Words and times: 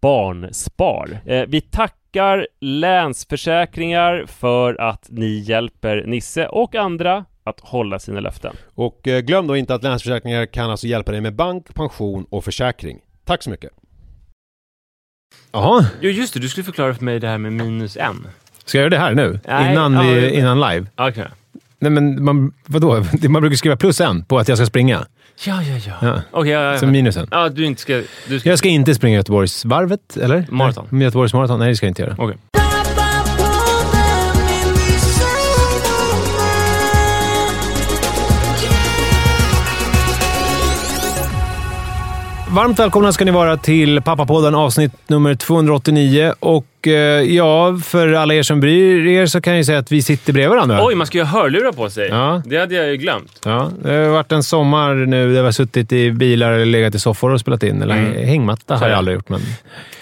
Barnspar. 0.00 1.20
vi 1.48 1.60
tackar 1.60 2.06
tackar 2.16 2.46
Länsförsäkringar 2.60 4.26
för 4.26 4.80
att 4.80 5.06
ni 5.08 5.38
hjälper 5.38 6.04
Nisse 6.06 6.46
och 6.46 6.74
andra 6.74 7.24
att 7.44 7.60
hålla 7.60 7.98
sina 7.98 8.20
löften. 8.20 8.56
Och 8.74 9.08
eh, 9.08 9.20
glöm 9.20 9.46
då 9.46 9.56
inte 9.56 9.74
att 9.74 9.82
Länsförsäkringar 9.82 10.46
kan 10.46 10.70
alltså 10.70 10.86
hjälpa 10.86 11.12
dig 11.12 11.20
med 11.20 11.34
bank, 11.34 11.74
pension 11.74 12.26
och 12.30 12.44
försäkring. 12.44 12.98
Tack 13.24 13.42
så 13.42 13.50
mycket! 13.50 13.70
Jaha. 15.52 15.86
Jo 16.00 16.10
just 16.10 16.34
det, 16.34 16.40
du 16.40 16.48
skulle 16.48 16.64
förklara 16.64 16.94
för 16.94 17.04
mig 17.04 17.20
det 17.20 17.28
här 17.28 17.38
med 17.38 17.52
minus 17.52 17.96
en. 17.96 18.26
Ska 18.64 18.78
jag 18.78 18.82
göra 18.82 18.90
det 18.90 18.98
här 18.98 19.14
nu? 19.14 19.40
Nej, 19.48 19.72
innan, 19.72 20.06
vi, 20.06 20.30
innan 20.30 20.60
live? 20.60 20.86
Okej. 20.96 21.10
Okay. 21.10 21.26
Nej 21.78 21.90
men 21.90 22.24
man, 22.24 22.52
vadå? 22.66 23.04
Man 23.28 23.42
brukar 23.42 23.56
skriva 23.56 23.76
plus 23.76 24.00
en 24.00 24.24
på 24.24 24.38
att 24.38 24.48
jag 24.48 24.58
ska 24.58 24.66
springa. 24.66 25.06
Ja, 25.46 25.62
ja, 25.62 25.80
ja. 25.86 25.92
ja. 26.02 26.40
Okay, 26.40 26.52
ja, 26.52 26.72
ja. 26.72 26.78
Så 26.78 26.86
minusen. 26.86 27.28
Ja, 27.30 27.48
du 27.48 27.64
inte 27.64 27.80
ska, 27.80 28.02
du 28.28 28.40
ska... 28.40 28.48
Jag 28.48 28.58
ska 28.58 28.68
inte 28.68 28.94
springa 28.94 29.16
Göteborgsvarvet, 29.16 30.16
eller? 30.16 30.46
Maraton. 30.50 31.00
Göteborgs 31.00 31.34
maraton? 31.34 31.58
Nej, 31.58 31.68
det 31.68 31.76
ska 31.76 31.86
jag 31.86 31.90
inte 31.90 32.02
göra. 32.02 32.12
Okay. 32.18 32.36
Varmt 42.56 42.78
välkomna 42.78 43.12
ska 43.12 43.24
ni 43.24 43.30
vara 43.30 43.56
till 43.56 44.02
Pappapodden 44.02 44.54
avsnitt 44.54 44.92
nummer 45.08 45.34
289 45.34 46.32
och 46.40 46.66
ja, 47.26 47.78
för 47.84 48.12
alla 48.12 48.34
er 48.34 48.42
som 48.42 48.60
bryr 48.60 49.06
er 49.06 49.26
så 49.26 49.40
kan 49.40 49.56
jag 49.56 49.66
säga 49.66 49.78
att 49.78 49.92
vi 49.92 50.02
sitter 50.02 50.32
bredvid 50.32 50.50
varandra. 50.50 50.78
Oj, 50.86 50.94
man 50.94 51.06
ska 51.06 51.18
ju 51.18 51.24
ha 51.24 51.40
hörlurar 51.42 51.72
på 51.72 51.90
sig. 51.90 52.08
Ja. 52.08 52.42
Det 52.46 52.58
hade 52.58 52.74
jag 52.74 52.88
ju 52.90 52.96
glömt. 52.96 53.40
Ja, 53.44 53.70
det 53.82 53.92
har 53.92 54.08
varit 54.08 54.32
en 54.32 54.42
sommar 54.42 54.94
nu 54.94 55.22
där 55.34 55.40
vi 55.40 55.44
har 55.44 55.52
suttit 55.52 55.92
i 55.92 56.10
bilar 56.12 56.52
eller 56.52 56.66
legat 56.66 56.94
i 56.94 56.98
soffor 56.98 57.30
och 57.30 57.40
spelat 57.40 57.62
in. 57.62 57.82
Eller 57.82 57.96
Mm. 57.96 58.26
hängmatta 58.28 58.76
har 58.76 58.82
jag 58.82 58.90
det. 58.92 58.96
aldrig 58.96 59.14
gjort, 59.14 59.28
men... 59.28 59.40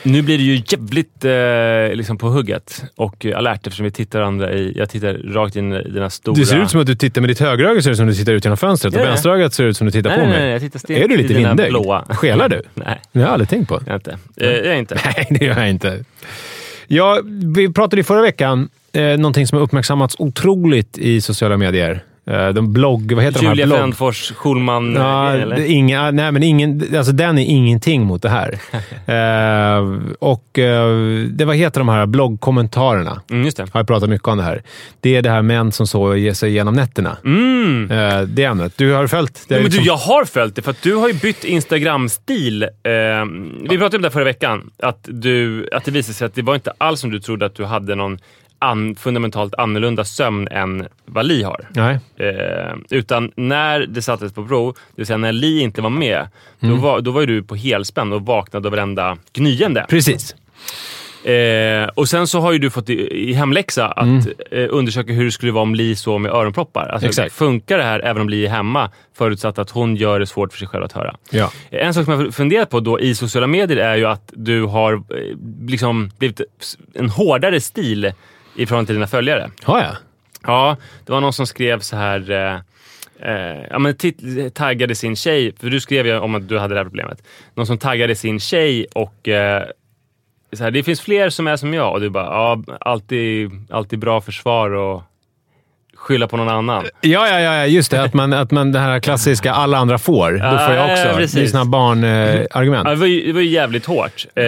Nu 0.02 0.22
blir 0.22 0.38
det 0.38 0.44
ju 0.44 0.62
jävligt 0.66 1.24
eh, 1.24 1.96
liksom 1.96 2.18
på 2.18 2.28
hugget 2.28 2.84
och 2.96 3.26
eh, 3.26 3.38
alert 3.38 3.66
eftersom 3.66 3.84
vi 3.84 3.90
tittar 3.90 4.20
andra 4.20 4.52
i... 4.52 4.72
Jag 4.76 4.90
tittar 4.90 5.14
rakt 5.34 5.56
in 5.56 5.72
i 5.72 5.82
dina 5.90 6.10
stora... 6.10 6.34
Du 6.34 6.44
ser 6.46 6.62
ut 6.62 6.70
som 6.70 6.80
att 6.80 6.86
du 6.86 6.94
tittar 6.94 7.20
med 7.20 7.30
ditt 7.30 7.40
högeröga 7.40 7.82
ser 7.82 7.90
ut 7.90 7.96
som 7.96 8.06
att 8.08 8.12
du 8.12 8.18
tittar 8.18 8.32
ut 8.32 8.44
genom 8.44 8.56
fönstret 8.56 8.94
Ja, 8.94 9.00
och 9.00 9.06
vänsterögat 9.06 9.54
ser 9.54 9.64
ut 9.64 9.76
som 9.76 9.86
att 9.86 9.92
du 9.92 9.98
tittar 10.02 10.10
nej, 10.10 10.18
på 10.18 10.24
nej, 10.24 10.32
mig. 10.32 10.42
nej, 10.42 10.52
jag 10.52 10.72
tittar 10.72 10.92
Är 10.94 11.08
du 11.08 11.16
lite 11.16 11.34
vindögd? 11.34 11.76
Skelar 12.08 12.48
du? 12.48 12.62
nej, 12.74 13.00
Det 13.12 13.18
har 13.18 13.26
jag 13.26 13.32
aldrig 13.32 13.48
tänkt 13.48 13.68
på. 13.68 13.80
jag 13.86 13.94
inte. 13.96 14.18
Eh, 14.36 14.48
jag 14.50 14.78
inte. 14.78 14.94
Nej, 15.04 15.26
det 15.30 15.44
gör 15.44 15.58
jag 15.58 15.70
inte. 15.70 16.04
Ja, 16.86 17.20
vi 17.56 17.72
pratade 17.72 18.00
i 18.00 18.04
förra 18.04 18.22
veckan 18.22 18.69
eh, 18.92 19.02
någonting 19.02 19.46
som 19.46 19.58
har 19.58 19.64
uppmärksammats 19.64 20.16
otroligt 20.19 20.98
i 20.98 21.20
sociala 21.20 21.56
medier. 21.56 22.04
Eh, 22.26 22.48
de 22.48 22.72
blogg... 22.72 23.12
Vad 23.12 23.24
heter 23.24 23.40
de 23.40 23.46
Julia 23.46 23.64
här 23.64 23.66
blogg... 23.70 23.78
Frändfors, 23.78 24.32
Schulman, 24.32 24.94
Ja, 24.94 25.32
eller? 25.32 25.56
det 25.56 25.62
är 25.62 25.70
inga, 25.70 26.10
nej, 26.10 26.32
men 26.32 26.42
ingen, 26.42 26.96
alltså 26.96 27.12
den 27.12 27.38
är 27.38 27.44
ingenting 27.44 28.02
mot 28.06 28.22
det 28.22 28.28
här. 28.28 28.52
eh, 29.06 29.98
och 30.18 30.58
eh, 30.58 30.96
det, 31.30 31.44
vad 31.44 31.56
heter 31.56 31.80
de 31.80 31.88
här 31.88 32.06
bloggkommentarerna? 32.06 33.20
Mm, 33.30 33.44
just 33.44 33.56
det. 33.56 33.62
Har 33.72 33.80
jag 33.80 33.86
pratat 33.86 34.08
mycket 34.08 34.28
om 34.28 34.38
det 34.38 34.44
här. 34.44 34.62
Det 35.00 35.16
är 35.16 35.22
det 35.22 35.30
här 35.30 35.42
män 35.42 35.72
som 35.72 35.86
så 35.86 36.16
ger 36.16 36.32
sig 36.32 36.50
igenom 36.50 36.74
nätterna. 36.74 37.16
Mm. 37.24 37.90
Eh, 37.90 38.20
det 38.20 38.44
ämnet. 38.44 38.72
Du 38.76 38.92
har 38.92 39.06
följt 39.06 39.44
det? 39.48 39.54
Ja, 39.54 39.60
men 39.62 39.70
du, 39.70 39.76
liksom- 39.76 39.84
jag 39.84 39.96
har 39.96 40.24
följt 40.24 40.56
det, 40.56 40.62
för 40.62 40.70
att 40.70 40.82
du 40.82 40.94
har 40.94 41.08
ju 41.08 41.14
bytt 41.14 41.44
Instagram-stil. 41.44 42.62
Eh, 42.62 42.68
vi 43.70 43.78
pratade 43.78 43.96
om 43.96 44.02
det 44.02 44.10
förra 44.10 44.24
veckan, 44.24 44.70
att, 44.78 44.98
du, 45.02 45.68
att 45.72 45.84
det 45.84 45.90
visade 45.90 46.14
sig 46.14 46.26
att 46.26 46.34
det 46.34 46.42
var 46.42 46.54
inte 46.54 46.72
alls 46.78 47.00
som 47.00 47.10
du 47.10 47.20
trodde 47.20 47.46
att 47.46 47.54
du 47.54 47.64
hade 47.64 47.94
någon 47.94 48.18
an, 48.64 48.94
fundamentalt 48.96 49.55
annorlunda 49.55 50.05
sömn 50.05 50.49
än 50.49 50.87
vad 51.05 51.26
Li 51.26 51.43
har. 51.43 51.69
Nej. 51.70 51.99
Eh, 52.16 52.75
utan 52.90 53.32
när 53.37 53.81
det 53.81 54.02
sattes 54.02 54.32
på 54.32 54.46
prov, 54.46 54.72
det 54.75 54.81
vill 55.00 55.06
säga 55.06 55.16
när 55.16 55.32
Li 55.32 55.61
inte 55.61 55.82
var 55.82 55.90
med, 55.90 56.28
då, 56.61 56.75
var, 56.75 57.00
då 57.00 57.11
var 57.11 57.20
ju 57.20 57.26
du 57.26 57.43
på 57.43 57.55
helspänn 57.55 58.12
och 58.12 58.22
vaknade 58.26 58.69
av 58.69 58.72
varenda 58.72 59.16
gnyende. 59.32 59.87
Precis. 59.88 60.34
Eh, 61.25 61.88
och 61.94 62.08
sen 62.08 62.26
så 62.26 62.40
har 62.40 62.52
ju 62.52 62.58
du 62.58 62.70
fått 62.70 62.90
i, 62.90 63.28
i 63.31 63.32
hemläxa 63.32 63.87
att 63.87 64.26
eh, 64.50 64.67
undersöka 64.70 65.12
hur 65.12 65.25
det 65.25 65.31
skulle 65.31 65.52
vara 65.52 65.62
om 65.62 65.75
Li 65.75 65.96
sov 65.96 66.20
med 66.20 66.32
öronproppar. 66.32 66.88
Alltså, 66.88 67.08
Exakt. 67.08 67.32
Funkar 67.34 67.78
det 67.78 67.84
här 67.84 68.00
även 68.00 68.22
om 68.22 68.28
Li 68.28 68.46
är 68.46 68.50
hemma, 68.50 68.90
förutsatt 69.19 69.58
att 69.58 69.70
hon 69.70 69.96
gör 69.96 70.20
det 70.20 70.26
svårt 70.26 70.52
för 70.52 70.58
sig 70.58 70.69
själv 70.69 70.84
att 70.84 70.93
höra? 70.93 71.17
Ja. 71.31 71.50
Eh, 71.70 71.87
En 71.87 71.94
sak 71.94 72.05
som 72.05 72.20
jag 72.20 72.34
funderat 72.34 72.70
på 72.70 72.81
då 72.81 73.00
i 73.00 73.14
sociala 73.14 73.46
medier 73.46 73.76
är 73.76 73.96
ju 73.96 74.06
att 74.06 74.32
du 74.32 74.62
har 74.62 74.93
eh, 74.94 75.00
liksom 75.67 76.10
blivit 76.19 76.40
en 76.94 77.08
hårdare 77.08 77.60
stil 77.60 78.12
i 78.56 78.66
förhållande 78.66 78.86
till 78.86 78.94
dina 78.94 79.06
följare. 79.06 79.50
Har 79.62 79.78
jag? 79.78 79.96
Ja, 80.42 80.76
det 81.04 81.12
var 81.12 81.20
någon 81.20 81.32
som 81.32 81.46
skrev 81.46 81.80
så 81.80 81.96
här... 81.96 82.30
Eh, 82.30 82.54
eh, 83.30 83.66
ja, 83.70 83.78
men 83.78 83.94
taggade 84.52 84.94
sin 84.94 85.16
tjej, 85.16 85.54
för 85.60 85.70
du 85.70 85.80
skrev 85.80 86.06
ju 86.06 86.18
om 86.18 86.34
att 86.34 86.48
du 86.48 86.58
hade 86.58 86.74
det 86.74 86.78
här 86.78 86.84
problemet. 86.84 87.22
Någon 87.54 87.66
som 87.66 87.78
taggade 87.78 88.14
sin 88.14 88.40
tjej 88.40 88.86
och 88.92 89.28
eh, 89.28 89.64
så 90.52 90.64
här, 90.64 90.70
det 90.70 90.82
finns 90.82 91.00
fler 91.00 91.30
som 91.30 91.46
är 91.46 91.56
som 91.56 91.74
jag. 91.74 91.92
Och 91.92 92.00
du 92.00 92.10
bara, 92.10 92.24
ja, 92.24 92.62
alltid, 92.80 93.50
alltid 93.70 93.98
bra 93.98 94.20
försvar 94.20 94.70
och 94.70 95.02
skylla 96.04 96.26
på 96.28 96.36
någon 96.36 96.48
annan. 96.48 96.84
Ja, 97.00 97.28
ja, 97.28 97.40
ja, 97.40 97.66
just 97.66 97.90
det. 97.90 98.02
Att 98.02 98.14
man, 98.14 98.32
att 98.32 98.50
man 98.50 98.72
det 98.72 98.78
här 98.78 99.00
klassiska 99.00 99.52
alla 99.52 99.78
andra 99.78 99.98
får. 99.98 100.32
Då 100.32 100.38
får 100.58 100.74
jag 100.74 100.88
ja, 100.88 100.92
också. 100.92 101.16
precis. 101.16 101.34
det 101.34 101.42
är 101.42 101.46
sådana 101.46 101.64
barnargument. 101.70 102.84
Ja, 102.84 102.90
det, 102.90 102.96
var 102.96 103.06
ju, 103.06 103.26
det 103.26 103.32
var 103.32 103.40
ju 103.40 103.48
jävligt 103.48 103.86
hårt. 103.86 104.26
Eh, 104.34 104.44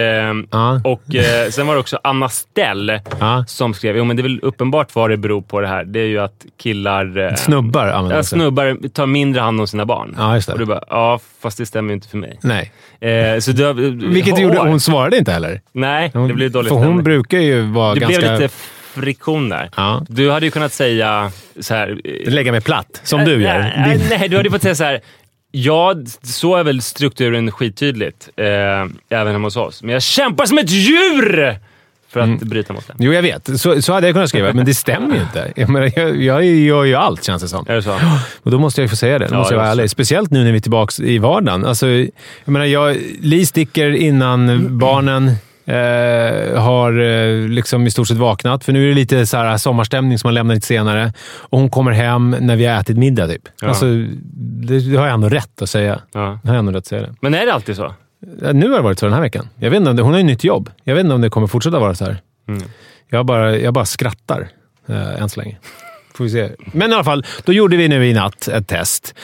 Ja. 0.51 0.81
Och 0.83 1.15
eh, 1.15 1.49
sen 1.49 1.67
var 1.67 1.73
det 1.73 1.79
också 1.79 1.99
Anna 2.03 2.29
Stell 2.29 2.99
Ja. 3.19 3.43
som 3.47 3.73
skrev, 3.73 3.97
jo 3.97 4.03
men 4.03 4.15
det 4.15 4.21
är 4.21 4.23
väl 4.23 4.39
uppenbart 4.43 4.95
vad 4.95 5.09
det 5.09 5.17
beror 5.17 5.41
på 5.41 5.61
det 5.61 5.67
här. 5.67 5.83
Det 5.83 5.99
är 5.99 6.05
ju 6.07 6.19
att 6.19 6.45
killar... 6.61 7.17
Eh, 7.17 7.35
Snubbar 7.35 7.87
använder 7.87 8.11
Ja, 8.15 8.17
det. 8.17 8.23
snubbar 8.23 8.89
tar 8.89 9.05
mindre 9.05 9.41
hand 9.41 9.59
om 9.61 9.67
sina 9.67 9.85
barn. 9.85 10.15
Ja, 10.17 10.35
just 10.35 10.47
det. 10.47 10.53
Och 10.53 10.59
du 10.59 10.65
bara, 10.65 10.83
ja 10.89 11.19
fast 11.41 11.57
det 11.57 11.65
stämmer 11.65 11.89
ju 11.89 11.93
inte 11.93 12.07
för 12.07 12.17
mig. 12.17 12.39
Nej. 12.41 12.71
Eh, 12.99 13.39
så 13.39 13.51
du, 13.51 13.65
har- 13.65 13.73
Vilket 14.13 14.33
hår. 14.33 14.41
gjorde, 14.41 14.57
hon 14.59 14.79
svarade 14.79 15.17
inte 15.17 15.31
heller. 15.31 15.61
Nej, 15.71 16.11
Hon, 16.13 16.27
det 16.27 16.33
blev 16.33 16.51
dålig 16.51 16.67
För 16.69 16.75
hon 16.75 16.83
stämning. 16.85 17.03
brukar 17.03 17.37
ju 17.37 17.61
vara 17.61 17.93
Det 17.93 17.99
ganska... 17.99 18.19
blev 18.21 18.41
lite 18.41 18.53
friktion 19.01 19.49
där. 19.49 19.69
Ja. 19.77 20.05
Du 20.09 20.31
hade 20.31 20.45
ju 20.45 20.51
kunnat 20.51 20.73
säga 20.73 21.31
så 21.59 21.73
här... 21.73 21.99
eh, 22.03 22.33
Lägga 22.33 22.51
mig 22.51 22.61
platt, 22.61 23.01
som 23.03 23.25
du 23.25 23.31
gör. 23.43 23.59
Nej, 23.77 23.97
Din... 23.97 24.07
nej, 24.09 24.29
du 24.29 24.37
hade 24.37 24.49
fått 24.51 24.61
säga 24.61 24.75
så 24.75 24.83
här. 24.83 24.99
Ja, 25.51 25.95
så 26.23 26.55
är 26.55 26.63
väl 26.63 26.81
strukturen 26.81 27.51
skittydligt, 27.51 28.29
eh, 28.35 28.45
även 29.19 29.33
hemma 29.33 29.47
hos 29.47 29.55
oss. 29.57 29.83
Men 29.83 29.93
jag 29.93 30.01
kämpar 30.03 30.45
som 30.45 30.57
ett 30.57 30.69
djur 30.69 31.57
för 32.09 32.19
att 32.19 32.25
Mm. 32.25 32.39
bryta 32.49 32.73
mot 32.73 32.87
det. 32.87 32.93
Jo, 32.99 33.13
jag 33.13 33.21
vet. 33.21 33.59
Så, 33.61 33.81
så 33.81 33.93
hade 33.93 34.07
jag 34.07 34.13
kunnat 34.15 34.29
skriva, 34.29 34.53
men 34.53 34.65
det 34.65 34.73
stämmer 34.73 35.15
ju 35.15 35.21
inte. 35.21 35.53
Jag, 35.55 35.69
menar, 35.69 35.91
jag, 35.95 36.21
jag 36.23 36.45
gör 36.45 36.83
ju 36.83 36.95
allt, 36.95 37.23
känns 37.23 37.41
det 37.41 37.47
som. 37.47 37.65
Är 37.69 37.75
det 37.75 37.81
så? 37.83 37.99
Och 38.43 38.51
då 38.51 38.59
måste 38.59 38.81
jag 38.81 38.83
ju 38.85 38.89
få 38.89 38.95
säga 38.95 39.19
det. 39.19 39.27
Då 39.27 39.33
Ja, 39.33 39.37
måste 39.39 39.53
jag 39.53 39.59
vara 39.59 39.71
ärlig. 39.71 39.89
Speciellt 39.89 40.31
nu 40.31 40.43
när 40.43 40.51
vi 40.51 40.57
är 40.57 40.61
tillbaka 40.61 41.03
i 41.03 41.17
vardagen. 41.17 41.65
Alltså, 41.65 41.87
jag 41.87 42.07
menar, 42.45 42.65
jag, 42.65 42.97
Li 43.21 43.45
sticker 43.45 43.89
innan 43.89 44.67
barnen 44.77 45.31
eh, 45.67 46.61
har 46.61 46.99
eh, 46.99 47.47
liksom 47.49 47.87
i 47.87 47.91
stort 47.91 48.07
sett 48.07 48.17
vaknat. 48.17 48.63
För 48.63 48.73
nu 48.73 48.83
är 48.83 48.87
det 48.87 48.93
lite 48.95 49.25
så 49.25 49.37
här 49.37 49.57
sommarstämning 49.57 50.19
som 50.19 50.27
man 50.27 50.33
lämnar 50.33 50.55
lite 50.55 50.67
senare. 50.67 51.13
Och 51.29 51.59
hon 51.59 51.69
kommer 51.69 51.91
hem 51.91 52.35
när 52.39 52.55
vi 52.55 52.65
har 52.65 52.79
ätit 52.79 52.97
middag, 52.97 53.27
typ. 53.27 53.49
Ja. 53.61 53.67
Alltså, 53.67 53.85
det, 53.85 54.79
det 54.91 54.97
har 54.97 55.05
jag 55.05 55.13
ändå 55.13 55.29
rätt 55.29 55.61
att 55.61 55.69
säga. 55.69 56.01
Ja. 56.13 56.39
Det 56.43 56.49
har 56.49 56.55
jag 56.55 56.59
ändå 56.59 56.71
rätt 56.71 56.77
att 56.77 56.85
säga 56.85 57.01
det. 57.01 57.15
Men 57.21 57.33
är 57.33 57.45
det 57.45 57.53
alltid 57.53 57.75
så? 57.75 57.93
Ja, 58.41 58.53
Nu 58.53 58.69
har 58.69 58.77
det 58.77 58.83
varit 58.83 58.99
så 58.99 59.05
den 59.05 59.13
här 59.13 59.21
veckan. 59.21 59.49
Jag 59.55 59.69
vet 59.69 59.77
inte 59.87 60.01
hon 60.01 60.11
har 60.11 60.19
ju 60.19 60.25
nytt 60.25 60.43
jobb. 60.43 60.69
Jag 60.83 60.95
vet 60.95 61.03
inte 61.03 61.15
om 61.15 61.21
det 61.21 61.29
kommer 61.29 61.47
fortsätta 61.47 61.79
vara 61.79 61.95
så 61.95 62.05
här. 62.05 62.17
Mm. 62.47 62.63
Jag, 63.09 63.25
bara, 63.25 63.57
jag 63.57 63.73
bara 63.73 63.85
skrattar 63.85 64.49
eh, 64.89 65.21
än 65.21 65.29
så 65.29 65.39
länge. 65.39 65.57
Får 66.13 66.23
vi 66.23 66.29
se. 66.29 66.49
Men 66.71 66.91
i 66.91 66.93
alla 66.93 67.03
fall, 67.03 67.25
då 67.45 67.53
gjorde 67.53 67.77
vi 67.77 67.87
nu 67.87 68.07
i 68.07 68.13
natt 68.13 68.47
ett 68.47 68.67
test. 68.67 69.15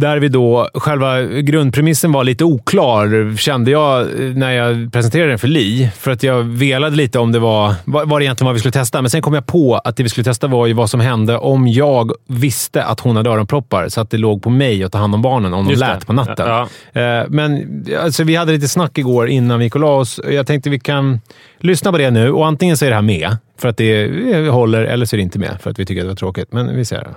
Där 0.00 0.18
vi 0.18 0.28
då, 0.28 0.68
själva 0.74 1.22
grundpremissen 1.22 2.12
var 2.12 2.24
lite 2.24 2.44
oklar, 2.44 3.36
kände 3.36 3.70
jag 3.70 4.00
eh, 4.00 4.06
när 4.34 4.50
jag 4.52 4.92
presenterade 4.92 5.28
den 5.28 5.38
för 5.38 5.48
Li. 5.48 5.90
För 5.96 6.10
att 6.10 6.22
jag 6.22 6.42
velade 6.42 6.96
lite 6.96 7.18
om 7.18 7.32
det 7.32 7.38
var, 7.38 7.74
vad, 7.84 8.08
vad 8.08 8.20
det 8.20 8.24
egentligen 8.24 8.46
var 8.46 8.52
vi 8.52 8.58
skulle 8.58 8.72
testa. 8.72 9.02
Men 9.02 9.10
sen 9.10 9.22
kom 9.22 9.34
jag 9.34 9.46
på 9.46 9.74
att 9.84 9.96
det 9.96 10.02
vi 10.02 10.08
skulle 10.08 10.24
testa 10.24 10.46
var 10.46 10.66
ju 10.66 10.72
vad 10.72 10.90
som 10.90 11.00
hände 11.00 11.36
om 11.38 11.68
jag 11.68 12.12
visste 12.28 12.84
att 12.84 13.00
hon 13.00 13.16
hade 13.16 13.30
öronproppar, 13.30 13.88
så 13.88 14.00
att 14.00 14.10
det 14.10 14.18
låg 14.18 14.42
på 14.42 14.50
mig 14.50 14.84
att 14.84 14.92
ta 14.92 14.98
hand 14.98 15.14
om 15.14 15.22
barnen 15.22 15.54
om 15.54 15.64
de 15.64 15.70
Just 15.70 15.80
lät 15.80 16.00
det. 16.00 16.06
på 16.06 16.12
natten. 16.12 16.46
Ja. 16.48 16.68
Eh, 17.00 17.24
Men 17.28 17.84
alltså, 18.02 18.24
vi 18.24 18.36
hade 18.36 18.52
lite 18.52 18.68
snack 18.68 18.98
igår 18.98 19.28
innan 19.28 19.58
vi 19.58 19.64
gick 19.64 19.74
och 19.74 19.80
la 19.80 19.96
oss. 19.96 20.20
Jag 20.30 20.46
tänkte 20.46 20.70
vi 20.70 20.78
kan 20.80 21.20
lyssna 21.60 21.92
på 21.92 21.98
det 21.98 22.10
nu 22.10 22.32
och 22.32 22.46
antingen 22.46 22.76
så 22.76 22.84
är 22.84 22.88
det 22.88 22.94
här 22.94 23.02
med, 23.02 23.36
för 23.58 23.68
att 23.68 23.76
det 23.76 24.02
eh, 24.32 24.52
håller, 24.52 24.82
eller 24.84 25.06
så 25.06 25.16
är 25.16 25.18
det 25.18 25.22
inte 25.22 25.38
med, 25.38 25.58
för 25.62 25.70
att 25.70 25.78
vi 25.78 25.86
tycker 25.86 26.00
att 26.00 26.04
det 26.04 26.08
var 26.10 26.16
tråkigt. 26.16 26.52
Men 26.52 26.76
vi 26.76 26.84
ser 26.84 26.98
det. 26.98 27.14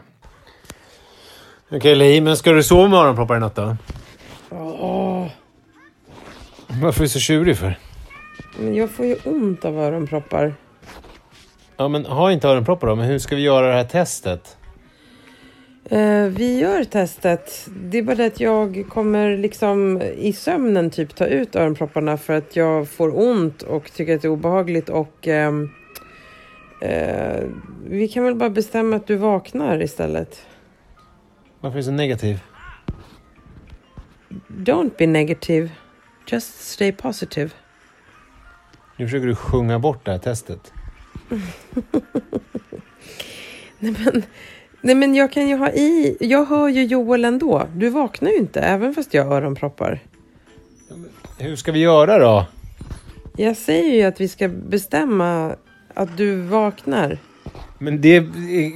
Okej, 1.73 1.77
okay, 1.77 1.95
Li, 1.95 2.21
men 2.21 2.37
ska 2.37 2.51
du 2.51 2.63
sova 2.63 2.87
med 2.87 2.99
öronproppar 2.99 3.37
i 3.37 3.39
natt 3.39 3.55
då? 3.55 3.75
Varför 6.67 6.99
är 6.99 7.03
du 7.03 7.09
så 7.09 7.19
tjurig 7.19 7.57
för? 7.57 7.79
Men 8.59 8.75
jag 8.75 8.89
får 8.89 9.05
ju 9.05 9.15
ont 9.25 9.65
av 9.65 9.79
öronproppar. 9.79 10.53
Ja, 11.77 11.87
men 11.87 12.05
ha 12.05 12.31
inte 12.31 12.47
öronproppar 12.47 12.87
då, 12.87 12.95
men 12.95 13.05
hur 13.05 13.19
ska 13.19 13.35
vi 13.35 13.41
göra 13.41 13.67
det 13.67 13.73
här 13.73 13.83
testet? 13.83 14.57
Eh, 15.89 16.25
vi 16.25 16.59
gör 16.59 16.83
testet. 16.83 17.67
Det 17.75 17.97
är 17.97 18.03
bara 18.03 18.15
det 18.15 18.25
att 18.25 18.39
jag 18.39 18.85
kommer 18.89 19.37
liksom 19.37 20.01
i 20.01 20.33
sömnen 20.33 20.89
typ 20.89 21.15
ta 21.15 21.25
ut 21.25 21.55
öronpropparna 21.55 22.17
för 22.17 22.33
att 22.33 22.55
jag 22.55 22.89
får 22.89 23.19
ont 23.19 23.61
och 23.61 23.91
tycker 23.93 24.15
att 24.15 24.21
det 24.21 24.27
är 24.27 24.31
obehagligt 24.31 24.89
och 24.89 25.27
ehm, 25.27 25.69
eh, 26.81 27.43
vi 27.85 28.07
kan 28.07 28.23
väl 28.23 28.35
bara 28.35 28.49
bestämma 28.49 28.95
att 28.95 29.07
du 29.07 29.15
vaknar 29.15 29.81
istället. 29.81 30.45
Varför 31.63 31.77
är 31.77 31.81
du 31.81 31.83
så 31.83 31.91
negativ? 31.91 32.39
Don't 34.47 34.91
be 34.97 35.07
negative. 35.07 35.69
Just 36.27 36.61
stay 36.61 36.91
positive. 36.91 37.49
Nu 38.97 39.05
försöker 39.07 39.27
du 39.27 39.35
sjunga 39.35 39.79
bort 39.79 40.05
det 40.05 40.11
här 40.11 40.17
testet. 40.17 40.73
Nej 43.79 43.95
men, 43.99 44.23
nej 44.81 44.95
men 44.95 45.15
jag 45.15 45.31
kan 45.31 45.47
ju 45.47 45.55
ha 45.55 45.69
i... 45.69 46.17
Jag 46.19 46.45
hör 46.45 46.67
ju 46.67 46.83
Joel 46.83 47.25
ändå. 47.25 47.67
Du 47.75 47.89
vaknar 47.89 48.31
ju 48.31 48.37
inte 48.37 48.61
även 48.61 48.93
fast 48.93 49.13
jag 49.13 49.25
har 49.25 49.35
öronproppar. 49.35 49.99
Hur 51.37 51.55
ska 51.55 51.71
vi 51.71 51.79
göra 51.79 52.19
då? 52.19 52.45
Jag 53.37 53.57
säger 53.57 53.93
ju 53.93 54.03
att 54.03 54.21
vi 54.21 54.27
ska 54.27 54.47
bestämma 54.47 55.55
att 55.93 56.17
du 56.17 56.41
vaknar. 56.41 57.17
Men 57.83 58.01
det 58.01 58.15
är 58.15 58.21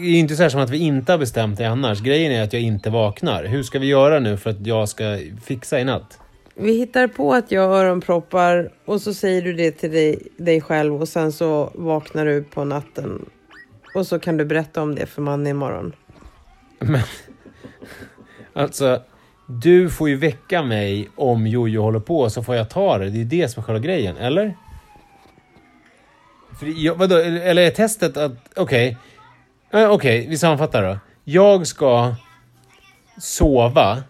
ju 0.04 0.18
inte 0.18 0.36
så 0.36 0.42
här 0.44 0.50
som 0.50 0.62
att 0.62 0.70
vi 0.70 0.78
inte 0.78 1.12
har 1.12 1.20
bestämt 1.20 1.58
det 1.58 1.66
annars. 1.66 2.02
Grejen 2.02 2.32
är 2.32 2.44
att 2.44 2.54
jag 2.54 2.62
inte 2.62 2.90
vaknar. 2.90 3.44
Hur 3.44 3.64
ska 3.64 3.80
vi 3.80 3.88
göra 3.88 4.20
nu 4.20 4.38
för 4.38 4.50
att 4.50 4.68
jag 4.68 4.90
ska 4.90 5.20
fixa 5.44 5.80
i 5.80 5.84
natt? 5.84 6.20
Vi 6.56 6.78
hittar 6.78 7.08
på 7.08 7.34
att 7.34 7.52
jag 7.52 7.68
har 7.68 7.76
öronproppar 7.76 8.70
och 8.86 9.02
så 9.02 9.14
säger 9.14 9.42
du 9.42 9.54
det 9.54 9.72
till 9.72 9.92
dig, 9.92 10.20
dig 10.38 10.62
själv 10.62 11.02
och 11.02 11.08
sen 11.08 11.32
så 11.32 11.72
vaknar 11.76 12.26
du 12.26 12.44
på 12.44 12.64
natten. 12.64 13.26
Och 13.96 14.08
så 14.08 14.20
kan 14.20 14.38
du 14.38 14.46
berätta 14.46 14.82
om 14.82 14.96
det 14.96 15.06
för 15.06 15.22
man 15.22 15.48
imorgon. 15.48 15.94
Alltså, 18.54 19.02
du 19.48 19.90
får 19.90 20.10
ju 20.10 20.16
väcka 20.16 20.64
mig 20.64 21.10
om 21.16 21.48
Jojo 21.48 21.82
håller 21.82 22.00
på 22.00 22.30
så 22.30 22.44
får 22.44 22.56
jag 22.56 22.70
ta 22.70 22.98
det. 22.98 23.10
Det 23.10 23.22
är 23.22 23.26
det 23.26 23.50
som 23.50 23.62
är 23.62 23.66
själva 23.66 23.80
grejen, 23.80 24.18
eller? 24.18 24.56
För 26.60 26.86
jag, 26.86 26.96
vadå, 26.96 27.18
eller 27.18 27.62
är 27.62 27.72
testet 27.72 28.18
att... 28.18 28.32
Okej. 28.56 28.98
Okay. 29.70 29.86
Okej, 29.86 30.28
vi 30.30 30.38
sammanfattar 30.38 30.84
då. 30.84 31.00
Jag 31.24 31.68
ska 31.68 32.16
sova 33.20 34.04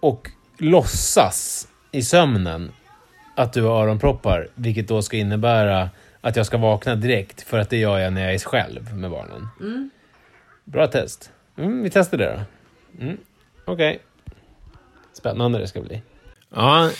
och 0.00 0.30
låtsas 0.58 1.68
i 1.92 2.02
sömnen 2.02 2.72
att 3.36 3.52
du 3.52 3.62
har 3.62 3.82
öronproppar, 3.82 4.48
vilket 4.54 4.88
då 4.88 5.02
ska 5.02 5.16
innebära 5.16 5.90
att 6.20 6.36
jag 6.36 6.46
ska 6.46 6.56
vakna 6.58 6.94
direkt, 6.94 7.42
för 7.42 7.58
att 7.58 7.70
det 7.70 7.76
gör 7.76 7.98
jag 7.98 8.12
när 8.12 8.24
jag 8.24 8.34
är 8.34 8.38
själv 8.38 8.94
med 8.94 9.10
barnen. 9.10 9.48
Mm. 9.60 9.90
Bra 10.64 10.86
test. 10.86 11.32
Mm, 11.56 11.82
vi 11.82 11.90
testar 11.90 12.18
det 12.18 12.24
då. 12.24 12.40
Mm. 13.04 13.16
Okej. 13.64 13.90
Okay. 13.90 13.98
Spännande 15.12 15.58
det 15.58 15.68
ska 15.68 15.80
bli. 15.80 16.02
Ja, 16.54 16.90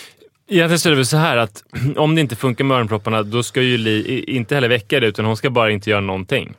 Egentligen 0.48 0.78
så 0.78 0.88
är 0.88 0.90
det 0.90 0.96
väl 0.96 1.06
så 1.06 1.16
här 1.16 1.36
att 1.36 1.62
om 1.96 2.14
det 2.14 2.20
inte 2.20 2.36
funkar 2.36 2.64
med 2.64 2.76
öronpropparna, 2.76 3.22
då 3.22 3.42
ska 3.42 3.62
ju 3.62 3.78
Li 3.78 4.24
inte 4.28 4.54
heller 4.54 4.68
väcka 4.68 5.00
det, 5.00 5.06
utan 5.06 5.24
hon 5.24 5.36
ska 5.36 5.50
bara 5.50 5.70
inte 5.70 5.90
göra 5.90 6.00
någonting. 6.00 6.54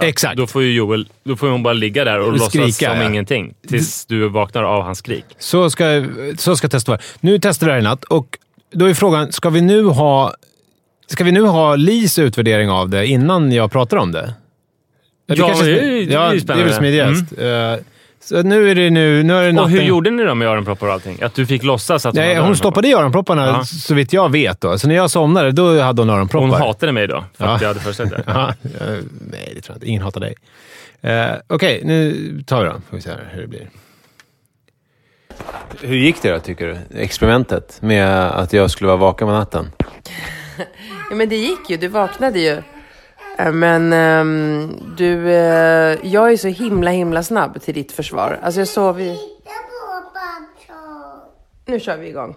Exakt. 0.00 0.36
Då 0.36 0.46
får 0.46 0.62
ju 0.62 0.72
Joel, 0.72 1.08
då 1.24 1.36
får 1.36 1.48
hon 1.48 1.62
bara 1.62 1.72
ligga 1.72 2.04
där 2.04 2.18
och, 2.18 2.26
och 2.26 2.32
låtsas 2.32 2.50
skrika, 2.50 2.92
som 2.92 3.00
ja. 3.00 3.08
ingenting 3.08 3.54
tills 3.68 4.06
du 4.06 4.28
vaknar 4.28 4.62
av 4.62 4.82
hans 4.82 4.98
skrik. 4.98 5.24
Så 5.38 5.70
ska, 5.70 6.06
så 6.38 6.56
ska 6.56 6.68
testet 6.68 6.88
vara. 6.88 7.00
Nu 7.20 7.38
testar 7.42 7.66
vi 7.66 7.70
det 7.70 7.72
här 7.72 7.80
i 7.80 7.82
natt 7.82 8.04
och 8.04 8.38
då 8.72 8.86
är 8.86 8.94
frågan, 8.94 9.32
ska 9.32 9.50
vi 9.50 9.60
nu 9.60 9.84
ha 9.84 10.34
Ska 11.10 11.24
vi 11.24 11.32
nu 11.32 11.42
ha 11.42 11.76
Lis 11.76 12.18
utvärdering 12.18 12.70
av 12.70 12.88
det 12.88 13.06
innan 13.06 13.52
jag 13.52 13.72
pratar 13.72 13.96
om 13.96 14.12
det? 14.12 14.34
Ja, 15.26 15.34
det, 15.34 15.40
kanske, 15.40 15.64
det, 15.64 15.78
är, 15.78 15.86
det, 15.86 16.02
är, 16.02 16.12
ja, 16.12 16.32
det 16.44 16.52
är 16.52 16.64
väl 16.64 16.74
smidigast. 16.74 17.32
Mm. 17.38 17.74
Uh, 17.74 17.78
så 18.20 18.42
nu 18.42 18.70
är 18.70 18.74
det 18.74 18.90
nu, 18.90 19.22
nu 19.22 19.34
är 19.34 19.46
det 19.46 19.52
natten. 19.52 19.64
Och 19.64 19.70
hur 19.70 19.82
gjorde 19.82 20.10
ni 20.10 20.24
då 20.24 20.34
med 20.34 20.48
öronproppar 20.48 20.86
och 20.86 20.92
allting? 20.92 21.22
Att 21.22 21.34
du 21.34 21.46
fick 21.46 21.62
låtsas 21.62 22.06
att 22.06 22.14
hon 22.14 22.24
Nej, 22.24 22.34
hade 22.34 22.46
hon 22.46 22.56
stoppade 22.56 22.88
i 22.88 22.92
öronpropparna 22.92 23.46
ja. 23.46 23.64
så 23.64 23.94
vitt 23.94 24.12
jag 24.12 24.32
vet. 24.32 24.60
Då. 24.60 24.78
Så 24.78 24.88
när 24.88 24.94
jag 24.94 25.10
somnade, 25.10 25.52
då 25.52 25.80
hade 25.80 26.02
hon 26.02 26.10
öronproppar. 26.10 26.48
Hon 26.48 26.60
hatade 26.60 26.92
mig 26.92 27.06
då? 27.06 27.24
För 27.34 27.44
ja. 27.44 27.50
att 27.50 27.60
jag 27.60 27.68
hade 27.68 27.80
försett 27.80 28.10
det? 28.10 28.22
Ja. 28.26 28.54
Nej, 29.30 29.52
det 29.54 29.60
tror 29.60 29.74
jag 29.74 29.76
inte. 29.76 29.86
Ingen 29.86 30.02
hatar 30.02 30.20
dig. 30.20 30.34
Uh, 31.04 31.36
Okej, 31.46 31.76
okay, 31.76 31.84
nu 31.84 32.42
tar 32.46 32.64
vi 32.64 32.70
då. 32.70 32.80
Får 32.90 32.96
vi 32.96 33.02
se 33.02 33.10
hur 33.30 33.42
det 33.42 33.48
blir. 33.48 33.68
Hur 35.80 35.96
gick 35.96 36.22
det 36.22 36.32
då, 36.32 36.38
tycker 36.38 36.66
du? 36.66 36.98
Experimentet 36.98 37.78
med 37.82 38.30
att 38.30 38.52
jag 38.52 38.70
skulle 38.70 38.88
vara 38.88 38.96
vaken 38.96 39.26
på 39.28 39.32
natten? 39.32 39.70
ja, 41.10 41.16
men 41.16 41.28
det 41.28 41.36
gick 41.36 41.70
ju. 41.70 41.76
Du 41.76 41.88
vaknade 41.88 42.38
ju. 42.38 42.62
Eh, 43.38 43.52
men 43.52 43.92
um, 43.92 44.94
du, 44.96 45.14
uh, 45.14 46.06
jag 46.06 46.32
är 46.32 46.36
så 46.36 46.48
himla 46.48 46.90
himla 46.90 47.22
snabb 47.22 47.62
till 47.62 47.74
ditt 47.74 47.92
försvar. 47.92 48.38
Alltså 48.42 48.60
jag 48.60 48.68
sov 48.68 49.00
i... 49.00 49.18
Nu 51.66 51.80
kör 51.80 51.96
vi 51.96 52.08
igång. 52.08 52.36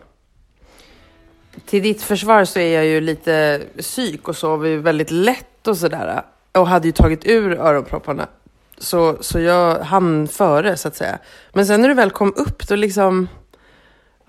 Till 1.65 1.83
ditt 1.83 2.01
försvar 2.01 2.45
så 2.45 2.59
är 2.59 2.75
jag 2.75 2.85
ju 2.85 3.01
lite 3.01 3.61
psyk 3.77 4.27
och 4.27 4.35
sover 4.35 4.69
ju 4.69 4.77
väldigt 4.77 5.11
lätt 5.11 5.67
och 5.67 5.77
sådär. 5.77 6.21
Och 6.51 6.67
hade 6.67 6.87
ju 6.87 6.91
tagit 6.91 7.25
ur 7.25 7.51
öronpropparna. 7.51 8.27
Så, 8.77 9.17
så 9.21 9.39
jag 9.39 9.79
hann 9.79 10.27
före 10.27 10.77
så 10.77 10.87
att 10.87 10.95
säga. 10.95 11.19
Men 11.53 11.65
sen 11.65 11.81
när 11.81 11.87
du 11.89 11.93
väl 11.93 12.11
kom 12.11 12.33
upp 12.35 12.67
då 12.67 12.75
liksom... 12.75 13.27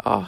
Ja, 0.05 0.27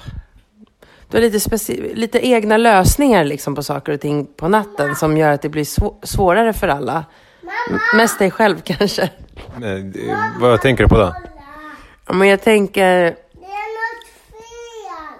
du 1.20 1.20
har 1.20 1.30
lite, 1.30 1.94
lite 1.94 2.26
egna 2.26 2.56
lösningar 2.56 3.24
liksom 3.24 3.54
på 3.54 3.62
saker 3.62 3.92
och 3.92 4.00
ting 4.00 4.26
på 4.26 4.48
natten 4.48 4.96
som 4.96 5.16
gör 5.16 5.30
att 5.32 5.42
det 5.42 5.48
blir 5.48 5.64
sv 5.64 5.84
svårare 6.02 6.52
för 6.52 6.68
alla. 6.68 7.04
M 7.70 7.78
mest 7.96 8.18
dig 8.18 8.30
själv 8.30 8.60
kanske. 8.64 9.10
Men, 9.56 9.94
vad 10.40 10.60
tänker 10.60 10.84
du 10.84 10.88
på 10.88 10.96
då? 10.96 11.14
Ja, 12.06 12.14
men 12.14 12.28
jag 12.28 12.42
tänker... 12.42 13.00
Det 13.00 13.38
är 13.40 13.70
något 13.80 14.06
fel. 14.28 15.18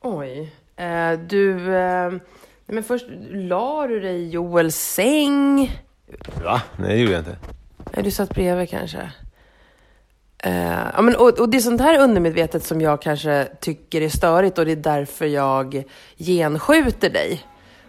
Oj. 0.00 0.52
Eh, 0.76 1.12
du... 1.18 1.76
Eh, 1.76 2.12
men 2.66 2.84
först 2.84 3.06
la 3.30 3.86
du 3.86 4.00
dig 4.00 4.16
i 4.16 4.28
Joels 4.28 4.76
säng. 4.76 5.80
Va? 6.44 6.62
Nej, 6.76 6.88
det 6.88 6.96
gjorde 6.96 7.12
jag 7.12 7.20
inte. 7.20 8.02
Du 8.02 8.10
satt 8.10 8.34
bredvid 8.34 8.70
kanske. 8.70 9.10
Uh, 10.46 10.90
ja, 10.94 11.02
men, 11.02 11.16
och, 11.16 11.38
och, 11.40 11.48
det 11.48 11.56
är 11.56 11.60
sånt 11.60 11.80
här 11.80 11.98
undermedvetet 11.98 12.64
som 12.64 12.80
jag 12.80 13.02
kanske 13.02 13.48
tycker 13.60 14.00
är 14.00 14.08
störigt 14.08 14.58
och 14.58 14.66
det 14.66 14.72
är 14.72 14.76
därför 14.76 15.26
jag 15.26 15.84
genskjuter 16.18 17.10
dig. 17.10 17.46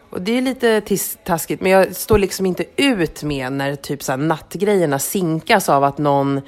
Och 0.10 0.22
det 0.22 0.38
är 0.38 0.42
lite 0.42 0.82
taskigt, 1.24 1.62
men 1.62 1.72
jag 1.72 1.96
står 1.96 2.18
liksom 2.18 2.46
inte 2.46 2.66
ut 2.76 3.24
med 3.24 3.54
när 3.54 3.76
typ 3.76 4.04
så 4.04 4.12
här, 4.12 4.20
nattgrejerna 4.20 5.00
sinkas 5.00 5.70
av 5.70 5.84
att 5.84 5.98
någon... 5.98 6.42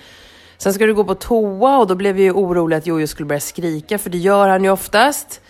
Sen 0.58 0.74
ska 0.74 0.86
du 0.86 0.94
gå 0.94 1.04
på 1.04 1.16
toa 1.16 1.78
och 1.78 1.88
då 1.88 1.96
blev 1.96 2.16
vi 2.16 2.24
ju 2.24 2.32
oroliga 2.32 2.78
att 2.78 2.88
Jojo 2.88 3.08
skulle 3.08 3.26
börja 3.26 3.40
skrika, 3.40 3.98
för 3.98 4.10
det 4.10 4.18
gör 4.18 4.50
han 4.50 4.64
ju 4.64 4.70
oftast. 4.70 5.42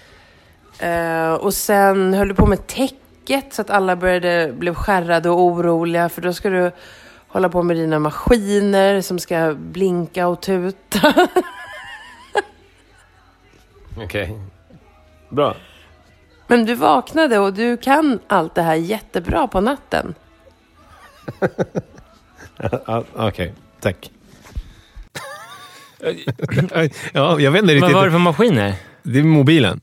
Uh, 0.83 1.33
och 1.33 1.53
sen 1.53 2.13
höll 2.13 2.27
du 2.27 2.33
på 2.33 2.45
med 2.45 2.67
täcket 2.67 3.53
så 3.53 3.61
att 3.61 3.69
alla 3.69 3.95
började, 3.95 4.53
blev 4.57 4.73
skärrade 4.73 5.29
och 5.29 5.41
oroliga, 5.41 6.09
för 6.09 6.21
då 6.21 6.33
ska 6.33 6.49
du 6.49 6.71
hålla 7.29 7.49
på 7.49 7.63
med 7.63 7.75
dina 7.75 7.99
maskiner 7.99 9.01
som 9.01 9.19
ska 9.19 9.55
blinka 9.57 10.27
och 10.27 10.41
tuta. 10.41 11.13
Okej. 13.97 14.23
Okay. 14.23 14.35
Bra. 15.29 15.55
Men 16.47 16.65
du 16.65 16.75
vaknade 16.75 17.39
och 17.39 17.53
du 17.53 17.77
kan 17.77 18.19
allt 18.27 18.55
det 18.55 18.61
här 18.61 18.75
jättebra 18.75 19.47
på 19.47 19.61
natten. 19.61 20.15
Okej, 22.57 23.27
okay. 23.27 23.51
tack. 23.79 24.11
ja, 27.13 27.39
jag 27.39 27.51
vet 27.51 27.61
inte 27.61 27.73
riktigt. 27.73 27.81
Vad 27.81 27.93
var 27.93 28.05
det 28.05 28.11
för 28.11 28.19
maskiner? 28.19 28.73
Det 29.03 29.19
är 29.19 29.23
mobilen. 29.23 29.81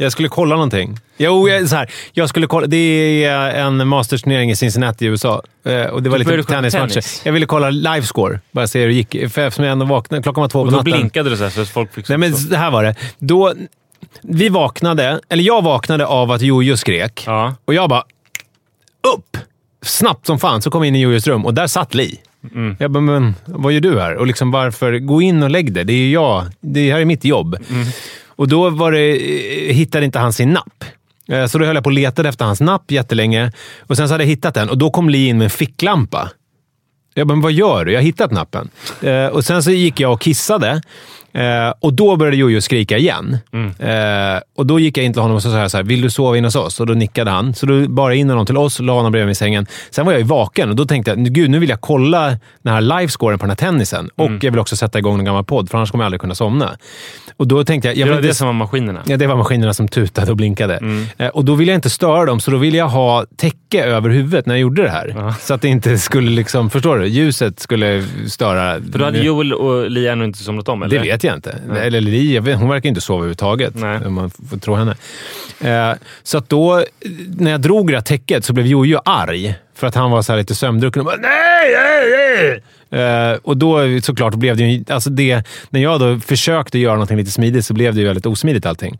Jag 0.00 0.12
skulle 0.12 0.28
kolla 0.28 0.54
någonting. 0.54 0.98
Jo, 1.16 1.48
jag, 1.48 1.68
så 1.68 1.76
här, 1.76 1.90
jag 2.12 2.28
skulle 2.28 2.46
kolla. 2.46 2.66
Det 2.66 3.24
är 3.24 3.50
en 3.50 3.88
mastersturnering 3.88 4.50
i 4.50 4.56
Cincinnati 4.56 5.04
i 5.04 5.08
USA. 5.08 5.42
Eh, 5.64 5.82
och 5.82 6.02
det 6.02 6.10
var 6.10 6.18
lite 6.18 6.42
tennismatcher. 6.42 6.88
Tennis. 6.88 7.22
Jag 7.24 7.32
ville 7.32 7.46
kolla 7.46 7.70
livescore. 7.70 8.40
Bara 8.52 8.66
se 8.66 8.80
hur 8.80 8.86
det 8.86 8.94
gick. 8.94 9.10
För 9.10 9.40
eftersom 9.40 9.64
jag 9.64 9.72
ändå 9.72 9.86
vaknade. 9.86 10.22
Klockan 10.22 10.40
var 10.40 10.48
två 10.48 10.64
på 10.64 10.70
natten. 10.70 10.78
Och 10.78 10.84
då 10.84 10.90
blinkade 10.90 11.30
du 11.30 11.36
så 11.36 11.42
här 11.42 11.50
så 11.50 11.64
folk 11.64 11.94
fick... 11.94 12.08
Nej, 12.08 12.18
men 12.18 12.34
det 12.50 12.56
här 12.56 12.70
var 12.70 12.84
det. 12.84 12.94
Då, 13.18 13.54
vi 14.22 14.48
vaknade, 14.48 15.20
eller 15.28 15.44
jag 15.44 15.62
vaknade 15.62 16.06
av 16.06 16.30
att 16.30 16.42
Jojo 16.42 16.76
skrek. 16.76 17.24
Ja. 17.26 17.54
Och 17.64 17.74
jag 17.74 17.88
bara... 17.88 18.04
Upp! 19.14 19.36
Snabbt 19.82 20.26
som 20.26 20.38
fan 20.38 20.62
så 20.62 20.70
kom 20.70 20.82
jag 20.82 20.88
in 20.88 20.96
i 20.96 21.00
Jojos 21.00 21.26
rum 21.26 21.46
och 21.46 21.54
där 21.54 21.66
satt 21.66 21.94
Li. 21.94 22.20
Mm. 22.54 22.76
Jag 22.78 22.90
bara, 22.90 23.00
men 23.00 23.34
vad 23.44 23.72
gör 23.72 23.80
du 23.80 24.00
här? 24.00 24.14
Och 24.14 24.26
liksom 24.26 24.50
varför? 24.50 24.98
Gå 24.98 25.22
in 25.22 25.42
och 25.42 25.50
lägg 25.50 25.72
det. 25.72 25.84
Det 25.84 25.92
är 25.92 26.10
jag. 26.10 26.44
Det 26.60 26.92
här 26.92 27.00
är 27.00 27.04
mitt 27.04 27.24
jobb. 27.24 27.56
Mm. 27.70 27.86
Och 28.40 28.48
då 28.48 28.70
var 28.70 28.92
det, 28.92 29.10
eh, 29.68 29.74
hittade 29.74 30.04
inte 30.04 30.18
han 30.18 30.32
sin 30.32 30.52
napp. 30.52 30.84
Eh, 31.28 31.46
så 31.46 31.58
då 31.58 31.64
höll 31.64 31.74
jag 31.74 31.84
på 31.84 31.88
och 31.88 31.94
letade 31.94 32.28
efter 32.28 32.44
hans 32.44 32.60
napp 32.60 32.90
jättelänge. 32.90 33.52
Och 33.80 33.96
sen 33.96 34.08
så 34.08 34.14
hade 34.14 34.24
jag 34.24 34.28
hittat 34.28 34.54
den 34.54 34.70
och 34.70 34.78
då 34.78 34.90
kom 34.90 35.08
Li 35.08 35.26
in 35.26 35.38
med 35.38 35.44
en 35.44 35.50
ficklampa. 35.50 36.30
Jag 37.14 37.26
bara, 37.26 37.34
men 37.34 37.42
vad 37.42 37.52
gör 37.52 37.84
du? 37.84 37.92
Jag 37.92 37.98
har 37.98 38.04
hittat 38.04 38.30
nappen. 38.30 38.68
Eh, 39.00 39.26
och 39.26 39.44
sen 39.44 39.62
så 39.62 39.70
gick 39.70 40.00
jag 40.00 40.12
och 40.12 40.20
kissade. 40.20 40.82
Eh, 41.32 41.74
och 41.80 41.92
då 41.94 42.16
började 42.16 42.36
Jojo 42.36 42.60
skrika 42.60 42.98
igen. 42.98 43.38
Mm. 43.52 43.68
Eh, 43.78 44.40
och 44.56 44.66
då 44.66 44.80
gick 44.80 44.98
jag 44.98 45.04
in 45.04 45.12
till 45.12 45.22
honom 45.22 45.36
och 45.36 45.42
sa 45.42 45.68
så 45.68 45.76
här, 45.76 45.84
vill 45.84 46.00
du 46.00 46.10
sova 46.10 46.36
in 46.36 46.44
hos 46.44 46.56
oss? 46.56 46.80
Och 46.80 46.86
då 46.86 46.94
nickade 46.94 47.30
han. 47.30 47.54
Så 47.54 47.66
då 47.66 47.88
bar 47.88 48.10
jag 48.10 48.16
in 48.16 48.30
honom 48.30 48.46
till 48.46 48.56
oss 48.56 48.78
och 48.78 48.86
la 48.86 48.92
honom 48.92 49.12
bredvid 49.12 49.26
mig 49.26 49.32
i 49.32 49.34
sängen. 49.34 49.66
Sen 49.90 50.06
var 50.06 50.12
jag 50.12 50.20
ju 50.20 50.26
vaken 50.26 50.68
och 50.68 50.76
då 50.76 50.84
tänkte 50.84 51.10
jag, 51.10 51.18
gud 51.18 51.50
nu 51.50 51.58
vill 51.58 51.68
jag 51.68 51.80
kolla 51.80 52.38
den 52.62 52.74
här 52.74 52.80
livescoren 52.80 53.38
på 53.38 53.42
den 53.42 53.50
här 53.50 53.56
tennisen. 53.56 54.10
Och 54.16 54.26
mm. 54.26 54.40
jag 54.42 54.50
vill 54.50 54.60
också 54.60 54.76
sätta 54.76 54.98
igång 54.98 55.18
en 55.18 55.24
gammal 55.24 55.44
podd, 55.44 55.70
för 55.70 55.78
annars 55.78 55.90
kommer 55.90 56.04
jag 56.04 56.06
aldrig 56.06 56.20
kunna 56.20 56.34
somna. 56.34 56.76
Och 57.36 57.48
då 57.48 57.64
tänkte 57.64 57.88
jag... 57.88 57.96
jag 57.96 58.08
det 58.08 58.14
var 58.14 58.22
det 58.22 58.34
som 58.34 58.46
var 58.46 58.54
maskinerna? 58.54 59.02
Ja, 59.06 59.16
det 59.16 59.26
var 59.26 59.36
maskinerna 59.36 59.74
som 59.74 59.88
tutade 59.88 60.30
och 60.30 60.36
blinkade. 60.36 60.76
Mm. 60.76 61.06
Eh, 61.18 61.28
och 61.28 61.44
då 61.44 61.54
ville 61.54 61.72
jag 61.72 61.78
inte 61.78 61.90
störa 61.90 62.24
dem, 62.24 62.40
så 62.40 62.50
då 62.50 62.56
ville 62.56 62.78
jag 62.78 62.88
ha 62.88 63.24
täcke 63.36 63.84
över 63.84 64.10
huvudet 64.10 64.46
när 64.46 64.54
jag 64.54 64.60
gjorde 64.60 64.82
det 64.82 64.90
här. 64.90 65.08
Uh 65.08 65.38
Så 65.40 65.54
att 65.54 65.62
det 65.62 65.68
inte 65.68 65.98
skulle, 65.98 66.30
liksom, 66.30 66.70
förstår 66.70 66.98
du? 66.98 67.06
Ljuset 67.06 67.60
skulle 67.60 68.04
störa. 68.28 68.80
För 68.92 68.98
då 68.98 69.04
hade 69.04 69.18
Joel 69.18 69.52
och 69.52 69.90
Li 69.90 70.08
ännu 70.08 70.24
inte 70.24 70.38
somnat 70.38 70.68
om, 70.68 70.82
eller? 70.82 70.96
Det 70.96 71.02
vet 71.02 71.19
jag 71.26 71.36
inte. 71.36 71.58
Eller 71.70 71.86
eller 71.86 72.00
Li, 72.00 72.38
hon 72.38 72.68
verkar 72.68 72.88
inte 72.88 73.00
sova 73.00 73.18
överhuvudtaget. 73.18 73.74
Nej. 73.74 74.06
Om 74.06 74.14
man 74.14 74.30
får 74.30 74.56
tro 74.56 74.74
henne. 74.74 74.96
Eh, 75.60 75.96
så 76.22 76.38
att 76.38 76.48
då, 76.48 76.84
när 77.38 77.50
jag 77.50 77.60
drog 77.60 77.90
det 77.90 77.96
här 77.96 78.02
täcket 78.02 78.44
så 78.44 78.52
blev 78.52 78.66
Jojo 78.66 79.00
arg. 79.04 79.54
För 79.74 79.86
att 79.86 79.94
han 79.94 80.10
var 80.10 80.22
så 80.22 80.36
lite 80.36 80.54
sömndrucken 80.54 81.00
och 81.00 81.06
bara 81.06 81.16
nej, 81.16 81.74
nej, 81.74 82.62
nej. 82.90 83.30
Eh, 83.32 83.38
och 83.42 83.56
då 83.56 84.00
såklart 84.02 84.34
blev 84.34 84.56
det 84.56 84.64
ju... 84.64 84.84
Alltså 84.88 85.10
det, 85.10 85.44
när 85.70 85.80
jag 85.80 86.00
då 86.00 86.20
försökte 86.20 86.78
göra 86.78 86.96
något 86.96 87.10
lite 87.10 87.30
smidigt 87.30 87.66
så 87.66 87.74
blev 87.74 87.94
det 87.94 88.00
ju 88.00 88.06
väldigt 88.06 88.26
osmidigt 88.26 88.66
allting. 88.66 88.98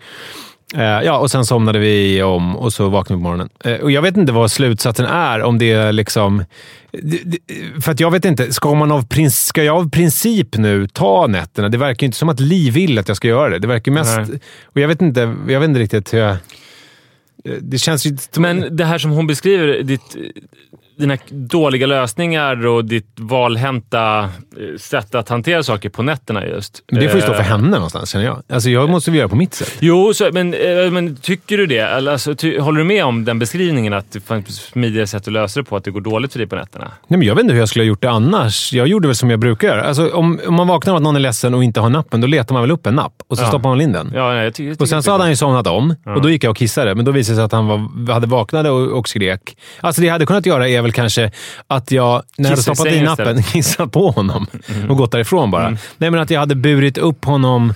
Uh, 0.76 0.82
ja, 0.82 1.18
och 1.18 1.30
sen 1.30 1.44
somnade 1.44 1.78
vi 1.78 2.22
om 2.22 2.56
och 2.56 2.72
så 2.72 2.88
vaknade 2.88 3.18
vi 3.18 3.22
på 3.22 3.28
morgonen. 3.28 3.48
Uh, 3.66 3.74
och 3.74 3.90
jag 3.90 4.02
vet 4.02 4.16
inte 4.16 4.32
vad 4.32 4.50
slutsatsen 4.50 5.06
är, 5.06 5.42
om 5.42 5.58
det 5.58 5.70
är 5.70 5.92
liksom... 5.92 6.44
För 7.82 7.92
att 7.92 8.00
jag 8.00 8.10
vet 8.10 8.24
inte, 8.24 8.52
ska, 8.52 8.74
man 8.74 8.92
av 8.92 9.06
prins, 9.06 9.46
ska 9.46 9.64
jag 9.64 9.76
av 9.76 9.90
princip 9.90 10.56
nu 10.56 10.88
ta 10.88 11.26
nätterna? 11.26 11.68
Det 11.68 11.78
verkar 11.78 12.04
inte 12.04 12.18
som 12.18 12.28
att 12.28 12.40
Li 12.40 12.70
vill 12.70 12.98
att 12.98 13.08
jag 13.08 13.16
ska 13.16 13.28
göra 13.28 13.50
det. 13.50 13.58
Det 13.58 13.68
verkar 13.68 13.92
mest... 13.92 14.16
Nej. 14.16 14.40
Och 14.64 14.80
jag 14.80 14.88
vet 14.88 15.02
inte, 15.02 15.20
jag 15.48 15.60
vet 15.60 15.68
inte 15.68 15.80
riktigt 15.80 16.14
hur 16.14 16.18
jag... 16.18 16.36
Det 17.60 17.78
känns 17.78 18.06
ju... 18.06 18.16
Men 18.36 18.76
det 18.76 18.84
här 18.84 18.98
som 18.98 19.10
hon 19.10 19.26
beskriver, 19.26 19.82
ditt 19.82 20.16
dina 21.00 21.16
dåliga 21.30 21.86
lösningar 21.86 22.66
och 22.66 22.84
ditt 22.84 23.06
valhänta 23.16 24.18
eh, 24.20 24.28
sätt 24.78 25.14
att 25.14 25.28
hantera 25.28 25.62
saker 25.62 25.88
på 25.88 26.02
nätterna 26.02 26.46
just. 26.46 26.82
Men 26.92 27.00
det 27.00 27.08
får 27.08 27.16
ju 27.16 27.22
stå 27.22 27.32
för 27.34 27.40
Eh, 27.40 27.46
henne 27.46 27.70
någonstans, 27.70 28.10
känner 28.10 28.24
jag. 28.24 28.42
Alltså, 28.52 28.70
jag 28.70 28.90
måste 28.90 29.10
väl 29.10 29.18
göra 29.18 29.28
på 29.28 29.36
mitt 29.36 29.54
sätt. 29.54 29.76
Jo, 29.80 30.14
så, 30.14 30.30
men, 30.32 30.54
eh, 30.54 30.90
men 30.90 31.16
tycker 31.16 31.56
du 31.58 31.66
det? 31.66 31.80
Alltså, 31.80 32.34
ty, 32.34 32.58
håller 32.58 32.78
du 32.78 32.84
med 32.84 33.04
om 33.04 33.24
den 33.24 33.38
beskrivningen 33.38 33.92
att 33.92 34.12
det 34.12 34.20
fanns 34.20 34.56
smidigare 34.62 35.06
sätt 35.06 35.26
att 35.26 35.32
lösa 35.32 35.60
det 35.60 35.64
på, 35.64 35.76
att 35.76 35.84
det 35.84 35.90
går 35.90 36.00
dåligt 36.00 36.32
för 36.32 36.38
dig 36.38 36.48
på 36.48 36.56
nätterna? 36.56 36.84
Nej, 37.08 37.18
men 37.18 37.22
jag 37.28 37.34
vet 37.34 37.42
inte 37.42 37.52
hur 37.54 37.60
jag 37.60 37.68
skulle 37.68 37.82
ha 37.82 37.88
gjort 37.88 38.02
det 38.02 38.10
annars. 38.10 38.72
Jag 38.72 38.86
gjorde 38.86 39.08
väl 39.08 39.14
som 39.14 39.30
jag 39.30 39.40
brukar. 39.40 39.78
Alltså, 39.78 40.10
om, 40.10 40.40
om 40.46 40.54
man 40.54 40.68
vaknar 40.68 40.92
av 40.92 40.96
att 40.96 41.02
någon 41.02 41.16
är 41.16 41.20
ledsen 41.20 41.54
och 41.54 41.64
inte 41.64 41.80
har 41.80 41.90
nappen, 41.90 42.20
då 42.20 42.26
letar 42.26 42.52
man 42.54 42.62
väl 42.62 42.70
upp 42.70 42.86
en 42.86 42.94
napp 42.94 43.12
och 43.28 43.36
så 43.38 43.42
Ja. 43.44 43.48
stoppar 43.48 43.68
man 43.70 43.80
in 43.80 43.92
den. 43.92 44.12
Ja, 44.14 44.32
nej, 44.32 44.44
jag 44.44 44.54
tycker, 44.54 44.68
jag 44.68 44.74
tycker 44.74 44.84
Och 44.84 44.88
sen 44.88 45.02
så 45.02 45.10
hade 45.10 45.22
han 45.24 45.30
ju 45.30 45.36
somnat 45.36 45.66
om 45.66 45.94
och 46.16 46.22
då 46.22 46.30
gick 46.30 46.44
jag 46.44 46.50
och 46.50 46.56
kissade, 46.56 46.94
men 46.94 47.04
då 47.04 47.12
visade 47.12 47.32
det 47.32 47.36
sig 47.36 47.44
att 47.44 47.52
han 47.52 47.66
var, 47.66 48.12
hade 48.12 48.26
vaknade 48.26 48.70
och, 48.70 48.98
och 48.98 49.08
skrek. 49.08 49.56
Alltså 49.80 50.00
det 50.00 50.06
jag 50.06 50.12
hade 50.12 50.26
kunnat 50.26 50.46
göra 50.46 50.68
är 50.68 50.82
väl 50.82 50.89
kanske 50.92 51.30
att 51.66 51.90
jag, 51.90 52.22
när 52.38 52.44
jag 52.44 52.50
hade 52.50 52.62
stoppat 52.62 52.86
in 52.86 53.04
nappen, 53.04 53.42
kissat 53.52 53.92
på 53.92 54.10
honom 54.10 54.46
och 54.88 54.96
gått 54.96 55.12
därifrån 55.12 55.50
bara. 55.50 55.70
Nej, 55.70 56.10
men 56.10 56.20
att 56.20 56.30
jag 56.30 56.40
hade 56.40 56.54
burit 56.54 56.98
upp 56.98 57.24
honom 57.24 57.74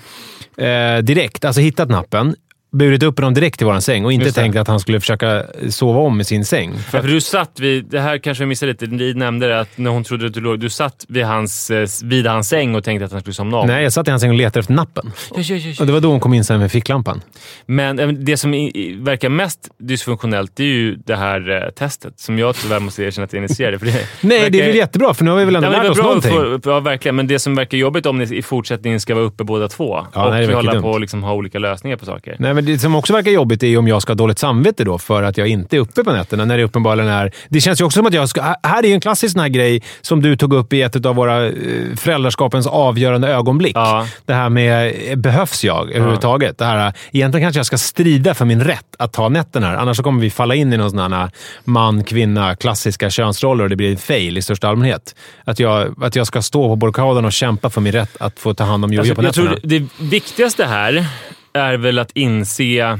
eh, 0.56 0.99
direkt. 1.02 1.44
Alltså 1.44 1.61
hittat 1.61 1.88
nappen, 1.88 2.37
burit 2.75 3.02
upp 3.02 3.19
honom 3.19 3.35
direkt 3.35 3.59
till 3.59 3.66
våran 3.66 3.83
säng 3.83 4.04
och 4.04 4.12
inte 4.12 4.25
Just 4.25 4.37
det. 4.37 4.43
tänkt 4.43 4.57
att 4.57 4.69
han 4.69 4.81
skulle 4.81 5.00
försöka 5.00 5.43
sova 5.69 6.00
om 6.00 6.21
i 6.21 6.25
sin 6.25 6.45
säng. 6.45 6.73
Ja, 6.93 7.00
för 7.00 7.09
du 7.09 7.21
satt 7.21 7.61
vid, 7.61 7.85
det 7.85 8.00
här 8.00 8.19
kanske 8.19 8.43
jag 8.45 8.49
missade 8.49 8.73
lite, 8.73 8.87
ni 8.87 9.14
nämnde 9.14 9.47
det 9.49 9.61
att 9.61 9.78
när 9.78 9.90
hon 9.90 10.04
trodde 10.04 10.26
att 10.26 10.35
du 10.35 10.40
låg, 10.40 10.61
du 10.61 10.69
satt 10.69 11.04
vid 11.09 11.25
hans, 11.25 11.71
eh, 11.71 11.87
vid 12.04 12.26
hans 12.26 12.49
säng 12.49 12.75
och 12.75 12.85
tänkte 12.85 13.04
att 13.04 13.12
han 13.12 13.21
skulle 13.21 13.35
somna 13.35 13.57
om. 13.57 13.66
Nej, 13.66 13.83
jag 13.83 13.93
satt 13.93 14.09
i 14.09 14.11
hans 14.11 14.21
säng 14.23 14.31
och 14.31 14.37
letade 14.37 14.61
efter 14.61 14.73
nappen. 14.75 15.12
Ja, 15.35 15.40
ja, 15.40 15.57
ja, 15.57 15.75
Och 15.81 15.87
det 15.87 15.93
var 15.93 16.00
då 16.00 16.09
hon 16.11 16.21
kom 16.21 16.35
in 16.35 16.45
sen 16.45 16.61
med 16.61 16.73
ficklampan. 16.73 17.21
Men 17.66 17.99
eh, 17.99 18.09
det 18.09 18.37
som 18.37 18.54
i, 18.54 18.97
verkar 19.00 19.28
mest 19.28 19.69
dysfunktionellt, 19.78 20.52
det 20.57 20.62
är 20.62 20.66
ju 20.69 20.97
det 20.97 21.16
här 21.16 21.62
eh, 21.64 21.71
testet 21.71 22.21
som 22.21 22.38
jag 22.38 22.54
tyvärr 22.57 22.81
måste 22.81 23.02
erkänna 23.02 23.25
att 23.25 23.33
jag 23.33 23.40
initierade. 23.40 23.78
För 23.78 23.87
det 23.87 23.93
Nej, 24.21 24.38
verkar- 24.38 24.50
det 24.50 24.61
är 24.61 24.66
väl 24.66 24.76
jättebra, 24.76 25.14
för 25.14 25.25
nu 25.25 25.31
har 25.31 25.38
vi 25.38 25.45
väl 25.45 25.57
ändå 25.57 25.69
Ja, 25.73 25.83
lärt 25.83 25.90
oss 25.90 25.97
bra 25.99 26.04
någonting. 26.07 26.33
för, 26.33 26.61
ja, 26.71 26.81
verkligen. 26.81 27.16
Men 27.16 27.26
det 27.26 27.38
som 27.38 27.54
verkar 27.54 27.78
jobbigt 27.78 28.07
om 28.07 28.19
ni 28.19 28.37
i 28.37 28.43
fortsättningen 28.43 29.00
ska 29.00 29.14
vara 29.14 29.25
uppe 29.25 29.45
båda 29.45 29.69
två 29.69 29.85
och 30.12 30.31
nej, 30.31 30.52
hålla 30.52 30.81
på 30.81 30.88
och 30.90 31.00
liksom 31.00 31.23
ha 31.23 31.33
olika 31.35 31.59
lösningar 31.59 31.97
på 31.97 32.04
saker. 32.04 32.37
Nej, 32.38 32.54
men 32.54 32.63
det 32.64 32.78
som 32.78 32.94
också 32.94 33.12
verkar 33.12 33.30
jobbigt 33.30 33.62
är 33.62 33.78
om 33.78 33.88
jag 33.88 34.02
ska 34.02 34.11
ha 34.11 34.14
dåligt 34.14 34.38
samvete 34.38 34.85
då 34.85 34.99
för 34.99 35.23
att 35.23 35.38
jag 35.38 35.49
inte 35.49 35.76
är 35.76 35.80
uppe 35.80 36.04
på 36.04 36.12
nätterna 36.12 36.44
när 36.44 36.59
det 36.59 36.64
uppenbarligen 36.64 37.11
är... 37.11 37.33
Det 37.49 37.61
känns 37.61 37.80
ju 37.80 37.85
också 37.85 37.99
som 37.99 38.06
att 38.06 38.14
jag 38.14 38.28
ska... 38.28 38.42
Här 38.62 38.83
är 38.83 38.88
ju 38.88 38.94
en 38.94 39.00
klassisk 39.00 39.33
sån 39.33 39.40
här 39.40 39.49
grej 39.49 39.83
som 40.00 40.23
du 40.23 40.37
tog 40.37 40.52
upp 40.52 40.73
i 40.73 40.83
ett 40.83 41.06
av 41.06 41.14
våra 41.14 41.47
eh, 41.47 41.52
föräldraskapens 41.97 42.66
avgörande 42.66 43.28
ögonblick. 43.28 43.76
Ja. 43.76 44.06
Det 44.26 44.35
här 44.35 44.49
med, 44.49 44.94
eh, 45.11 45.16
behövs 45.16 45.64
jag 45.64 45.90
överhuvudtaget? 45.90 46.59
Det 46.59 46.64
här, 46.64 46.92
egentligen 47.12 47.47
kanske 47.47 47.59
jag 47.59 47.66
ska 47.66 47.78
strida 47.78 48.35
för 48.35 48.44
min 48.44 48.64
rätt 48.64 48.97
att 48.99 49.12
ta 49.12 49.28
nätterna 49.28 49.66
här. 49.66 49.76
Annars 49.76 50.00
kommer 50.00 50.21
vi 50.21 50.30
falla 50.30 50.54
in 50.54 50.73
i 50.73 50.76
någon 50.76 50.90
sån 50.90 51.12
här 51.12 51.30
man, 51.64 52.04
kvinna, 52.04 52.56
klassiska 52.56 53.11
könsroller 53.11 53.64
och 53.64 53.71
det 53.71 53.76
blir 53.76 53.90
en 53.90 53.97
fail 53.97 54.38
i 54.38 54.42
största 54.42 54.68
allmänhet. 54.68 55.14
Att 55.44 55.59
jag, 55.59 56.04
att 56.04 56.16
jag 56.16 56.26
ska 56.26 56.42
stå 56.42 56.68
på 56.68 56.76
barrikaden 56.76 57.25
och 57.25 57.33
kämpa 57.33 57.71
för 57.71 57.80
min 57.80 57.92
rätt 57.92 58.16
att 58.21 58.40
få 58.40 58.54
ta 58.54 58.64
hand 58.64 58.85
om 58.85 58.92
Jojo 58.92 59.00
Alltså, 59.00 59.14
på 59.14 59.23
jag 59.23 59.26
nätterna. 59.26 59.47
tror 59.47 59.61
det 59.62 59.87
viktigaste 59.99 60.64
här 60.64 61.06
är 61.54 61.76
väl 61.76 61.99
att 61.99 62.11
inse 62.14 62.99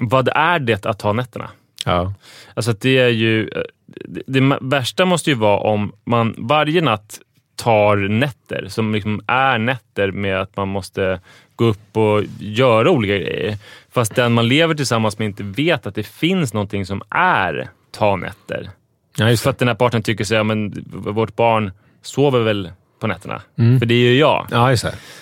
vad 0.00 0.28
är 0.28 0.58
det 0.58 0.86
att 0.86 0.98
ta 0.98 1.12
nätterna? 1.12 1.50
Ja. 1.84 2.14
Alltså 2.54 2.70
att 2.70 2.80
det 2.80 2.98
är 2.98 3.08
ju... 3.08 3.50
Det, 3.86 4.22
det 4.26 4.58
värsta 4.60 5.04
måste 5.04 5.30
ju 5.30 5.36
vara 5.36 5.58
om 5.58 5.92
man 6.04 6.34
varje 6.38 6.80
natt 6.80 7.20
tar 7.56 7.96
nätter 7.96 8.66
som 8.68 8.94
liksom 8.94 9.20
är 9.26 9.58
nätter 9.58 10.10
med 10.10 10.40
att 10.40 10.56
man 10.56 10.68
måste 10.68 11.20
gå 11.56 11.64
upp 11.64 11.96
och 11.96 12.22
göra 12.38 12.90
olika 12.90 13.16
grejer. 13.16 13.56
Fast 13.90 14.14
den 14.14 14.32
man 14.32 14.48
lever 14.48 14.74
tillsammans 14.74 15.18
med 15.18 15.26
inte 15.26 15.42
vet 15.42 15.86
att 15.86 15.94
det 15.94 16.06
finns 16.06 16.54
någonting 16.54 16.86
som 16.86 17.02
är 17.10 17.68
ta 17.90 18.16
nätter. 18.16 18.70
Ja, 19.16 19.30
just 19.30 19.42
För 19.42 19.50
att 19.50 19.58
den 19.58 19.68
här 19.68 19.74
partnern 19.74 20.02
tycker 20.02 20.24
sig, 20.24 20.36
ja, 20.36 20.44
men 20.44 20.84
vårt 20.92 21.36
barn 21.36 21.72
sover 22.02 22.40
väl 22.40 22.72
på 23.00 23.06
nätterna. 23.06 23.42
För 23.78 23.86
det 23.86 23.94
är 23.94 23.98
ju 23.98 24.18
jag. 24.18 24.46
Ja. 24.50 24.76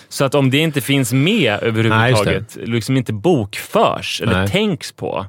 Så 0.09 0.25
att 0.25 0.35
om 0.35 0.49
det 0.49 0.57
inte 0.57 0.81
finns 0.81 1.13
med 1.13 1.59
överhuvudtaget, 1.61 2.57
liksom 2.63 2.97
inte 2.97 3.13
bokförs 3.13 4.21
eller 4.21 4.39
Nej. 4.39 4.47
tänks 4.47 4.91
på, 4.91 5.25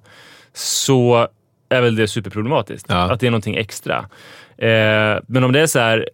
så 0.55 1.29
är 1.69 1.81
väl 1.81 1.97
det 1.97 2.09
superproblematiskt. 2.09 2.87
Ja. 2.89 3.13
Att 3.13 3.21
det 3.21 3.27
är 3.27 3.31
någonting 3.31 3.57
extra. 3.57 3.97
Eh, 4.59 5.19
men 5.27 5.45
om 5.45 5.53
det 5.53 5.61
är 5.61 5.67
så 5.67 5.79
här, 5.79 6.09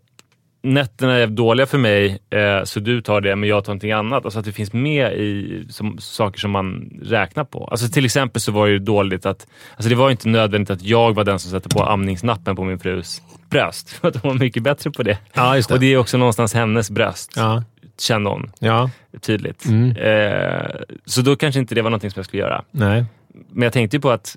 nätterna 0.65 1.13
är 1.19 1.27
dåliga 1.27 1.67
för 1.67 1.79
mig, 1.79 2.19
eh, 2.31 2.65
så 2.65 2.81
du 2.81 3.01
tar 3.03 3.21
det, 3.21 3.37
men 3.37 3.49
jag 3.49 3.65
tar 3.65 3.73
någonting 3.73 3.93
annat. 3.93 4.25
Alltså 4.25 4.39
att 4.39 4.45
det 4.45 4.53
finns 4.53 4.73
med 4.73 5.13
i 5.13 5.65
som, 5.71 5.99
saker 5.99 6.41
som 6.41 6.51
man 6.51 6.91
räknar 7.03 7.45
på. 7.45 7.65
Alltså 7.71 7.89
till 7.89 8.05
exempel 8.05 8.43
så 8.43 8.53
var 8.53 8.67
det 8.67 8.73
ju 8.73 8.79
dåligt 8.79 9.27
att, 9.27 9.47
alltså 9.77 9.89
det 9.89 9.95
var 9.95 10.09
ju 10.09 10.11
inte 10.11 10.29
nödvändigt 10.29 10.71
att 10.71 10.83
jag 10.83 11.15
var 11.15 11.25
den 11.25 11.39
som 11.39 11.51
satte 11.51 11.69
på 11.69 11.83
amningsnappen 11.85 12.57
på 12.57 12.65
min 12.65 12.79
frus 12.79 13.23
bröst. 13.51 13.91
För 14.01 14.09
att 14.09 14.17
hon 14.17 14.31
var 14.33 14.39
mycket 14.39 14.63
bättre 14.63 14.91
på 14.91 15.03
det. 15.03 15.19
Ja, 15.35 15.55
det. 15.55 15.71
Och 15.71 15.81
det 15.81 15.87
är 15.87 15.97
också 15.97 16.19
någonstans 16.19 16.55
hennes 16.55 16.91
bröst, 16.91 17.33
Ja. 17.37 17.63
kände 18.01 18.31
hon 18.31 18.51
Ja. 18.59 18.91
tydligt. 19.21 19.65
Mm. 19.67 19.97
Eh, 19.97 20.71
så 21.05 21.21
då 21.23 21.37
kanske 21.37 21.61
inte 21.61 21.75
det 21.75 21.83
var 21.83 21.91
någonting 21.91 22.11
som 22.11 22.19
jag 22.21 22.27
skulle 22.27 22.43
göra. 22.43 22.65
Nej. 22.71 23.05
Men 23.51 23.63
jag 23.63 23.73
tänkte 23.73 23.97
ju 23.97 24.01
på 24.01 24.11
att 24.11 24.37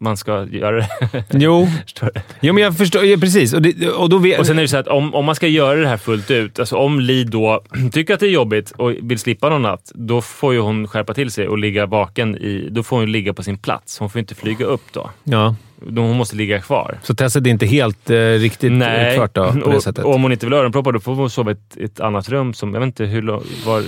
man 0.00 0.16
ska 0.16 0.44
göra 0.44 0.76
det. 0.76 0.88
Jo, 1.30 1.68
jo 2.40 2.52
men 2.54 2.62
jag 2.62 2.76
förstår. 2.76 3.04
Ja, 3.04 3.16
precis. 3.20 3.52
Och, 3.52 3.62
det, 3.62 3.88
och 3.88 4.08
då 4.08 4.18
vet... 4.18 4.40
Och 4.40 4.46
sen 4.46 4.58
är 4.58 4.62
det 4.62 4.68
så 4.68 4.76
att 4.76 4.88
om, 4.88 5.14
om 5.14 5.24
man 5.24 5.34
ska 5.34 5.46
göra 5.46 5.80
det 5.80 5.88
här 5.88 5.96
fullt 5.96 6.30
ut, 6.30 6.58
alltså 6.58 6.76
om 6.76 7.00
Li 7.00 7.24
då 7.24 7.62
tycker 7.92 8.14
att 8.14 8.20
det 8.20 8.26
är 8.26 8.30
jobbigt 8.30 8.70
och 8.70 8.92
vill 9.02 9.18
slippa 9.18 9.48
någon 9.48 9.62
natt, 9.62 9.92
då 9.94 10.20
får 10.20 10.54
ju 10.54 10.60
hon 10.60 10.88
skärpa 10.88 11.14
till 11.14 11.30
sig 11.30 11.48
och 11.48 11.58
ligga 11.58 11.86
vaken 11.86 12.36
i, 12.36 12.68
då 12.70 12.82
får 12.82 12.96
hon 12.98 13.12
ligga 13.12 13.32
på 13.34 13.42
sin 13.42 13.58
plats. 13.58 13.98
Hon 13.98 14.10
får 14.10 14.18
inte 14.18 14.34
flyga 14.34 14.64
upp 14.66 14.82
då. 14.92 15.10
ja. 15.24 15.54
Hon 15.96 16.16
måste 16.16 16.36
ligga 16.36 16.60
kvar. 16.60 16.98
Så 17.02 17.14
testet 17.14 17.46
är 17.46 17.50
inte 17.50 17.66
helt 17.66 18.10
eh, 18.10 18.16
riktigt 18.16 18.72
utfört 18.72 19.34
då, 19.34 19.52
på 19.52 19.70
det 19.70 19.80
sättet? 19.82 20.04
och 20.04 20.14
om 20.14 20.22
hon 20.22 20.32
inte 20.32 20.46
vill 20.46 20.52
ha 20.52 20.60
öronproppar 20.60 20.92
då 20.92 21.00
får 21.00 21.14
hon 21.14 21.30
sova 21.30 21.50
i 21.50 21.54
ett, 21.54 21.76
ett 21.76 22.00
annat 22.00 22.28
rum 22.28 22.54
som, 22.54 22.74
jag 22.74 22.80
vet 22.80 22.86
inte 22.86 23.04
hur 23.04 23.22
långt, 23.22 23.46
var 23.66 23.82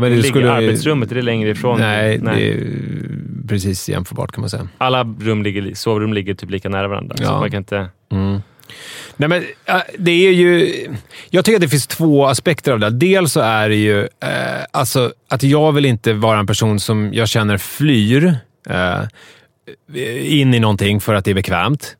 men 0.00 0.02
det 0.02 0.08
ligger 0.10 0.22
skulle- 0.22 0.52
arbetsrummet, 0.52 1.10
är 1.10 1.14
det 1.14 1.22
längre 1.22 1.50
ifrån? 1.50 1.80
Nej, 1.80 2.18
det 2.18 2.30
är 2.30 2.56
precis 3.48 3.88
jämförbart 3.88 4.32
kan 4.32 4.40
man 4.40 4.50
säga. 4.50 4.68
Alla 4.78 5.04
rum 5.20 5.42
ligger, 5.42 5.74
sovrum 5.74 6.12
ligger 6.12 6.34
typ 6.34 6.50
lika 6.50 6.68
nära 6.68 6.88
varandra. 6.88 7.16
Så 7.16 7.22
Ja. 7.22 7.40
man 7.40 7.50
kan 7.50 7.58
inte... 7.58 7.88
Nej, 9.16 9.28
men, 9.28 9.44
det 9.98 10.10
är 10.10 10.32
ju... 10.32 10.72
Jag 11.30 11.44
tycker 11.44 11.56
att 11.56 11.60
det 11.62 11.68
finns 11.68 11.86
två 11.86 12.26
aspekter 12.26 12.72
av 12.72 12.78
det. 12.80 12.90
Dels 12.90 13.32
så 13.32 13.40
är 13.40 13.68
det 13.68 13.74
ju 13.76 14.00
eh, 14.00 14.64
alltså, 14.70 15.12
att 15.28 15.42
jag 15.42 15.72
vill 15.72 15.84
inte 15.84 16.12
vara 16.12 16.38
en 16.38 16.46
person 16.46 16.80
som 16.80 17.14
jag 17.14 17.28
känner 17.28 17.58
flyr 17.58 18.36
eh, 18.68 19.00
in 20.40 20.54
i 20.54 20.60
någonting 20.60 21.00
för 21.00 21.14
att 21.14 21.24
det 21.24 21.30
är 21.30 21.34
bekvämt 21.34 21.96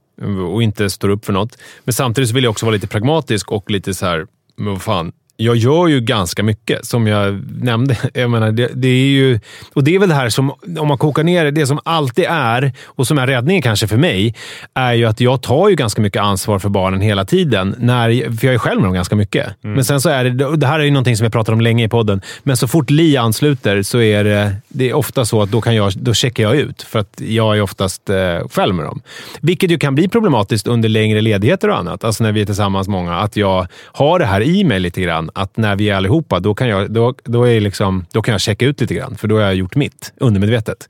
och 0.53 0.63
inte 0.63 0.91
står 0.91 1.09
upp 1.09 1.25
för 1.25 1.33
något. 1.33 1.59
Men 1.85 1.93
samtidigt 1.93 2.29
så 2.29 2.35
vill 2.35 2.45
jag 2.45 2.51
också 2.51 2.67
vara 2.67 2.75
lite 2.75 2.87
pragmatisk 2.87 3.53
och 3.53 3.71
lite 3.71 3.95
så 3.95 4.07
här, 4.07 4.27
men 4.57 4.73
vad 4.73 4.83
fan, 4.83 5.13
jag 5.37 5.57
gör 5.57 5.89
ju 5.89 6.01
ganska 6.01 6.43
mycket, 6.43 6.87
som 6.87 7.07
jag 7.07 7.43
nämnde. 7.63 7.97
Jag 8.15 8.31
menar, 8.31 8.53
det, 8.53 8.71
det 8.75 8.89
är 8.89 9.07
ju, 9.07 9.41
och 9.75 9.85
det 9.85 9.95
är 9.95 9.99
väl 9.99 10.09
det 10.09 10.15
här 10.15 10.29
som, 10.29 10.53
om 10.79 10.89
man 10.89 10.99
kokar 10.99 11.25
ner 11.25 11.51
det, 11.51 11.67
som 11.67 11.81
alltid 11.85 12.25
är, 12.29 12.73
och 12.85 13.07
som 13.07 13.19
är 13.19 13.27
räddningen 13.27 13.63
kanske 13.63 13.87
för 13.87 13.97
mig, 13.97 14.35
är 14.75 14.93
ju 14.93 15.05
att 15.05 15.21
jag 15.21 15.43
tar 15.43 15.69
ju 15.69 15.75
ganska 15.75 16.03
mycket 16.03 16.23
ansvar 16.23 16.59
för 16.59 16.69
barnen 16.69 17.01
hela 17.01 17.25
tiden. 17.25 17.75
När, 17.79 18.37
för 18.39 18.47
jag 18.47 18.55
är 18.55 18.59
själv 18.59 18.81
med 18.81 18.87
dem 18.87 18.95
ganska 18.95 19.17
mycket. 19.17 19.47
Men 19.61 19.85
sen 19.85 20.01
så 20.01 20.09
är 20.09 20.25
det, 20.25 20.57
det 20.57 20.67
här 20.67 20.81
är 20.81 20.85
ju 20.85 20.91
någonting 20.91 21.17
som 21.17 21.25
jag 21.25 21.33
pratar 21.33 21.53
om 21.53 21.61
länge 21.61 21.85
i 21.85 21.89
podden, 21.89 22.21
men 22.43 22.57
så 22.57 22.69
fort 22.69 22.91
Li 22.91 23.17
ansluter 23.17 23.83
så 23.83 24.01
är 24.01 24.25
det, 24.25 24.57
det 24.69 24.91
är 24.91 24.95
ofta 24.95 25.25
så 25.25 25.43
att 25.43 25.51
då, 25.51 25.61
kan 25.61 25.75
jag, 25.75 25.93
då 25.97 26.15
checkar 26.15 26.43
jag 26.43 26.57
ut, 26.57 26.83
för 26.83 26.99
att 26.99 27.21
jag 27.21 27.57
är 27.57 27.61
oftast 27.61 28.11
eh, 28.11 28.49
själv 28.51 28.75
med 28.75 28.85
dem. 28.85 29.01
Vilket 29.41 29.71
ju 29.71 29.79
kan 29.79 29.95
bli 29.95 30.09
problematiskt 30.09 30.67
under 30.67 30.89
längre 30.89 31.21
ledigheter 31.21 31.71
och 31.71 31.79
annat. 31.79 32.05
Alltså 32.05 32.25
när 32.25 32.33
vi 32.33 32.41
är 32.41 32.47
tillsammans 32.47 32.89
många. 32.89 33.15
Att 33.15 33.37
jag 33.37 33.67
har 33.85 34.19
det 34.19 34.25
här 34.25 34.41
i 34.41 34.65
mig 34.65 34.81
lite 34.81 35.01
grann. 35.01 35.24
Att 35.35 35.57
när 35.57 35.77
vi 35.77 35.91
är 35.91 35.95
allihopa, 35.95 36.41
då 36.41 36.55
kan 36.55 36.69
jag, 36.69 36.91
då, 36.91 37.15
då 37.25 37.49
är 37.49 37.61
liksom, 37.61 38.07
då 38.13 38.23
kan 38.23 38.33
jag 38.33 38.41
checka 38.41 38.67
ut 38.67 38.81
lite 38.81 38.95
grann. 38.95 39.17
För 39.17 39.29
då 39.29 39.35
har 39.35 39.43
jag 39.43 39.55
gjort 39.55 39.77
mitt, 39.77 40.13
undermedvetet. 40.17 40.89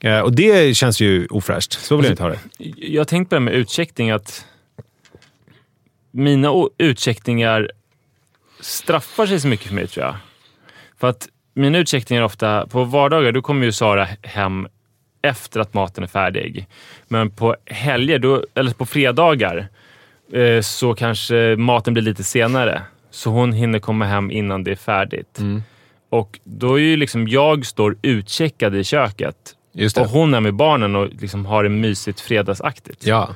Eh, 0.00 0.20
och 0.20 0.32
det 0.32 0.76
känns 0.76 1.00
ju 1.00 1.26
ofräscht. 1.26 1.72
Så 1.72 1.96
vill 1.96 2.04
jag 2.04 2.12
inte 2.12 2.22
ha 2.22 2.30
det. 2.30 2.38
Jag 2.76 3.00
har 3.00 3.04
tänkt 3.04 3.28
på 3.28 3.34
det 3.34 3.40
här 3.40 3.44
med 3.44 3.54
utcheckning, 3.54 4.10
att 4.10 4.44
mina 6.10 6.52
utcheckningar 6.78 7.70
straffar 8.60 9.26
sig 9.26 9.40
så 9.40 9.48
mycket 9.48 9.66
för 9.66 9.74
mig 9.74 9.86
tror 9.86 10.06
jag. 10.06 10.16
För 11.00 11.08
att 11.08 11.28
mina 11.54 11.78
utcheckningar 11.78 12.22
ofta, 12.22 12.66
på 12.66 12.84
vardagar, 12.84 13.32
då 13.32 13.42
kommer 13.42 13.64
ju 13.64 13.72
Sara 13.72 14.08
hem 14.22 14.68
efter 15.22 15.60
att 15.60 15.74
maten 15.74 16.04
är 16.04 16.08
färdig. 16.08 16.66
Men 17.08 17.30
på 17.30 17.56
helger, 17.66 18.18
då, 18.18 18.44
eller 18.54 18.72
på 18.72 18.86
fredagar, 18.86 19.68
eh, 20.32 20.60
så 20.60 20.94
kanske 20.94 21.56
maten 21.56 21.94
blir 21.94 22.02
lite 22.02 22.24
senare. 22.24 22.82
Så 23.10 23.30
hon 23.30 23.52
hinner 23.52 23.78
komma 23.78 24.04
hem 24.04 24.30
innan 24.30 24.64
det 24.64 24.70
är 24.70 24.76
färdigt. 24.76 25.38
Och 26.10 26.40
då 26.44 26.74
är 26.74 26.82
ju 26.82 26.96
liksom 26.96 27.28
jag 27.28 27.66
står 27.66 27.98
utcheckad 28.02 28.76
i 28.76 28.84
köket 28.84 29.36
och 29.96 30.08
hon 30.08 30.34
är 30.34 30.40
med 30.40 30.54
barnen 30.54 30.96
och 30.96 31.08
liksom 31.08 31.46
har 31.46 31.62
det 31.62 31.68
mysigt 31.68 32.20
fredagsaktigt. 32.20 33.06
Ja. 33.06 33.34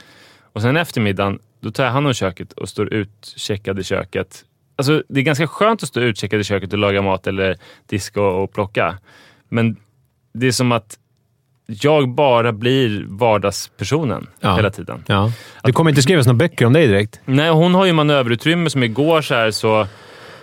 Och 0.53 0.63
sen 0.63 0.77
eftermiddagen, 0.77 1.39
då 1.61 1.71
tar 1.71 1.85
jag 1.85 1.91
hand 1.91 2.07
om 2.07 2.15
köket 2.15 2.53
och 2.53 2.69
står 2.69 2.95
utcheckad 2.95 3.79
i 3.79 3.85
köket. 3.85 4.45
Alltså, 4.77 5.03
det 5.09 5.21
är 5.21 5.25
ganska 5.25 5.47
skönt 5.47 5.83
att 5.83 5.89
stå 5.89 6.01
utcheckad 6.01 6.41
i 6.41 6.45
köket 6.45 6.73
och 6.73 6.79
laga 6.79 7.03
mat 7.03 7.27
eller 7.27 7.57
diska 7.87 8.21
och, 8.21 8.43
och 8.43 8.53
plocka. 8.53 8.99
Men 9.49 9.77
det 10.35 10.47
är 10.47 10.53
som 10.53 10.73
att 10.73 10.99
jag 11.67 12.09
bara 12.09 12.53
blir 12.53 13.05
vardagspersonen 13.09 14.27
Ja. 14.41 14.57
hela 14.57 14.71
tiden. 14.71 15.05
Ja. 15.07 15.33
Det 15.65 15.73
kommer 15.73 15.91
inte 15.91 16.03
skrivas 16.03 16.27
några 16.27 16.37
böcker 16.37 16.67
om 16.67 16.73
dig 16.73 16.87
direkt. 16.87 17.21
Nej, 17.25 17.51
hon 17.51 17.75
har 17.75 17.87
ju 17.87 17.93
manöverutrymme 17.93 18.71
som 18.71 18.83
igår 18.83 19.23
så 19.23 19.35
här 19.35 19.51
så... 19.51 19.87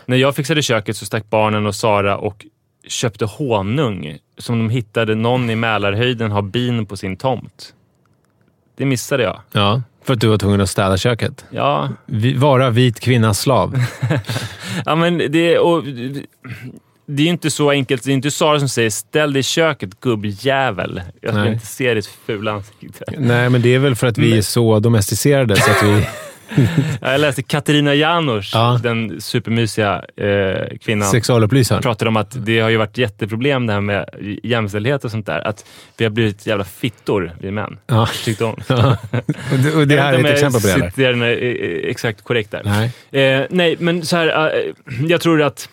När 0.05 0.17
jag 0.17 0.35
fixade 0.35 0.61
köket 0.61 0.97
så 0.97 1.05
stack 1.05 1.29
barnen 1.29 1.65
och 1.65 1.75
Sara 1.75 2.17
och 2.17 2.45
köpte 2.87 3.25
honung 3.25 4.17
som 4.37 4.57
de 4.59 4.69
hittade 4.69 5.15
någon 5.15 5.49
i 5.49 5.55
Mälarhöjden 5.55 6.31
har 6.31 6.41
bin 6.41 6.85
på 6.85 6.97
sin 6.97 7.17
tomt. 7.17 7.73
Det 8.77 8.85
missade 8.85 9.23
jag. 9.23 9.41
Ja, 9.51 9.81
för 10.03 10.13
att 10.13 10.19
du 10.21 10.27
var 10.27 10.37
tvungen 10.37 10.61
att 10.61 10.69
städa 10.69 10.97
köket. 10.97 11.45
Ja, 11.49 11.89
Vara 12.35 12.69
vit 12.69 12.99
kvinnas 12.99 13.39
slav. 13.39 13.75
ja 14.85 14.95
men 14.95 15.17
det, 15.17 15.57
och, 15.59 15.83
det 17.09 17.21
är 17.21 17.25
ju 17.25 17.31
inte 17.31 17.51
så 17.51 17.69
enkelt. 17.71 18.03
Det 18.03 18.11
är 18.11 18.13
inte 18.13 18.31
Sara 18.31 18.59
som 18.59 18.69
säger 18.69 18.89
“ställ 18.89 19.33
dig 19.33 19.39
i 19.39 19.43
köket 19.43 19.99
gubbjävel”. 19.99 21.01
Jag 21.21 21.35
Nej. 21.35 21.53
inte 21.53 21.65
se 21.65 21.93
ditt 21.93 22.05
fula 22.25 22.51
ansikte. 22.51 23.05
Nej, 23.17 23.49
men 23.49 23.61
det 23.61 23.75
är 23.75 23.79
väl 23.79 23.95
för 23.95 24.07
att 24.07 24.17
vi 24.17 24.37
är 24.37 24.41
så 24.41 24.79
domesticerade 24.79 25.55
så 25.55 25.71
att 25.71 25.83
vi... 25.83 26.07
Ja, 27.01 27.11
Jag 27.11 27.21
läste 27.21 27.43
Katarina 27.43 27.93
Janouch, 27.93 28.51
Ja. 28.53 28.79
den 28.83 29.21
supermysiga 29.21 30.03
eh, 30.17 30.77
kvinnan. 30.81 31.07
Sexualupplysaren. 31.07 31.81
pratade 31.81 32.09
om 32.09 32.17
att 32.17 32.45
det 32.45 32.59
har 32.59 32.69
ju 32.69 32.77
varit 32.77 32.97
jätteproblem 32.97 33.67
det 33.67 33.73
här 33.73 33.81
med 33.81 34.09
jämställdhet 34.43 35.05
och 35.05 35.11
sånt 35.11 35.25
där. 35.25 35.47
Att 35.47 35.65
vi 35.97 36.05
har 36.05 36.09
blivit 36.09 36.47
jävla 36.47 36.63
fittor, 36.63 37.31
vi 37.39 37.51
män. 37.51 37.77
Ja. 37.87 38.09
Tyckte 38.25 38.43
hon. 38.43 38.63
Ja. 38.67 38.97
Och 39.51 39.57
det, 39.63 39.75
och 39.75 39.87
det 39.87 39.95
Jag 39.95 40.03
här 40.03 40.13
är 40.13 40.19
ett 40.19 40.33
exempel 40.33 40.61
på 40.61 40.91
det, 40.95 41.07
den 41.11 41.21
är, 41.21 41.43
eh, 41.43 41.89
exakt 41.89 42.23
korrekt 42.23 42.51
där. 42.51 42.61
Nej. 43.11 43.23
Eh, 43.23 43.45
nej, 43.49 43.75
men 43.79 44.05
så 44.05 44.15
här, 44.15 44.27
eh, 44.27 45.05
jag 45.07 45.21
tror 45.21 45.41
att 45.41 45.69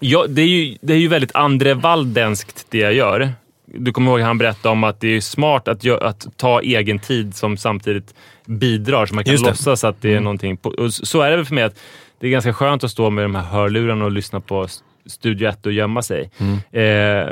ja, 0.00 0.26
det, 0.28 0.42
är 0.42 0.46
ju, 0.46 0.76
det 0.80 0.92
är 0.92 0.98
ju 0.98 1.08
väldigt 1.08 1.34
Andre 1.34 1.74
Waldenskt 1.74 2.66
det 2.70 2.78
jag 2.78 2.94
gör. 2.94 3.30
Du 3.74 3.92
kommer 3.92 4.10
ihåg 4.10 4.20
han 4.20 4.38
berättade 4.38 4.72
om 4.72 4.84
att 4.84 5.00
det 5.00 5.08
är 5.16 5.20
smart 5.20 5.68
att, 5.68 5.84
gö- 5.84 6.02
att 6.02 6.26
ta 6.36 6.60
egen 6.62 6.98
tid 6.98 7.34
som 7.34 7.56
samtidigt 7.56 8.14
bidrar, 8.46 9.06
så 9.06 9.14
man 9.14 9.24
kan 9.24 9.32
Just 9.32 9.44
det. 9.44 9.50
låtsas 9.50 9.84
att 9.84 10.02
det 10.02 10.14
är 10.14 10.20
någonting. 10.20 10.56
På, 10.56 10.68
och 10.70 10.92
så 10.94 11.20
är 11.20 11.30
det 11.30 11.36
väl 11.36 11.44
för 11.46 11.54
mig, 11.54 11.64
att 11.64 11.78
det 12.20 12.26
är 12.26 12.30
ganska 12.30 12.52
skönt 12.52 12.84
att 12.84 12.90
stå 12.90 13.10
med 13.10 13.24
de 13.24 13.34
här 13.34 13.42
hörlurarna 13.42 14.04
och 14.04 14.10
lyssna 14.10 14.40
på 14.40 14.66
Studio 15.06 15.48
1 15.48 15.66
och 15.66 15.72
gömma 15.72 16.02
sig. 16.02 16.30
Eh, 16.72 17.28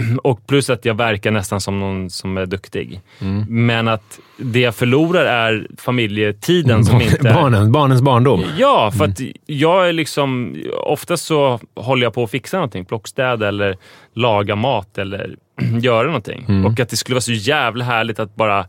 och 0.22 0.46
plus 0.46 0.70
att 0.70 0.84
jag 0.84 0.94
verkar 0.94 1.30
nästan 1.30 1.60
som 1.60 1.80
någon 1.80 2.10
som 2.10 2.36
är 2.36 2.46
duktig. 2.46 3.00
Men 3.48 3.88
att 3.88 4.20
det 4.38 4.60
jag 4.60 4.74
förlorar 4.74 5.24
är 5.24 5.66
familjetiden 5.78 6.84
som 6.84 7.00
inte 7.00 7.28
är... 7.28 7.34
Barnen, 7.34 7.72
barnens 7.72 8.02
barndom. 8.02 8.44
Ja, 8.58 8.92
för 8.98 9.04
att 9.04 9.20
jag 9.46 9.88
är 9.88 9.92
liksom... 9.92 10.56
Oftast 10.84 11.24
så 11.24 11.60
håller 11.74 12.02
jag 12.02 12.14
på 12.14 12.24
att 12.24 12.30
fixa 12.30 12.56
någonting. 12.56 12.84
Plockstäda 12.84 13.48
eller 13.48 13.76
laga 14.14 14.56
mat 14.56 14.98
eller 14.98 15.36
göra 15.80 16.06
någonting. 16.06 16.64
Och 16.66 16.80
att 16.80 16.88
det 16.88 16.96
skulle 16.96 17.14
vara 17.14 17.20
så 17.20 17.32
jävla 17.32 17.84
härligt 17.84 18.18
att 18.18 18.34
bara 18.34 18.66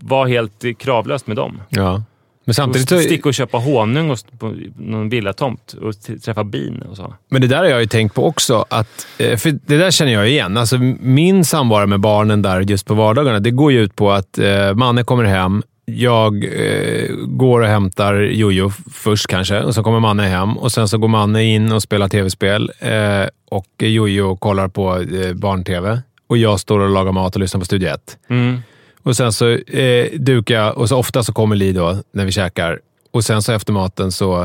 vara 0.00 0.28
helt 0.28 0.64
kravlöst 0.78 1.26
med 1.26 1.36
dem. 1.36 1.60
Ja. 1.68 2.02
Men 2.44 2.50
Och 2.50 2.56
samtidigt 2.56 2.88
så... 2.88 2.98
sticka 3.00 3.28
och 3.28 3.34
köpa 3.34 3.58
honung 3.58 4.08
hos- 4.08 4.26
på 4.38 4.54
någon 4.76 5.08
villatomt 5.08 5.72
och 5.82 5.94
träffa 6.24 6.44
bin 6.44 6.82
och 6.82 6.96
så. 6.96 7.14
Men 7.28 7.40
det 7.40 7.46
där 7.46 7.56
har 7.58 7.64
jag 7.64 7.80
ju 7.80 7.86
tänkt 7.86 8.14
på 8.14 8.26
också. 8.26 8.64
Att, 8.68 9.06
eh, 9.18 9.36
för 9.36 9.50
det 9.66 9.76
där 9.76 9.90
känner 9.90 10.12
jag 10.12 10.28
igen. 10.28 10.56
Alltså, 10.56 10.78
min 11.00 11.44
samvaro 11.44 11.86
med 11.86 12.00
barnen 12.00 12.42
där 12.42 12.60
just 12.60 12.86
på 12.86 12.94
vardagarna, 12.94 13.40
det 13.40 13.50
går 13.50 13.72
ju 13.72 13.80
ut 13.82 13.96
på 13.96 14.12
att 14.12 14.38
eh, 14.38 14.74
Manne 14.74 15.04
kommer 15.04 15.24
hem, 15.24 15.62
jag 15.84 16.44
eh, 16.44 17.08
går 17.16 17.60
och 17.60 17.66
hämtar 17.66 18.14
Jojo 18.14 18.70
först 18.92 19.26
kanske 19.26 19.60
och 19.60 19.74
så 19.74 19.82
kommer 19.82 20.00
Manne 20.00 20.22
hem 20.22 20.58
och 20.58 20.72
sen 20.72 20.88
så 20.88 20.98
går 20.98 21.08
Manne 21.08 21.44
in 21.44 21.72
och 21.72 21.82
spelar 21.82 22.08
tv-spel 22.08 22.70
eh, 22.78 23.26
och 23.50 23.66
Jojo 23.78 24.36
kollar 24.36 24.68
på 24.68 24.96
eh, 25.00 25.32
barn-tv 25.34 26.02
och 26.26 26.36
jag 26.38 26.60
står 26.60 26.80
och 26.80 26.90
lagar 26.90 27.12
mat 27.12 27.34
och 27.34 27.40
lyssnar 27.40 27.58
på 27.58 27.64
Studio 27.64 27.88
1. 27.88 28.18
Mm. 28.30 28.62
Och 29.02 29.16
sen 29.16 29.32
så 29.32 29.48
eh, 29.48 30.12
dukar 30.12 30.54
jag 30.54 30.78
och 30.78 30.88
så 30.88 30.96
ofta 30.96 31.22
så 31.22 31.32
kommer 31.32 31.56
Li 31.56 31.72
då 31.72 31.98
när 32.12 32.24
vi 32.24 32.32
käkar. 32.32 32.80
Och 33.10 33.24
sen 33.24 33.42
så 33.42 33.52
efter 33.52 33.72
maten 33.72 34.12
så 34.12 34.42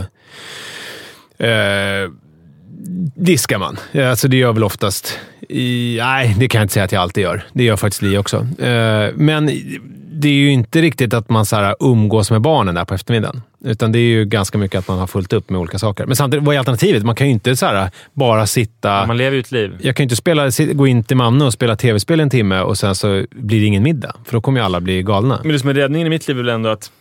eh, 1.38 2.12
diskar 3.16 3.58
man. 3.58 3.78
Eh, 3.92 4.10
alltså 4.10 4.28
det 4.28 4.38
gör 4.38 4.54
väl 4.54 4.64
oftast... 4.64 5.20
I, 5.50 5.98
nej, 6.02 6.36
det 6.40 6.48
kan 6.48 6.60
jag 6.60 6.64
inte 6.64 6.74
säga 6.74 6.84
att 6.84 6.92
jag 6.92 7.02
alltid 7.02 7.24
gör. 7.24 7.46
Det 7.54 7.64
gör 7.64 7.76
faktiskt 7.76 8.02
Li 8.02 8.18
också. 8.18 8.38
Eh, 8.60 9.12
men 9.16 9.50
det 10.22 10.28
är 10.28 10.34
ju 10.34 10.52
inte 10.52 10.82
riktigt 10.82 11.14
att 11.14 11.30
man 11.30 11.46
så 11.46 11.56
här, 11.56 11.76
umgås 11.80 12.32
med 12.32 12.42
barnen 12.42 12.76
där 12.76 12.86
på 12.86 12.94
eftermiddagen. 12.94 13.42
Utan 13.66 13.92
det 13.92 14.00
är 14.00 14.10
ju 14.10 14.26
ganska 14.26 14.58
mycket 14.58 14.80
att 14.80 14.88
man 14.88 15.00
har 15.00 15.08
fullt 15.08 15.34
upp 15.34 15.50
med 15.50 15.60
olika 15.60 15.80
saker. 15.80 16.06
Men 16.06 16.16
samtidigt, 16.16 16.46
vad 16.46 16.56
är 16.56 16.60
alternativet? 16.60 17.04
Man 17.04 17.16
kan 17.16 17.28
ju 17.28 17.34
inte 17.34 17.56
så 17.56 17.66
här, 17.66 17.90
bara 18.14 18.48
sitta... 18.48 19.06
Man 19.06 19.18
lever 19.18 19.34
ju 19.34 19.40
ett 19.40 19.52
liv. 19.52 19.78
Jag 19.82 19.96
kan 19.96 20.04
ju 20.04 20.06
inte 20.06 20.16
spela, 20.16 20.50
gå 20.74 20.88
in 20.88 21.04
till 21.04 21.18
Manne 21.18 21.46
och 21.46 21.54
spela 21.54 21.76
tv-spel 21.76 22.20
en 22.20 22.30
timme 22.30 22.60
och 22.60 22.78
sen 22.78 22.96
så 22.96 23.26
blir 23.32 23.60
det 23.60 23.66
ingen 23.66 23.84
middag. 23.84 24.16
För 24.26 24.34
då 24.34 24.42
kommer 24.42 24.60
ju 24.60 24.66
alla 24.66 24.82
bli 24.82 25.04
galna. 25.04 25.40
Men 25.44 25.52
det 25.52 25.60
som 25.60 25.70
är 25.70 25.74
räddningen 25.74 26.08
i 26.08 26.10
mitt 26.10 26.28
liv 26.28 26.40
är 26.40 26.44
väl 26.44 26.54
ändå 26.54 26.70
att 26.70 26.92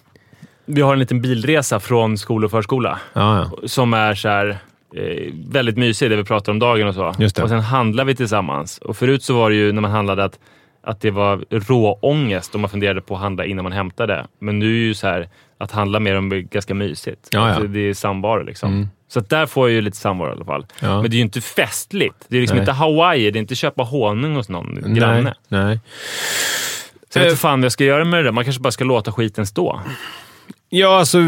vi 0.67 0.83
har 0.83 0.93
en 0.93 0.99
liten 0.99 1.23
bilresa 1.23 1.81
från 1.81 2.19
skola 2.19 2.45
och 2.45 2.51
förskola. 2.51 2.99
Ja, 3.13 3.39
ja. 3.39 3.69
som 3.69 3.95
är 3.95 4.15
så 4.15 4.29
här, 4.29 4.59
eh, 4.97 5.33
väldigt 5.49 5.77
mysig, 5.77 6.11
det 6.11 6.17
vi 6.17 6.25
pratar 6.25 6.53
om 6.53 6.59
dagen 6.59 6.89
och 6.89 6.95
så. 6.95 7.09
Och 7.43 7.49
sen 7.49 7.61
handlar 7.61 8.05
vi 8.05 8.15
tillsammans. 8.15 8.79
Och 8.79 8.97
förut 8.97 9.23
så 9.23 9.35
var 9.35 9.51
det 9.51 9.57
ju 9.57 9.73
när 9.73 9.83
man 9.83 9.91
handlade 9.91 10.25
att, 10.25 10.39
att 10.87 11.01
det 11.01 11.11
var 11.11 11.45
råångest 11.51 12.55
om 12.55 12.61
man 12.61 12.71
funderade 12.71 13.01
på 13.01 13.15
att 13.15 13.21
handla 13.21 13.45
innan 13.45 13.63
man 13.63 13.73
hämtade. 13.73 14.27
Men 14.39 14.59
nu 14.59 14.67
är 14.67 14.87
ju 14.87 14.95
så 14.95 15.07
här, 15.07 15.29
att 15.59 15.73
handla 15.73 16.01
med 16.01 16.15
dem 16.15 16.33
är 16.33 16.37
ganska 16.37 16.75
mysigt. 16.75 17.29
Ja, 17.31 17.39
ja. 17.39 17.45
Alltså, 17.47 17.69
det 17.69 17.81
är 17.81 17.95
samvaro 17.95 18.43
liksom. 18.43 18.73
Mm. 18.73 18.89
Så 19.09 19.21
där 19.21 19.47
får 19.47 19.69
jag 19.69 19.75
ju 19.75 19.81
lite 19.81 19.97
samvaro 19.97 20.29
i 20.29 20.33
alla 20.33 20.45
fall. 20.45 20.67
Ja. 20.81 21.03
Men 21.03 21.11
det 21.11 21.15
är 21.15 21.19
ju 21.19 21.25
inte 21.25 21.41
festligt. 21.41 22.17
Det 22.29 22.37
är 22.37 22.41
liksom 22.41 22.57
Nej. 22.57 22.63
inte 22.63 22.73
Hawaii, 22.73 23.31
det 23.31 23.39
är 23.39 23.41
inte 23.41 23.55
köpa 23.55 23.83
honung 23.83 24.35
hos 24.35 24.49
någon 24.49 24.95
granne. 24.95 25.35
Nej, 25.49 25.65
nej. 25.65 25.81
Så 27.13 27.19
jag 27.19 27.23
vet 27.23 27.31
inte 27.31 27.41
fan 27.41 27.61
vad 27.61 27.65
jag 27.65 27.73
ska 27.73 27.85
göra 27.85 28.05
med 28.05 28.19
det 28.19 28.25
där. 28.25 28.33
Man 28.33 28.45
kanske 28.45 28.63
bara 28.63 28.71
ska 28.73 28.85
låta 28.85 29.13
skiten 29.13 29.47
stå. 29.47 29.81
Ja, 30.69 30.99
alltså 30.99 31.19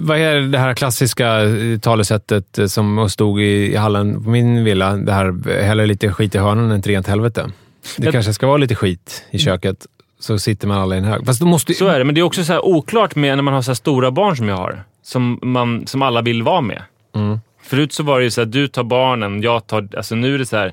vad 0.00 0.18
är 0.18 0.40
det 0.40 0.58
här 0.58 0.74
klassiska 0.74 1.42
eh, 1.44 1.78
talesättet 1.78 2.58
eh, 2.58 2.66
som 2.66 3.08
stod 3.10 3.40
i, 3.40 3.76
hallen 3.76 4.24
på 4.24 4.30
min 4.30 4.64
villa? 4.64 4.96
Det 4.96 5.12
här, 5.12 5.34
eh, 5.50 5.64
hellre 5.64 5.86
lite 5.86 6.12
skit 6.12 6.34
i 6.34 6.38
hörnan 6.38 6.70
än 6.70 6.78
ett 6.78 6.86
rent 6.86 7.06
helvete. 7.06 7.50
Det 7.96 8.12
kanske 8.12 8.32
ska 8.32 8.46
vara 8.46 8.56
lite 8.56 8.74
skit 8.74 9.24
i 9.30 9.38
köket, 9.38 9.86
så 10.18 10.38
sitter 10.38 10.68
man 10.68 10.78
alla 10.78 10.94
i 10.94 10.98
en 10.98 11.04
hög. 11.04 11.26
Fast 11.26 11.40
då 11.40 11.46
måste 11.46 11.74
Så 11.74 11.86
är 11.86 11.98
det, 11.98 12.04
men 12.04 12.14
det 12.14 12.20
är 12.20 12.22
också 12.22 12.44
så 12.44 12.60
oklart 12.60 13.14
med 13.14 13.36
när 13.36 13.42
man 13.42 13.54
har 13.54 13.62
så 13.62 13.70
här 13.70 13.74
stora 13.74 14.10
barn 14.10 14.36
som 14.36 14.48
jag 14.48 14.56
har. 14.56 14.84
Som, 15.02 15.38
man, 15.42 15.86
som 15.86 16.02
alla 16.02 16.22
vill 16.22 16.42
vara 16.42 16.60
med. 16.60 16.82
Mm. 17.14 17.40
Förut 17.62 17.92
så 17.92 18.02
var 18.02 18.18
det 18.18 18.24
ju 18.24 18.30
så 18.30 18.40
här, 18.40 18.46
du 18.46 18.68
tar 18.68 18.84
barnen, 18.84 19.42
jag 19.42 19.66
tar... 19.66 19.88
Alltså 19.96 20.14
nu 20.14 20.34
är 20.34 20.38
det 20.38 20.46
så 20.46 20.56
här, 20.56 20.72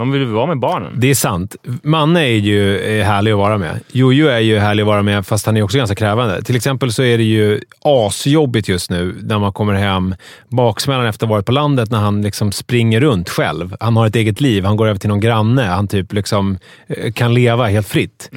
man 0.00 0.12
vill 0.12 0.20
ju 0.20 0.26
vara 0.26 0.46
med 0.46 0.58
barnen. 0.58 0.92
Det 0.96 1.10
är 1.10 1.14
sant. 1.14 1.56
Manne 1.82 2.20
är 2.20 2.36
ju 2.36 2.78
eh, 2.78 3.06
härlig 3.06 3.32
att 3.32 3.38
vara 3.38 3.58
med. 3.58 3.80
Jojo 3.92 4.26
är 4.26 4.38
ju 4.38 4.58
härlig 4.58 4.82
att 4.82 4.86
vara 4.86 5.02
med, 5.02 5.26
fast 5.26 5.46
han 5.46 5.56
är 5.56 5.62
också 5.62 5.78
ganska 5.78 5.96
krävande. 5.96 6.42
Till 6.42 6.56
exempel 6.56 6.92
så 6.92 7.02
är 7.02 7.18
det 7.18 7.24
ju 7.24 7.60
asjobbigt 7.84 8.68
just 8.68 8.90
nu 8.90 9.14
när 9.22 9.38
man 9.38 9.52
kommer 9.52 9.74
hem, 9.74 10.14
baksmällan 10.48 11.06
efter 11.06 11.26
att 11.26 11.28
ha 11.28 11.36
varit 11.36 11.46
på 11.46 11.52
landet, 11.52 11.90
när 11.90 11.98
han 11.98 12.22
liksom 12.22 12.52
springer 12.52 13.00
runt 13.00 13.28
själv. 13.28 13.76
Han 13.80 13.96
har 13.96 14.06
ett 14.06 14.16
eget 14.16 14.40
liv. 14.40 14.64
Han 14.64 14.76
går 14.76 14.86
över 14.86 14.98
till 14.98 15.08
någon 15.08 15.20
granne. 15.20 15.62
Han 15.62 15.88
typ 15.88 16.12
liksom 16.12 16.58
eh, 16.86 17.12
kan 17.12 17.34
leva 17.34 17.66
helt 17.66 17.88
fritt. 17.88 18.30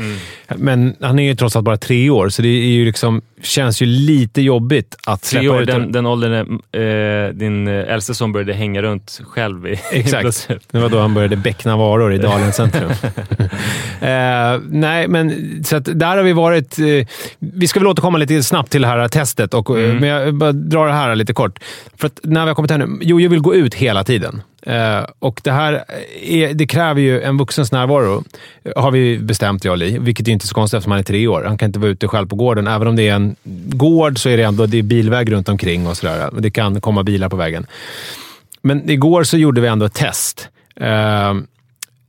Men 0.56 0.96
han 1.02 1.20
är 1.20 1.24
ju 1.24 1.36
trots 1.36 1.56
allt 1.56 1.66
bara 1.66 1.78
tre 1.78 2.10
år, 2.10 2.30
så 2.30 2.42
det 2.42 2.48
är 2.48 2.68
ju 2.68 2.86
liksom, 2.86 3.22
känns 3.44 3.82
ju 3.82 3.86
lite 3.86 4.42
jobbigt 4.42 4.96
att 5.06 5.26
släppa 5.26 5.56
år, 5.56 5.62
ut 5.62 5.68
den, 5.68 5.92
den 5.92 6.06
åldern 6.06 6.60
eh, 6.72 7.34
din 7.34 7.68
eh, 7.68 7.94
äldste 7.94 8.16
son 8.16 8.32
började 8.32 8.54
hänga 8.54 8.82
runt 8.82 9.22
själv 9.24 9.68
i 9.68 9.80
Exakt. 9.92 10.50
Det 10.72 10.80
var 10.80 10.90
då 10.90 11.00
han 11.00 11.14
började 11.14 11.36
beckna 11.36 11.78
varor 11.78 12.14
i 12.14 12.18
Dalens 12.18 12.56
centrum. 12.56 12.90
eh, 14.02 14.62
nej, 14.70 15.08
men 15.08 15.64
så 15.64 15.76
att 15.76 16.00
där 16.00 16.18
har 16.18 16.24
vi 16.24 16.34
varit... 16.34 16.80
Eh, 16.80 17.08
vi 17.40 17.68
ska 17.68 17.80
väl 17.80 17.88
återkomma 17.88 18.18
lite 18.18 18.44
snabbt 18.44 18.72
till 18.72 18.82
det 18.82 18.88
här 18.88 19.08
testet, 19.08 19.54
och, 19.54 19.80
eh, 19.80 19.94
men 19.94 20.10
jag 20.10 20.36
bara 20.36 20.52
drar 20.52 20.88
det 20.88 20.94
här 20.94 21.16
lite 21.16 21.34
kort. 21.34 21.60
För 21.98 22.08
att 22.08 22.20
när 22.24 22.42
vi 22.42 22.48
har 22.48 22.56
kommit 22.56 22.72
här 22.72 22.78
nu, 22.78 22.98
Jojo 23.02 23.30
vill 23.30 23.40
gå 23.40 23.56
ut 23.56 23.74
hela 23.74 24.04
tiden. 24.04 24.42
Eh, 24.66 25.06
och 25.20 25.42
det 25.44 25.52
här 25.52 25.74
eh, 25.74 26.42
är, 26.42 26.54
det 26.54 26.68
kräver 26.68 27.02
ju 27.02 27.22
en 27.22 27.38
vuxens 27.38 27.72
närvaro, 27.72 28.24
eh, 28.64 28.84
har 28.84 28.92
vi 28.92 29.20
bestämt 29.20 29.66
jag 29.66 29.72
och 29.72 29.78
Li. 29.78 29.98
Vilket 30.00 30.28
är 30.28 30.32
inte 30.32 30.48
så 30.48 30.56
konstigt 30.56 30.78
eftersom 30.78 30.92
han 30.92 31.00
är 31.00 31.04
tre 31.04 31.28
år. 31.28 31.44
Han 31.48 31.58
kan 31.58 31.70
inte 31.70 31.80
vara 31.80 31.92
ute 31.92 32.08
själv 32.08 32.28
på 32.28 32.36
gården. 32.36 32.68
Även 32.68 32.88
om 32.88 32.96
det 32.96 33.08
är 33.08 33.16
en 33.16 33.36
gård 33.68 34.20
så 34.20 34.30
är 34.30 34.38
det 34.38 34.44
ändå 34.44 34.66
det 34.66 34.78
är 34.78 34.84
bilväg 34.84 35.32
runt 35.32 35.50
omkring 35.50 35.88
och 35.88 35.98
sådär. 35.98 36.30
Det 36.40 36.52
kan 36.52 36.82
komma 36.82 37.04
bilar 37.04 37.30
på 37.30 37.36
vägen. 37.36 37.68
Men 38.62 38.90
igår 38.90 39.24
så 39.24 39.38
gjorde 39.38 39.62
vi 39.62 39.68
ändå 39.68 39.86
ett 39.86 39.94
test. 39.94 40.50
Eh, 40.76 41.34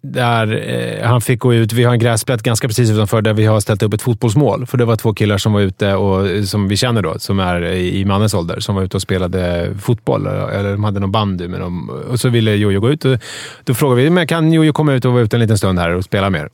där 0.05 0.69
eh, 0.69 1.09
han 1.09 1.21
fick 1.21 1.40
gå 1.40 1.55
ut. 1.55 1.73
Vi 1.73 1.85
har 1.85 1.93
en 1.93 1.99
gräsplätt 1.99 2.43
ganska 2.43 2.69
precis 2.69 2.90
utanför 2.90 3.23
där 3.23 3.33
vi 3.33 3.47
har 3.47 3.61
ställt 3.61 3.83
upp 3.83 3.95
ett 3.95 4.03
fotbollsmål. 4.03 4.67
För 4.67 4.79
det 4.79 4.85
var 4.85 4.97
två 4.97 5.14
killar 5.14 5.38
som 5.38 5.53
var 5.53 5.61
ute, 5.61 5.95
och, 5.95 6.29
eh, 6.29 6.43
som 6.43 6.69
vi 6.69 6.77
känner 6.77 7.03
då, 7.03 7.19
som 7.19 7.40
är 7.40 7.62
i 7.62 7.95
i 8.01 8.05
mannens 8.05 8.35
ålder, 8.35 8.61
som 8.61 8.75
var 8.75 8.83
ute 8.83 8.97
och 8.97 9.03
spelade 9.03 9.75
fotboll. 9.81 10.27
Eh, 10.27 10.33
eller 10.33 10.73
de 10.73 10.85
hade 10.85 11.01
någon 11.01 11.12
bandy 11.12 11.49
med 11.49 11.61
dem. 11.61 11.90
Och 12.11 12.21
så 12.21 12.29
ville 12.29 12.55
Jojo 12.55 12.81
gå 12.81 12.90
ut. 12.90 13.05
Och 13.05 13.19
då 13.64 13.75
frågade 13.75 14.03
vi, 14.03 14.11
men 14.11 14.27
kan 14.27 14.53
Jojo 14.53 14.73
komma 14.73 14.93
ut 14.93 15.05
och 15.05 15.12
vara 15.12 15.23
ute 15.23 15.37
en 15.37 15.40
liten 15.40 15.59
stund 15.59 15.79
här 15.79 15.90
och 15.90 16.05
spela 16.05 16.31
mer? 16.31 16.49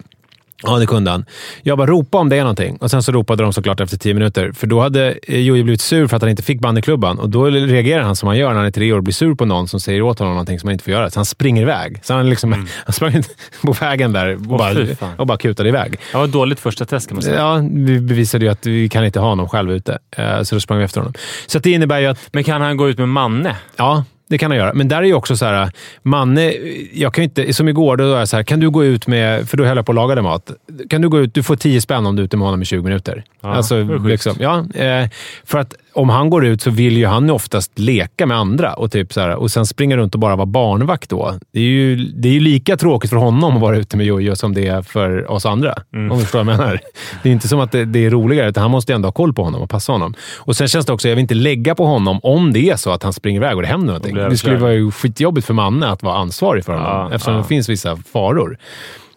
Ja, 0.62 0.78
det 0.78 0.86
kunde 0.86 1.10
han. 1.10 1.24
Jag 1.62 1.78
bara 1.78 1.86
ropa 1.86 2.18
om 2.18 2.28
det 2.28 2.36
är 2.36 2.40
någonting 2.40 2.76
och 2.76 2.90
sen 2.90 3.02
så 3.02 3.12
ropade 3.12 3.42
de 3.42 3.52
såklart 3.52 3.80
efter 3.80 3.96
tio 3.98 4.14
minuter. 4.14 4.52
För 4.52 4.66
då 4.66 4.80
hade 4.80 5.18
Jojo 5.28 5.64
blivit 5.64 5.80
sur 5.80 6.06
för 6.06 6.16
att 6.16 6.22
han 6.22 6.30
inte 6.30 6.42
fick 6.42 6.60
bandyklubban 6.60 7.18
och 7.18 7.28
då 7.30 7.44
reagerar 7.46 8.02
han 8.02 8.16
som 8.16 8.26
han 8.26 8.38
gör 8.38 8.48
när 8.48 8.56
han 8.56 8.66
är 8.66 8.70
tre 8.70 8.92
år 8.92 8.96
och 8.96 9.02
blir 9.04 9.14
sur 9.14 9.34
på 9.34 9.44
någon 9.44 9.68
som 9.68 9.80
säger 9.80 10.02
åt 10.02 10.18
honom 10.18 10.34
någonting 10.34 10.60
som 10.60 10.66
han 10.68 10.72
inte 10.72 10.84
får 10.84 10.92
göra. 10.92 11.10
Så 11.10 11.18
han 11.18 11.24
springer 11.24 11.62
iväg. 11.62 12.00
Så 12.02 12.14
han, 12.14 12.30
liksom, 12.30 12.52
Mm. 12.52 12.66
han 12.84 12.92
sprang 12.92 13.22
på 13.62 13.72
vägen 13.72 14.12
där 14.12 14.34
och, 14.34 14.40
Åh, 14.50 14.58
bara, 14.58 14.74
och 15.16 15.26
bara 15.26 15.38
kutade 15.38 15.68
iväg. 15.68 15.96
Det 16.12 16.18
var 16.18 16.24
ett 16.24 16.32
dåligt 16.32 16.60
första 16.60 16.84
test 16.84 17.08
kan 17.08 17.14
man 17.16 17.22
säga. 17.22 17.36
Ja, 17.36 17.62
vi 17.72 18.00
bevisade 18.00 18.44
ju 18.44 18.50
att 18.50 18.66
vi 18.66 18.88
kan 18.88 19.04
inte 19.04 19.20
ha 19.20 19.28
honom 19.28 19.48
själv 19.48 19.72
ute, 19.72 19.98
Eh, 20.16 20.42
så 20.42 20.54
då 20.56 20.60
sprang 20.60 20.78
vi 20.78 20.84
efter 20.84 21.00
honom. 21.00 21.14
Så 21.46 21.58
det 21.58 21.70
innebär 21.70 21.98
ju 22.00 22.06
att 22.06 22.18
Men 22.32 22.44
kan 22.44 22.62
han 22.62 22.76
gå 22.76 22.88
ut 22.88 22.98
med 22.98 23.08
Manne? 23.08 23.56
Ja, 23.76 24.04
det 24.30 24.38
kan 24.38 24.50
han 24.50 24.58
göra. 24.58 24.72
Men 24.74 24.88
där 24.88 24.96
är 24.96 25.02
ju 25.02 25.14
också 25.14 25.36
så 25.36 25.44
här, 25.44 25.70
Manne, 26.02 26.54
jag 26.92 27.14
kan 27.14 27.24
inte, 27.24 27.52
som 27.52 27.68
igår, 27.68 27.96
då 27.96 28.10
var 28.10 28.18
jag 28.18 28.28
så 28.28 28.36
här, 28.36 28.42
kan 28.42 28.60
du 28.60 28.70
gå 28.70 28.84
ut 28.84 29.06
med, 29.06 29.48
för 29.48 29.56
då 29.56 29.64
höll 29.64 29.76
jag 29.76 29.86
på 29.86 29.92
att 29.92 29.96
laga 29.96 30.22
mat. 30.22 30.50
Kan 30.90 31.02
du 31.02 31.08
gå 31.08 31.20
ut, 31.20 31.34
du 31.34 31.42
får 31.42 31.56
10 31.56 31.80
spänn 31.80 32.06
om 32.06 32.16
du 32.16 32.22
är 32.22 32.24
ute 32.24 32.36
med 32.36 32.46
honom 32.46 32.62
i 32.62 32.64
20 32.64 32.82
minuter. 32.82 33.24
Ja, 33.40 33.54
alltså, 33.54 33.82
liksom, 33.82 34.36
ja, 34.38 34.64
eh, 34.74 35.08
för 35.44 35.58
att 35.58 35.74
om 35.92 36.08
han 36.08 36.30
går 36.30 36.46
ut 36.46 36.62
så 36.62 36.70
vill 36.70 36.96
ju 36.96 37.06
han 37.06 37.26
ju 37.26 37.32
oftast 37.32 37.78
leka 37.78 38.26
med 38.26 38.36
andra 38.36 38.74
och, 38.74 38.92
typ 38.92 39.12
så 39.12 39.20
här, 39.20 39.34
och 39.36 39.50
sen 39.50 39.66
springa 39.66 39.96
runt 39.96 40.14
och 40.14 40.20
bara 40.20 40.36
vara 40.36 40.46
barnvakt 40.46 41.10
då. 41.10 41.34
Det 41.52 41.60
är 41.60 41.64
ju, 41.64 41.96
det 41.96 42.28
är 42.28 42.32
ju 42.32 42.40
lika 42.40 42.76
tråkigt 42.76 43.10
för 43.10 43.16
honom 43.16 43.54
att 43.54 43.60
vara 43.60 43.76
ute 43.76 43.96
med 43.96 44.06
Jojo 44.06 44.36
som 44.36 44.54
det 44.54 44.66
är 44.66 44.82
för 44.82 45.30
oss 45.30 45.46
andra. 45.46 45.74
Mm. 45.94 46.10
Om 46.12 46.18
du 46.18 46.24
förstår 46.24 46.44
vad 46.44 46.54
jag 46.54 46.58
menar. 46.60 46.80
Det 47.22 47.28
är 47.28 47.32
inte 47.32 47.48
som 47.48 47.60
att 47.60 47.72
det, 47.72 47.84
det 47.84 48.06
är 48.06 48.10
roligare, 48.10 48.48
utan 48.48 48.62
han 48.62 48.70
måste 48.70 48.92
ju 48.92 48.94
ändå 48.94 49.06
ha 49.06 49.12
koll 49.12 49.32
på 49.34 49.44
honom 49.44 49.62
och 49.62 49.70
passa 49.70 49.92
honom. 49.92 50.14
Och 50.38 50.56
Sen 50.56 50.68
känns 50.68 50.86
det 50.86 50.92
också, 50.92 51.08
jag 51.08 51.16
vill 51.16 51.22
inte 51.22 51.34
lägga 51.34 51.74
på 51.74 51.86
honom 51.86 52.20
om 52.22 52.52
det 52.52 52.70
är 52.70 52.76
så 52.76 52.90
att 52.92 53.02
han 53.02 53.12
springer 53.12 53.40
iväg 53.40 53.56
och 53.56 53.62
det 53.62 53.68
händer 53.68 53.86
någonting. 53.86 54.14
Det 54.14 54.36
skulle 54.36 54.52
överkörd. 54.54 54.60
vara 54.62 54.74
ju 54.74 54.90
skitjobbigt 54.90 55.46
för 55.46 55.54
Manne 55.54 55.86
att 55.88 56.02
vara 56.02 56.16
ansvarig 56.16 56.64
för 56.64 56.72
honom, 56.72 56.88
Ja, 56.88 57.14
eftersom 57.14 57.34
ja. 57.34 57.40
det 57.40 57.46
finns 57.46 57.68
vissa 57.68 57.96
faror. 57.96 58.58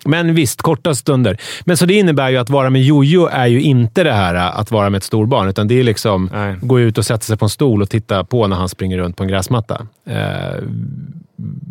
Men 0.06 0.36
visst, 0.36 0.62
korta 0.62 0.96
stunder. 0.96 1.38
Men 1.66 1.78
så 1.78 1.86
det 1.86 1.94
innebär 1.94 2.30
ju 2.30 2.38
att 2.38 2.50
vara 2.50 2.70
med 2.70 2.82
Jojo 2.84 3.28
är 3.32 3.48
ju 3.48 3.62
inte 3.62 4.04
det 4.04 4.14
här 4.14 4.36
äh, 4.36 4.60
att 4.60 4.72
vara 4.72 4.90
med 4.90 4.98
ett 4.98 5.04
storbarn, 5.04 5.48
utan 5.50 5.68
det 5.68 5.80
är 5.80 5.84
liksom 5.84 6.30
Nej. 6.34 6.56
gå 6.62 6.80
ut 6.80 6.98
och 6.98 7.06
sätta 7.06 7.20
sig 7.22 7.38
på 7.38 7.46
en 7.46 7.50
stol 7.50 7.82
och 7.82 7.90
titta 7.90 8.24
på 8.24 8.48
när 8.48 8.56
han 8.56 8.70
springer 8.70 8.98
runt 8.98 9.18
på 9.18 9.24
en 9.24 9.30
gräsmatta. 9.30 9.88
Eh, 10.10 10.64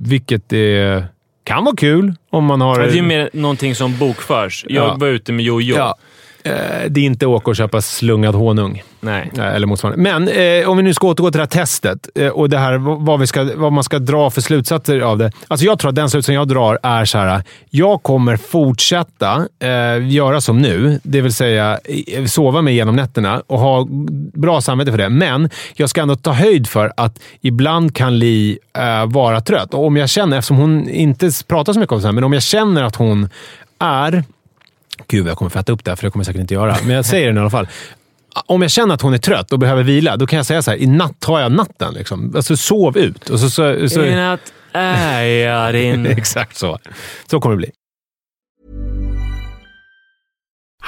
vilket 0.02 0.52
är, 0.52 1.06
kan 1.44 1.64
vara 1.64 1.76
kul 1.76 2.14
om 2.30 2.44
man 2.44 2.60
har... 2.60 2.78
Det 2.78 2.84
är 2.86 2.94
ju 2.94 3.02
mer 3.02 3.30
någonting 3.32 3.74
som 3.74 3.98
bokförs. 3.98 4.64
Jag 4.68 4.84
Ja. 4.88 4.96
var 4.98 5.06
ute 5.08 5.32
med 5.32 5.44
Jojo. 5.44 5.76
Ja. 5.76 5.96
Eh, 6.44 6.52
det 6.88 7.00
är 7.00 7.04
inte 7.04 7.26
åka 7.26 7.50
och 7.50 7.56
köpa 7.56 7.80
slungad 7.80 8.34
honung. 8.34 8.82
Nej. 9.00 9.30
Eh, 9.38 9.54
Eller 9.54 9.66
motsvarande. 9.66 10.02
Men 10.02 10.28
eh, 10.28 10.68
om 10.68 10.76
vi 10.76 10.82
nu 10.82 10.94
ska 10.94 11.06
återgå 11.06 11.30
till 11.30 11.38
det 11.38 11.42
här 11.42 11.46
testet 11.46 12.08
eh, 12.14 12.28
och 12.28 12.48
det 12.48 12.58
här, 12.58 12.78
vad, 12.78 13.20
vi 13.20 13.26
ska, 13.26 13.48
vad 13.56 13.72
man 13.72 13.84
ska 13.84 13.98
dra 13.98 14.30
för 14.30 14.40
slutsatser 14.40 15.00
av 15.00 15.18
det. 15.18 15.32
Alltså 15.48 15.66
jag 15.66 15.78
tror 15.78 15.88
att 15.88 15.94
den 15.94 16.10
slutsatsen 16.10 16.34
jag 16.34 16.48
drar 16.48 16.78
är 16.82 17.04
så 17.04 17.18
här. 17.18 17.42
Jag 17.70 18.02
kommer 18.02 18.36
fortsätta 18.36 19.46
eh, 19.58 20.08
göra 20.08 20.40
som 20.40 20.58
nu, 20.58 21.00
det 21.02 21.20
vill 21.20 21.32
säga 21.32 21.78
sova 22.26 22.62
mig 22.62 22.72
igenom 22.72 22.96
nätterna 22.96 23.42
och 23.46 23.58
ha 23.58 23.86
bra 24.34 24.60
samvete 24.60 24.90
för 24.90 24.98
det. 24.98 25.08
Men 25.08 25.50
jag 25.74 25.90
ska 25.90 26.02
ändå 26.02 26.16
ta 26.16 26.32
höjd 26.32 26.68
för 26.68 26.92
att 26.96 27.18
ibland 27.40 27.94
kan 27.96 28.18
Li 28.18 28.58
eh, 28.78 29.06
vara 29.06 29.40
trött. 29.40 29.74
Och 29.74 29.86
om 29.86 29.96
jag 29.96 30.08
känner, 30.08 30.38
eftersom 30.38 30.56
hon 30.56 30.88
inte 30.88 31.30
pratar 31.48 31.72
så 31.72 31.78
mycket 31.80 31.92
om 31.92 32.00
det 32.00 32.06
här, 32.06 32.12
men 32.12 32.24
om 32.24 32.32
jag 32.32 32.42
känner 32.42 32.82
att 32.82 32.96
hon 32.96 33.28
är 33.78 34.24
Gud, 35.08 35.26
jag 35.26 35.36
kommer 35.36 35.48
få 35.48 35.58
äta 35.58 35.72
upp 35.72 35.84
det 35.84 35.90
här, 35.90 35.96
för 35.96 36.06
det 36.06 36.10
kommer 36.10 36.20
jag 36.20 36.26
säkert 36.26 36.40
inte 36.40 36.54
göra. 36.54 36.76
Men 36.86 36.96
jag 36.96 37.04
säger 37.04 37.32
det 37.32 37.38
i 37.38 37.40
alla 37.40 37.50
fall. 37.50 37.68
Om 38.46 38.62
jag 38.62 38.70
känner 38.70 38.94
att 38.94 39.02
hon 39.02 39.14
är 39.14 39.18
trött 39.18 39.52
och 39.52 39.58
behöver 39.58 39.82
vila, 39.82 40.16
då 40.16 40.26
kan 40.26 40.36
jag 40.36 40.46
säga 40.46 40.62
så 40.62 40.70
här. 40.70 40.78
I 40.78 40.86
natt 40.86 41.20
tar 41.20 41.40
jag 41.40 41.52
natten. 41.52 41.94
Liksom. 41.94 42.32
Alltså, 42.36 42.56
sov 42.56 42.98
ut. 42.98 43.30
Och 43.30 43.40
så, 43.40 43.50
så, 43.50 43.88
så, 43.88 44.04
I 44.04 44.14
natt 44.14 44.52
är 44.72 45.22
jag 45.22 45.74
din... 45.74 46.06
Exakt 46.06 46.56
så. 46.56 46.78
Så 47.30 47.40
kommer 47.40 47.56
det 47.56 47.58
bli. 47.58 47.70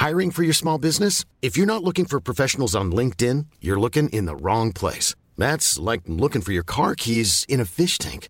Hiring 0.07 0.31
for 0.31 0.43
your 0.43 0.53
small 0.53 0.81
business? 0.81 1.25
If 1.41 1.57
you're 1.57 1.65
not 1.65 1.83
looking 1.83 2.05
for 2.05 2.19
professionals 2.19 2.75
on 2.75 2.95
LinkedIn, 2.95 3.45
you're 3.61 3.79
looking 3.79 4.09
in 4.09 4.25
the 4.25 4.35
wrong 4.35 4.73
place. 4.73 5.15
That's 5.37 5.91
like 5.91 6.03
looking 6.07 6.41
for 6.41 6.53
your 6.53 6.65
car 6.65 6.95
keys 6.95 7.45
in 7.47 7.61
a 7.61 7.65
fish 7.65 7.97
tank. 7.97 8.29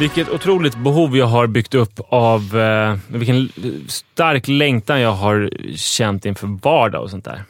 Vilket 0.00 0.28
otroligt 0.28 0.76
behov 0.76 1.16
jag 1.16 1.26
har 1.26 1.46
byggt 1.46 1.74
upp 1.74 2.00
av... 2.08 2.58
Eh, 2.58 2.96
vilken 3.08 3.48
stark 3.88 4.48
längtan 4.48 5.00
jag 5.00 5.12
har 5.12 5.50
känt 5.76 6.26
inför 6.26 6.46
vardag 6.62 7.02
och 7.02 7.10
sånt 7.10 7.24
där. 7.24 7.44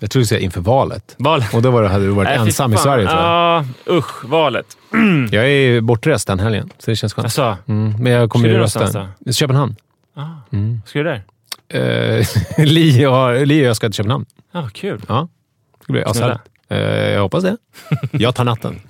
Jag 0.00 0.10
tror 0.10 0.20
du 0.20 0.26
säger 0.26 0.42
inför 0.42 0.60
valet. 0.60 1.14
Val. 1.18 1.44
Och 1.54 1.62
då 1.62 1.70
var, 1.70 1.84
hade 1.84 2.04
du 2.04 2.10
varit 2.10 2.28
fy 2.28 2.34
ensam 2.34 2.74
i. 2.74 2.76
Sverige, 2.76 3.06
tror 3.06 3.20
jag. 3.20 3.28
Ja, 3.28 3.64
usch. 3.90 4.24
Valet. 4.24 4.66
Jag 5.30 5.48
är 5.50 5.80
bortrest 5.80 6.26
den 6.26 6.38
helgen, 6.40 6.70
så 6.78 6.90
det 6.90 6.96
känns 6.96 7.14
skönt. 7.14 7.24
Alltså, 7.24 7.56
Mm, 7.68 7.94
men 8.02 8.12
jag 8.12 8.30
kommer 8.30 8.48
ju 8.48 8.58
rösta. 8.58 8.78
någonstans 8.78 9.36
Köpenhamn. 9.36 9.76
ska 10.86 10.98
du 10.98 11.04
där? 11.04 11.22
Uh, 12.18 12.26
Li, 12.58 13.06
och, 13.06 13.46
Li 13.46 13.62
och 13.62 13.66
jag 13.68 13.76
ska 13.76 13.86
till 13.88 13.94
Köpenhamn. 13.94 14.26
Ja, 14.52 14.68
kul. 14.74 15.00
Ja. 15.08 15.28
Det 15.78 15.84
ska 15.84 15.92
bli 15.92 16.04
ashärligt. 16.04 16.40
Eh, 16.68 16.78
jag 17.10 17.22
hoppas 17.22 17.42
det. 17.42 17.56
Jag 18.12 18.34
tar 18.34 18.44
natten. 18.44 18.80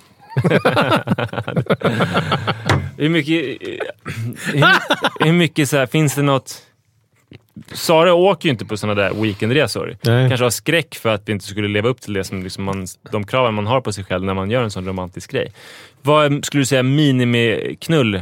Hur 2.97 3.09
mycket... 3.09 3.33
hur, 4.53 5.25
hur 5.25 5.33
mycket 5.33 5.69
så 5.69 5.77
här, 5.77 5.85
finns 5.85 6.15
det 6.15 6.21
något... 6.21 6.61
Sara 7.73 8.13
åker 8.13 8.45
ju 8.45 8.51
inte 8.51 8.65
på 8.65 8.77
sådana 8.77 9.01
där 9.01 9.13
weekendresor. 9.21 9.97
Nej. 10.01 10.29
Kanske 10.29 10.45
har 10.45 10.49
skräck 10.49 10.95
för 10.95 11.09
att 11.09 11.21
vi 11.25 11.31
inte 11.31 11.45
skulle 11.45 11.67
leva 11.67 11.89
upp 11.89 12.01
till 12.01 12.13
det 12.13 12.23
som 12.23 12.43
liksom 12.43 12.63
man, 12.63 12.87
de 13.11 13.25
kraven 13.25 13.53
man 13.53 13.67
har 13.67 13.81
på 13.81 13.93
sig 13.93 14.03
själv 14.03 14.23
när 14.23 14.33
man 14.33 14.51
gör 14.51 14.63
en 14.63 14.71
sån 14.71 14.85
romantisk 14.85 15.31
grej. 15.31 15.53
Vad 16.01 16.45
skulle 16.45 16.61
du 16.61 16.65
säga 16.65 16.83
minimiknull? 16.83 18.21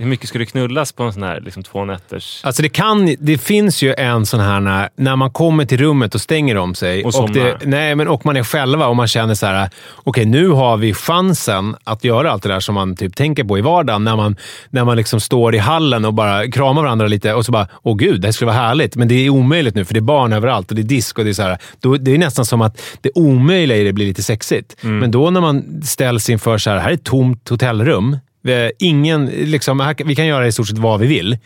Hur 0.00 0.06
mycket 0.06 0.28
ska 0.28 0.38
det 0.38 0.46
knullas 0.46 0.92
på 0.92 1.02
en 1.02 1.12
sån 1.12 1.22
här 1.22 1.40
liksom, 1.40 1.62
två 1.62 1.84
nätters... 1.84 2.40
Alltså 2.44 2.62
det, 2.62 2.68
kan, 2.68 3.16
det 3.18 3.38
finns 3.38 3.82
ju 3.82 3.94
en 3.94 4.26
sån 4.26 4.40
här 4.40 4.60
när, 4.60 4.88
när 4.96 5.16
man 5.16 5.30
kommer 5.30 5.64
till 5.64 5.78
rummet 5.78 6.14
och 6.14 6.20
stänger 6.20 6.56
om 6.56 6.74
sig. 6.74 7.04
Och 7.04 7.14
somnar. 7.14 7.34
det, 7.34 7.58
nej, 7.66 7.94
men, 7.94 8.08
och 8.08 8.26
man 8.26 8.36
är 8.36 8.42
själva 8.42 8.86
och 8.86 8.96
man 8.96 9.08
känner 9.08 9.34
så 9.34 9.46
här: 9.46 9.70
okej 9.94 10.24
nu 10.24 10.48
har 10.48 10.76
vi 10.76 10.94
chansen 10.94 11.76
att 11.84 12.04
göra 12.04 12.30
allt 12.30 12.42
det 12.42 12.48
där 12.48 12.60
som 12.60 12.74
man 12.74 12.96
typ 12.96 13.16
tänker 13.16 13.44
på 13.44 13.58
i 13.58 13.60
vardagen. 13.60 14.04
När 14.04 14.16
man, 14.16 14.36
när 14.70 14.84
man 14.84 14.96
liksom 14.96 15.20
står 15.20 15.54
i 15.54 15.58
hallen 15.58 16.04
och 16.04 16.14
bara 16.14 16.50
kramar 16.50 16.82
varandra 16.82 17.06
lite 17.06 17.34
och 17.34 17.46
så 17.46 17.52
bara, 17.52 17.68
åh 17.82 17.96
gud, 17.96 18.20
det 18.20 18.28
här 18.28 18.32
skulle 18.32 18.46
vara 18.46 18.58
härligt. 18.58 18.96
Men 18.96 19.08
det 19.08 19.14
är 19.14 19.30
omöjligt 19.30 19.74
nu 19.74 19.84
för 19.84 19.94
det 19.94 19.98
är 19.98 20.02
barn 20.02 20.32
överallt 20.32 20.70
och 20.70 20.74
det 20.76 20.82
är 20.82 20.84
disk 20.84 21.18
och 21.18 21.24
det 21.24 21.30
är 21.30 21.34
så 21.34 21.42
här. 21.42 21.58
Då, 21.80 21.96
det 21.96 22.14
är 22.14 22.18
nästan 22.18 22.44
som 22.44 22.62
att 22.62 22.82
det 23.00 23.10
omöjliga 23.14 23.78
i 23.78 23.84
det 23.84 23.92
blir 23.92 24.06
lite 24.06 24.22
sexigt. 24.22 24.76
Men 24.80 25.10
då 25.10 25.30
när 25.30 25.40
man 25.40 25.82
ställs 25.82 26.30
inför 26.30 26.58
så 26.58 26.70
här, 26.70 26.78
här 26.78 26.90
är 26.90 26.94
ett 26.94 27.04
tomt 27.04 27.48
hotellrum. 27.48 28.16
Vi- 28.42 28.72
Ingen, 28.78 29.26
liksom, 29.26 29.80
här, 29.80 29.96
vi 30.04 30.14
kan 30.14 30.26
göra 30.26 30.46
i 30.46 30.52
stort 30.52 30.68
sett 30.68 30.78
vad 30.78 31.00
vi 31.00 31.06
vill. 31.06 31.38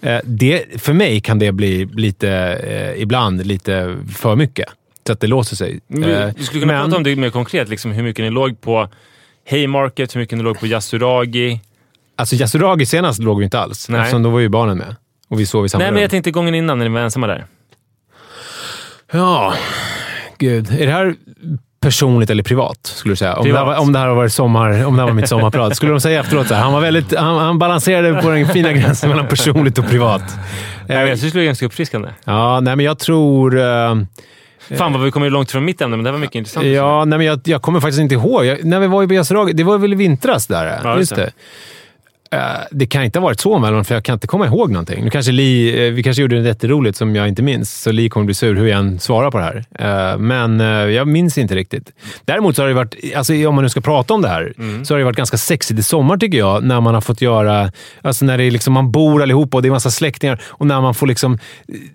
Eh, 0.00 0.18
Det, 0.24 0.64
för 0.82 0.92
mig 0.92 1.20
kan 1.20 1.38
det 1.38 1.52
bli 1.52 1.84
lite, 1.84 2.28
eh, 2.66 3.02
ibland 3.02 3.46
lite 3.46 3.96
för 4.16 4.36
mycket. 4.36 4.68
Så 5.06 5.12
att 5.12 5.20
det 5.20 5.26
låser 5.26 5.56
sig. 5.56 5.80
Eh, 5.94 6.28
Du 6.36 6.44
skulle 6.44 6.60
kunna 6.60 6.72
men- 6.72 6.84
prata 6.84 6.96
om 6.96 7.02
det 7.02 7.16
mer 7.16 7.30
konkret. 7.30 7.68
Liksom, 7.68 7.92
hur 7.92 8.02
mycket 8.02 8.24
ni 8.24 8.30
låg 8.30 8.60
på 8.60 8.88
Haymarket, 9.50 10.14
hur 10.16 10.20
mycket 10.20 10.38
ni 10.38 10.44
låg 10.44 10.60
på 10.60 10.66
Yasuragi. 10.66 11.60
Alltså 12.16 12.36
Yasuragi 12.36 12.86
senast 12.86 13.18
låg 13.22 13.38
vi 13.38 13.44
inte 13.44 13.58
alls, 13.58 13.88
Nej. 13.88 14.00
eftersom 14.00 14.22
då 14.22 14.30
var 14.30 14.40
ju 14.40 14.48
barnen 14.48 14.78
med. 14.78 14.96
Och 15.28 15.40
vi 15.40 15.46
sov 15.46 15.66
i 15.66 15.68
samma 15.68 15.78
Nej, 15.78 15.88
rum. 15.88 15.94
men 15.94 16.02
jag 16.02 16.10
tänkte 16.10 16.30
gången 16.30 16.54
innan 16.54 16.78
när 16.78 16.88
ni 16.88 16.94
var 16.94 17.00
ensamma 17.00 17.26
där. 17.26 17.46
Ja, 19.12 19.54
gud. 20.38 20.70
Är 20.70 20.86
det 20.86 20.92
här 20.92 21.14
personligt 21.82 22.30
eller 22.30 22.42
privat, 22.42 22.78
skulle 22.82 23.12
du 23.12 23.16
säga? 23.16 23.34
Om, 23.36 23.48
det 23.48 23.58
här, 23.58 23.64
var- 23.64 23.78
om 23.80 23.92
det 23.92 23.98
här 23.98 24.08
varit 24.08 24.32
sommar, 24.32 24.84
om 24.86 24.96
det 24.96 25.02
här 25.02 25.08
var 25.08 25.14
mitt 25.14 25.28
sommarprat. 25.28 25.76
Skulle 25.76 25.92
de 25.92 26.00
säga 26.00 26.20
efteråt 26.20 26.48
så 26.48 26.54
här, 26.54 26.62
han, 26.62 26.72
var 26.72 26.80
väldigt, 26.80 27.16
han, 27.18 27.38
han 27.38 27.58
balanserade 27.58 28.22
på 28.22 28.30
den 28.30 28.48
fina 28.48 28.72
gränsen 28.72 29.10
mellan 29.10 29.26
personligt 29.28 29.78
och 29.78 29.88
privat. 29.88 30.22
Jag 30.86 31.04
vet, 31.04 31.20
så 31.20 31.26
det 31.26 31.34
vara 31.34 31.44
ganska 31.44 31.66
uppfriskande. 31.66 32.08
Ja, 32.24 32.60
nej, 32.60 32.76
men 32.76 32.84
jag 32.86 32.98
tror... 32.98 33.58
eh, 33.60 33.94
Fan 34.78 34.92
vad 34.92 35.02
vi 35.02 35.10
kommer 35.10 35.30
långt 35.30 35.50
från 35.50 35.64
mitt 35.64 35.80
ämne, 35.80 35.96
men 35.96 36.04
det 36.04 36.10
här 36.10 36.12
var 36.12 36.20
mycket 36.20 36.34
intressant. 36.34 36.66
Ja, 36.66 37.04
nej, 37.04 37.18
men 37.18 37.26
jag, 37.26 37.40
jag 37.44 37.62
kommer 37.62 37.80
faktiskt 37.80 38.00
inte 38.00 38.14
ihåg. 38.14 38.44
Jag, 38.44 38.64
när 38.64 38.80
vi 38.80 38.86
var 38.86 39.02
i 39.02 39.06
Beasraget, 39.06 39.56
det 39.56 39.64
var 39.64 39.78
väl 39.78 39.92
i 39.92 39.96
vintras 39.96 40.46
där? 40.46 40.80
Ja, 40.84 40.96
just 40.98 40.98
just 40.98 41.14
det. 41.16 41.32
Eh, 42.32 42.38
det 42.70 42.86
kan 42.86 43.04
inte 43.04 43.18
ha 43.18 43.24
varit 43.24 43.40
så 43.40 43.58
mellan 43.58 43.84
för 43.84 43.94
jag 43.94 44.04
kan 44.04 44.14
inte 44.14 44.26
komma 44.26 44.46
ihåg 44.46 44.70
någonting. 44.70 45.04
Nu 45.04 45.10
kanske 45.10 45.32
Li, 45.32 45.86
eh, 45.86 45.92
vi 45.92 46.02
kanske 46.02 46.22
gjorde 46.22 46.40
det 46.40 46.48
jätteroligt 46.48 46.98
som 46.98 47.16
jag 47.16 47.28
inte 47.28 47.42
minns, 47.42 47.82
så 47.82 47.92
Li 47.92 48.08
kommer 48.08 48.26
bli 48.26 48.34
sur 48.34 48.54
hur 48.54 48.66
jag 48.66 48.78
än 48.78 49.00
svarar 49.00 49.30
på 49.30 49.38
det 49.38 49.44
här. 49.44 49.64
Eh, 49.78 50.18
men 50.18 50.60
jag 50.94 51.08
minns 51.08 51.38
inte 51.38 51.54
riktigt. 51.54 51.92
Däremot 52.24 52.56
så 52.56 52.62
har 52.62 52.68
det 52.68 52.74
varit, 52.74 52.94
alltså, 53.16 53.46
om 53.46 53.54
man 53.54 53.64
nu 53.64 53.68
ska 53.68 53.80
prata 53.80 54.14
om 54.14 54.22
det 54.22 54.28
här, 54.28 54.52
så 54.84 54.94
har 54.94 54.98
det 54.98 55.04
varit 55.04 55.16
ganska 55.16 55.36
sexigt 55.36 55.80
i 55.80 55.82
sommar 55.82 56.16
tycker 56.16 56.38
jag, 56.38 56.64
när 56.64 56.80
man 56.80 56.94
har 56.94 57.00
fått 57.00 57.20
göra... 57.20 57.72
Alltså 58.02 58.24
när 58.24 58.38
det 58.38 58.44
är 58.44 58.50
liksom, 58.50 58.72
man 58.72 58.92
bor 58.92 59.22
allihopa 59.22 59.56
och 59.56 59.62
det 59.62 59.68
är 59.68 59.70
massa 59.70 59.90
släktingar 59.90 60.42
och 60.44 60.66
när 60.66 60.80
man 60.80 60.94
får 60.94 61.06
liksom... 61.06 61.38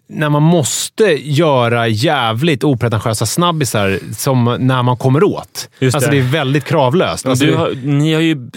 När 0.10 0.30
man 0.30 0.43
måste 0.43 1.04
göra 1.21 1.88
jävligt 1.88 2.63
opretentiösa 2.63 3.26
snabbisar 3.26 4.00
som 4.17 4.58
när 4.60 4.84
man 4.84 4.97
kommer 4.97 5.23
åt. 5.23 5.69
Just 5.80 5.95
alltså 5.95 6.12
det. 6.12 6.17
det 6.17 6.23
är 6.23 6.32
väldigt 6.32 6.63
kravlöst. 6.63 7.26
Alltså, 7.26 7.56
har, 7.56 7.71
ni 7.84 8.13
har 8.13 8.21
ju 8.21 8.50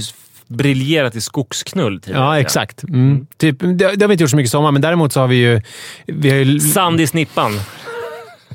briljerat 0.51 1.17
i 1.17 1.21
skogsknull 1.21 2.01
tidigare. 2.01 2.25
Ja, 2.25 2.41
exakt. 2.41 2.85
Mm. 2.85 3.27
Typ, 3.37 3.61
det, 3.61 3.75
det 3.75 4.01
har 4.01 4.09
vi 4.09 4.13
inte 4.13 4.23
gjort 4.23 4.31
så 4.31 4.37
mycket 4.37 4.51
sommar, 4.51 4.73
men 4.73 4.83
däremot 4.83 5.13
så 5.13 5.21
har 5.21 5.29
vi 5.29 5.37
ju... 5.37 5.61
Vi 6.07 6.31
har 6.31 6.37
ju 6.37 6.61
Sand 6.61 7.01
i 7.01 7.07
snippan. 7.07 7.53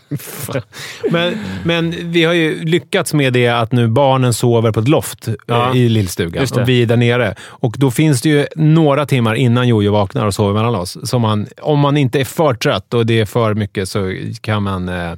men, 1.11 1.37
men 1.63 1.95
vi 2.11 2.23
har 2.23 2.33
ju 2.33 2.65
lyckats 2.65 3.13
med 3.13 3.33
det 3.33 3.47
att 3.47 3.71
nu 3.71 3.87
barnen 3.87 4.33
sover 4.33 4.71
på 4.71 4.79
ett 4.79 4.87
loft 4.87 5.27
Ja. 5.47 5.69
eh, 5.69 5.77
i 5.77 5.89
lillstugan 5.89 6.47
och 6.55 6.69
vi 6.69 6.81
är 6.81 6.85
där 6.85 6.97
nere. 6.97 7.35
Och 7.41 7.75
då 7.77 7.91
finns 7.91 8.21
det 8.21 8.29
ju 8.29 8.47
några 8.55 9.05
timmar 9.05 9.35
innan 9.35 9.67
Jojo 9.67 9.91
vaknar 9.91 10.25
och 10.25 10.33
sover 10.33 10.53
mellan 10.53 10.75
oss. 10.75 10.97
Som 11.09 11.21
man, 11.21 11.47
om 11.61 11.79
man 11.79 11.97
inte 11.97 12.19
är 12.19 12.25
för 12.25 12.53
trött 12.53 12.93
och 12.93 13.05
det 13.05 13.19
är 13.19 13.25
för 13.25 13.53
mycket 13.53 13.89
så 13.89 14.15
kan 14.41 14.63
man 14.63 14.89
eh, 14.89 15.13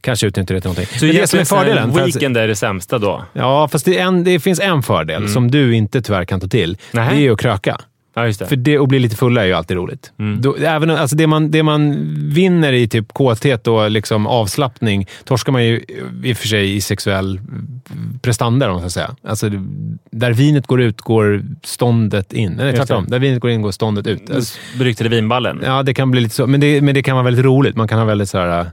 kanske 0.00 0.26
utnyttja 0.26 0.54
det 0.54 0.60
till 0.60 0.68
någonting. 0.70 0.98
Så 0.98 1.04
men 1.06 1.14
det 1.14 1.26
som 1.26 1.38
är 1.38 1.44
fördelen... 1.44 1.92
Weekend 1.92 2.36
är 2.36 2.48
det 2.48 2.56
sämsta 2.56 2.98
då? 2.98 3.24
Ja, 3.32 3.68
fast 3.68 3.84
det, 3.84 3.98
en, 3.98 4.24
det 4.24 4.40
finns 4.40 4.60
en 4.60 4.82
fördel 4.82 5.28
som 5.28 5.50
du 5.50 5.76
inte 5.76 6.02
tyvärr 6.02 6.24
kan 6.24 6.40
ta 6.40 6.46
till. 6.46 6.78
Nej. 6.92 7.08
Det 7.10 7.16
är 7.16 7.20
ju 7.20 7.32
att 7.32 7.40
kröka. 7.40 7.80
Ja, 8.14 8.26
just 8.26 8.38
det. 8.40 8.46
För 8.46 8.56
det, 8.56 8.78
att 8.78 8.88
bli 8.88 8.98
lite 8.98 9.16
fulla 9.16 9.42
är 9.42 9.46
ju 9.46 9.52
alltid 9.52 9.76
roligt. 9.76 10.12
Då, 10.40 10.56
även, 10.56 10.90
alltså 10.90 11.16
det, 11.16 11.26
man, 11.26 11.50
det 11.50 11.62
man 11.62 12.14
vinner 12.30 12.72
i 12.72 12.88
typ 12.88 13.12
kåthet 13.12 13.66
och 13.66 13.90
liksom 13.90 14.26
avslappning 14.26 15.06
torskar 15.24 15.52
man 15.52 15.64
ju 15.64 15.84
i 16.24 16.32
och 16.32 16.36
för 16.36 16.48
sig 16.48 16.76
i 16.76 16.80
sexuell 16.80 17.40
prestanda, 18.22 18.66
om 18.66 18.72
man 18.72 18.80
ska 18.80 18.90
säga. 18.90 19.16
Alltså, 19.22 19.50
där 20.10 20.32
vinet 20.32 20.66
går 20.66 20.80
ut 20.80 21.00
går 21.00 21.42
ståndet 21.62 22.32
in. 22.32 22.52
Nej, 22.52 22.76
tvärtom. 22.76 23.04
Där 23.08 23.18
vinet 23.18 23.40
går 23.40 23.50
in 23.50 23.62
går 23.62 23.70
ståndet 23.70 24.06
ut. 24.06 24.30
Alltså, 24.30 24.58
Beryktade 24.78 25.10
vinballen. 25.10 25.60
ja, 25.64 25.82
det 25.82 25.94
kan 25.94 26.10
bli 26.10 26.20
lite 26.20 26.34
så. 26.34 26.46
Men 26.46 26.60
det, 26.60 26.80
men 26.80 26.94
det 26.94 27.02
kan 27.02 27.16
vara 27.16 27.24
väldigt 27.24 27.44
roligt. 27.44 27.76
Man 27.76 27.88
kan 27.88 27.98
ha 27.98 28.04
väldigt 28.04 28.28
så 28.28 28.38
här, 28.38 28.66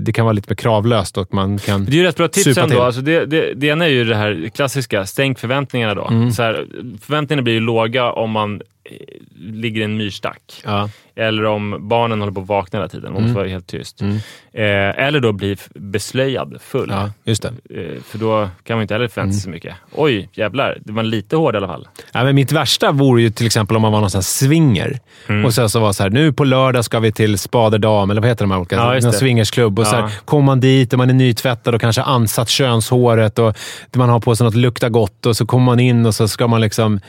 det 0.00 0.14
kan 0.14 0.24
vara 0.24 0.32
lite 0.32 0.50
mer 0.50 0.56
kravlöst 0.56 1.18
och 1.18 1.34
man 1.34 1.58
kan... 1.58 1.84
Det 1.84 1.92
är 1.92 1.96
ju 1.96 2.02
rätt 2.02 2.16
bra 2.16 2.28
tips 2.28 2.58
ändå. 2.58 2.82
Alltså 2.82 3.00
det, 3.00 3.26
det, 3.26 3.54
det 3.54 3.66
ena 3.66 3.84
är 3.84 3.88
ju 3.88 4.04
det 4.04 4.16
här 4.16 4.50
klassiska, 4.54 5.06
stänk 5.06 5.38
förväntningarna 5.38 5.94
då. 5.94 6.06
Mm. 6.06 6.32
Så 6.32 6.42
här, 6.42 6.66
förväntningarna 7.00 7.42
blir 7.42 7.54
ju 7.54 7.60
låga 7.60 8.12
om 8.12 8.30
man 8.30 8.62
eh, 8.84 8.96
ligger 9.36 9.80
i 9.80 9.84
en 9.84 9.96
myrstack. 9.96 10.62
Ja. 10.64 10.90
Eller 11.16 11.44
om 11.44 11.88
barnen 11.88 12.20
håller 12.20 12.32
på 12.32 12.40
att 12.40 12.46
vakna 12.48 12.78
hela 12.78 12.88
tiden. 12.88 13.12
Man 13.12 13.22
måste 13.22 13.36
vara 13.36 13.48
helt 13.48 13.66
tyst. 13.66 14.00
Mm. 14.00 14.16
Eh, 14.52 15.04
eller 15.06 15.20
då 15.20 15.32
bli 15.32 15.56
beslöjad, 15.74 16.56
full. 16.60 16.88
ja, 16.90 17.10
just 17.24 17.42
det. 17.42 17.48
Eh, 17.48 18.02
för 18.02 18.18
då 18.18 18.48
kan 18.64 18.76
man 18.76 18.82
inte 18.82 18.94
heller 18.94 19.08
förvänta 19.08 19.32
sig 19.32 19.42
så 19.42 19.48
mycket. 19.50 19.74
Oj, 19.92 20.28
jävlar. 20.32 20.78
Det 20.80 20.92
var 20.92 21.02
lite 21.02 21.36
hård 21.36 21.54
i 21.54 21.58
alla 21.58 21.66
fall. 21.66 21.88
Ja, 22.12 22.24
men 22.24 22.34
mitt 22.34 22.52
värsta 22.52 22.92
vore 22.92 23.22
ju 23.22 23.30
till 23.30 23.46
exempel 23.46 23.76
om 23.76 23.82
man 23.82 23.92
var 23.92 23.98
någonstans 23.98 24.38
swinger. 24.38 24.98
Mm. 25.28 25.44
Och 25.44 25.54
sen 25.54 25.70
så 25.70 25.80
var 25.80 25.92
så 25.92 26.02
här, 26.02 26.10
nu 26.10 26.32
på 26.32 26.44
lördag 26.44 26.84
ska 26.84 27.00
vi 27.00 27.12
till 27.12 27.38
Spaderdam, 27.38 28.10
eller 28.10 28.20
vad 28.20 28.30
heter 28.30 28.44
de 28.44 28.50
här 28.50 28.58
olika? 28.58 28.76
Ja, 28.76 29.00
Någon 29.00 29.12
swingersklubb. 29.12 29.78
Och 29.78 29.86
så 29.86 29.96
här, 29.96 30.10
kommer 30.24 30.42
man 30.44 30.60
dit 30.60 30.92
och 30.92 30.98
man 30.98 31.10
är 31.10 31.14
nytvättad 31.14 31.74
och 31.74 31.80
kanske 31.80 32.02
ansatt 32.02 32.48
könshåret 32.48 33.38
och 33.38 33.56
man 33.94 34.08
har 34.08 34.20
på 34.20 34.36
sig 34.36 34.44
något 34.44 34.54
lukta 34.54 34.88
gott 34.88 35.26
och 35.26 35.36
så 35.36 35.46
kommer 35.46 35.64
man 35.64 35.80
in 35.80 36.06
och 36.06 36.14
så 36.14 36.28
ska 36.28 36.46
man 36.46 36.60
liksom... 36.60 37.00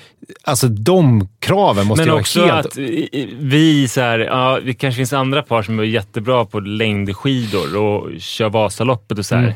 Alltså 0.44 0.68
de 0.68 1.28
kraven 1.39 1.88
måste 1.88 2.06
Men 2.06 2.13
ju 2.13 2.20
också 2.20 2.41
vara 2.41 2.52
helt... 2.52 2.65
att 2.68 2.78
i- 2.78 3.10
i- 3.12 3.36
vi, 3.39 3.88
så 3.95 4.01
här, 4.01 4.19
ja, 4.19 4.60
det 4.65 4.73
kanske 4.73 4.97
finns 4.97 5.13
andra 5.13 5.41
par 5.43 5.63
som 5.63 5.79
är 5.79 5.84
jättebra 5.84 6.45
på 6.45 6.60
längdskidor 6.60 7.77
och 7.77 8.21
kör 8.21 8.49
Vasaloppet 8.49 9.17
och 9.19 9.25
så. 9.25 9.36
Mm. 9.36 9.49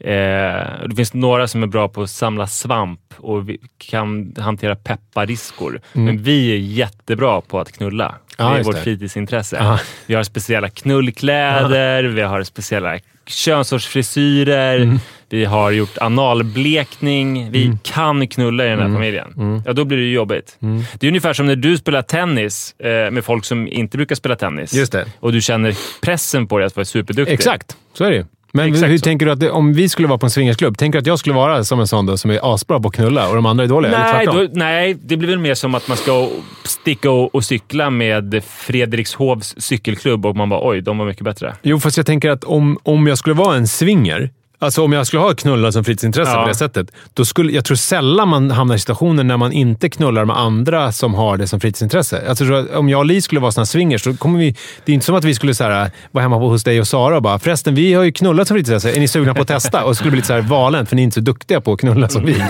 Eh, 0.00 0.88
det 0.88 0.96
finns 0.96 1.14
några 1.14 1.48
som 1.48 1.62
är 1.62 1.66
bra 1.66 1.88
på 1.88 2.02
att 2.02 2.10
samla 2.10 2.46
svamp 2.46 3.00
och 3.16 3.42
kan 3.78 4.34
hantera 4.38 4.76
pepparriskor. 4.76 5.80
Men 5.92 6.22
vi 6.22 6.52
är 6.52 6.56
jättebra 6.56 7.40
på 7.40 7.60
att 7.60 7.72
knulla. 7.72 8.06
Mm. 8.06 8.18
Ja, 8.38 8.54
det 8.54 8.60
är 8.60 8.64
vårt 8.64 8.74
det. 8.74 8.82
fritidsintresse. 8.82 9.56
Ja. 9.56 9.78
Vi 10.06 10.14
har 10.14 10.22
speciella 10.22 10.68
knullkläder, 10.68 12.02
vi 12.04 12.22
har 12.22 12.42
speciella 12.42 12.98
könsårsfrisyrer, 13.26 14.76
Mm. 14.80 14.98
Vi 15.34 15.44
har 15.44 15.70
gjort 15.70 15.98
analblekning. 16.00 17.50
Vi 17.50 17.78
kan 17.82 18.28
knulla 18.28 18.64
i 18.66 18.68
den 18.68 18.78
här 18.78 18.84
Mm. 18.86 18.96
familjen. 18.96 19.62
Ja, 19.66 19.72
då 19.72 19.84
blir 19.84 19.98
det 19.98 20.04
ju 20.04 20.12
jobbigt. 20.12 20.56
Det 20.98 21.06
är 21.06 21.08
ungefär 21.08 21.32
som 21.32 21.46
när 21.46 21.56
du 21.56 21.76
spelar 21.78 22.02
tennis 22.02 22.74
eh, 22.78 23.10
med 23.10 23.24
folk 23.24 23.44
som 23.44 23.68
inte 23.68 23.96
brukar 23.96 24.14
spela 24.14 24.36
tennis. 24.36 24.74
Just 24.74 24.92
det. 24.92 25.04
Och 25.20 25.32
du 25.32 25.40
känner 25.40 25.74
pressen 26.02 26.46
på 26.46 26.58
dig 26.58 26.66
att 26.66 26.76
vara 26.76 26.84
superduktig. 26.84 27.34
Exakt, 27.34 27.76
så 27.94 28.04
är 28.04 28.10
det 28.10 28.16
ju. 28.16 28.24
Men 28.56 28.68
Exakt 28.68 28.92
hur 28.92 28.98
så. 28.98 29.02
tänker 29.04 29.26
du 29.26 29.32
att 29.32 29.40
det, 29.40 29.50
om 29.50 29.72
vi 29.72 29.88
skulle 29.88 30.08
vara 30.08 30.18
på 30.18 30.26
en 30.26 30.30
swingersklubb, 30.30 30.78
tänker 30.78 30.98
du 30.98 31.00
att 31.00 31.06
jag 31.06 31.18
skulle 31.18 31.34
vara 31.34 31.64
som 31.64 31.80
en 31.80 31.86
sån 31.86 32.06
då, 32.06 32.16
som 32.16 32.30
är 32.30 32.54
asbra 32.54 32.80
på 32.80 32.88
att 32.88 32.94
knulla 32.94 33.28
och 33.28 33.34
de 33.34 33.46
andra 33.46 33.64
är 33.64 33.68
dåliga? 33.68 33.98
Nej, 34.12 34.26
då, 34.26 34.48
nej, 34.52 34.96
det 35.02 35.16
blir 35.16 35.28
väl 35.28 35.38
mer 35.38 35.54
som 35.54 35.74
att 35.74 35.88
man 35.88 35.96
ska 35.96 36.28
sticka 36.64 37.10
och, 37.10 37.34
och 37.34 37.44
cykla 37.44 37.90
med 37.90 38.42
Fredrikshovs 38.48 39.54
cykelklubb 39.58 40.26
och 40.26 40.36
man 40.36 40.48
bara 40.48 40.68
oj, 40.68 40.80
de 40.80 40.98
var 40.98 41.06
mycket 41.06 41.24
bättre. 41.24 41.54
Jo, 41.62 41.80
fast 41.80 41.96
jag 41.96 42.06
tänker 42.06 42.30
att 42.30 42.44
om, 42.44 42.78
om 42.82 43.06
jag 43.06 43.18
skulle 43.18 43.34
vara 43.34 43.56
en 43.56 43.68
swinger, 43.68 44.30
alltså 44.58 44.82
om 44.84 44.92
jag 44.92 45.06
skulle 45.06 45.22
ha 45.22 45.34
knulla 45.34 45.72
som 45.72 45.84
fritidsintresse 45.84 46.30
Ja. 46.32 46.42
på 46.42 46.48
det 46.48 46.54
sättet, 46.54 46.86
då 47.14 47.24
skulle, 47.24 47.52
jag 47.52 47.64
tror 47.64 47.76
sällan 47.76 48.28
man 48.28 48.50
hamnar 48.50 48.74
i 48.74 48.78
situationer 48.78 49.24
när 49.24 49.36
man 49.36 49.52
inte 49.52 49.88
knullar 49.90 50.24
med 50.24 50.38
andra 50.38 50.92
som 50.92 51.14
har 51.14 51.36
det 51.36 51.46
som 51.46 51.60
fritidsintresse. 51.60 52.22
Alltså, 52.28 52.66
om 52.74 52.88
jag 52.88 52.98
och 52.98 53.04
Li 53.06 53.22
skulle 53.22 53.40
vara 53.40 53.52
såna 53.52 53.66
swingers, 53.66 54.02
så 54.02 54.16
kommer 54.16 54.38
vi... 54.38 54.54
Det 54.84 54.92
är 54.92 54.94
inte 54.94 55.06
som 55.06 55.14
att 55.14 55.24
vi 55.24 55.34
skulle 55.34 55.54
så 55.54 55.64
här, 55.64 55.90
vara 56.12 56.22
hemma 56.22 56.36
hos 56.36 56.64
dig 56.64 56.80
och 56.80 56.86
Sara 56.88 57.16
och 57.16 57.22
bara 57.22 57.38
“Förresten, 57.38 57.74
vi 57.74 57.94
har 57.94 58.02
ju 58.04 58.12
knullat 58.12 58.48
som 58.48 58.54
fritidsintresse. 58.54 58.96
Är 58.96 59.00
ni 59.00 59.08
sugna 59.08 59.34
på 59.34 59.42
att 59.42 59.48
testa?” 59.48 59.84
Och 59.84 59.90
så 59.90 59.94
skulle 59.94 60.10
bli 60.10 60.16
lite 60.18 60.26
så 60.26 60.34
här 60.34 60.40
valent, 60.40 60.88
för 60.88 60.96
ni 60.96 61.02
är 61.02 61.04
inte 61.04 61.14
så 61.14 61.20
duktiga 61.20 61.60
på 61.60 61.72
att 61.72 61.80
knulla 61.80 62.08
som 62.08 62.24
vi. 62.24 62.44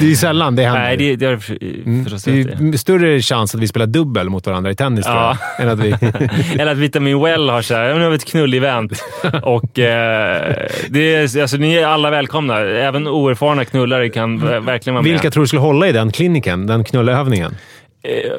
Det 0.00 0.10
är 0.10 0.14
sällan 0.14 0.56
det 0.56 0.62
händer. 0.64 0.80
Nej, 0.82 0.96
det, 0.96 1.16
det 1.16 1.26
har 1.26 1.36
för- 1.36 2.02
förstås 2.04 2.24
det 2.24 2.40
är 2.40 2.76
större 2.76 3.20
chans 3.22 3.54
att 3.54 3.60
vi 3.60 3.68
spelar 3.68 3.86
dubbel 3.86 4.28
mot 4.30 4.46
varandra 4.46 4.70
i 4.70 4.74
tennis, 4.74 5.04
tror 5.04 5.16
jag, 5.16 5.36
än 5.58 5.68
att 5.68 5.78
vi... 5.78 5.90
Eller 6.58 6.72
att 6.72 6.78
Vitamin 6.78 7.20
Well 7.22 7.48
har 7.50 7.62
så 7.62 7.74
här, 7.74 7.84
"Ja, 7.84 7.94
nu 7.98 8.02
har 8.02 8.10
vi 8.10 8.16
ett 8.16 8.26
knull-event. 8.32 9.00
och 9.42 9.78
eh, 9.78 10.56
det 10.88 11.15
är, 11.16 11.42
alltså, 11.42 11.56
ni 11.56 11.74
är 11.74 11.86
alla 11.86 12.10
välkomna. 12.10 12.58
Även 12.60 13.08
oerfarna 13.08 13.64
knullare 13.64 14.08
kan 14.08 14.38
v- 14.48 14.58
verkligen 14.58 14.94
vara 14.94 15.02
med. 15.02 15.12
Vilka 15.12 15.30
tror 15.30 15.42
du 15.42 15.46
skulle 15.46 15.60
hålla 15.60 15.88
i 15.88 15.92
den 15.92 16.12
kliniken, 16.12 16.66
den 16.66 16.84
knullövningen? 16.84 17.54
Eh, 18.02 18.32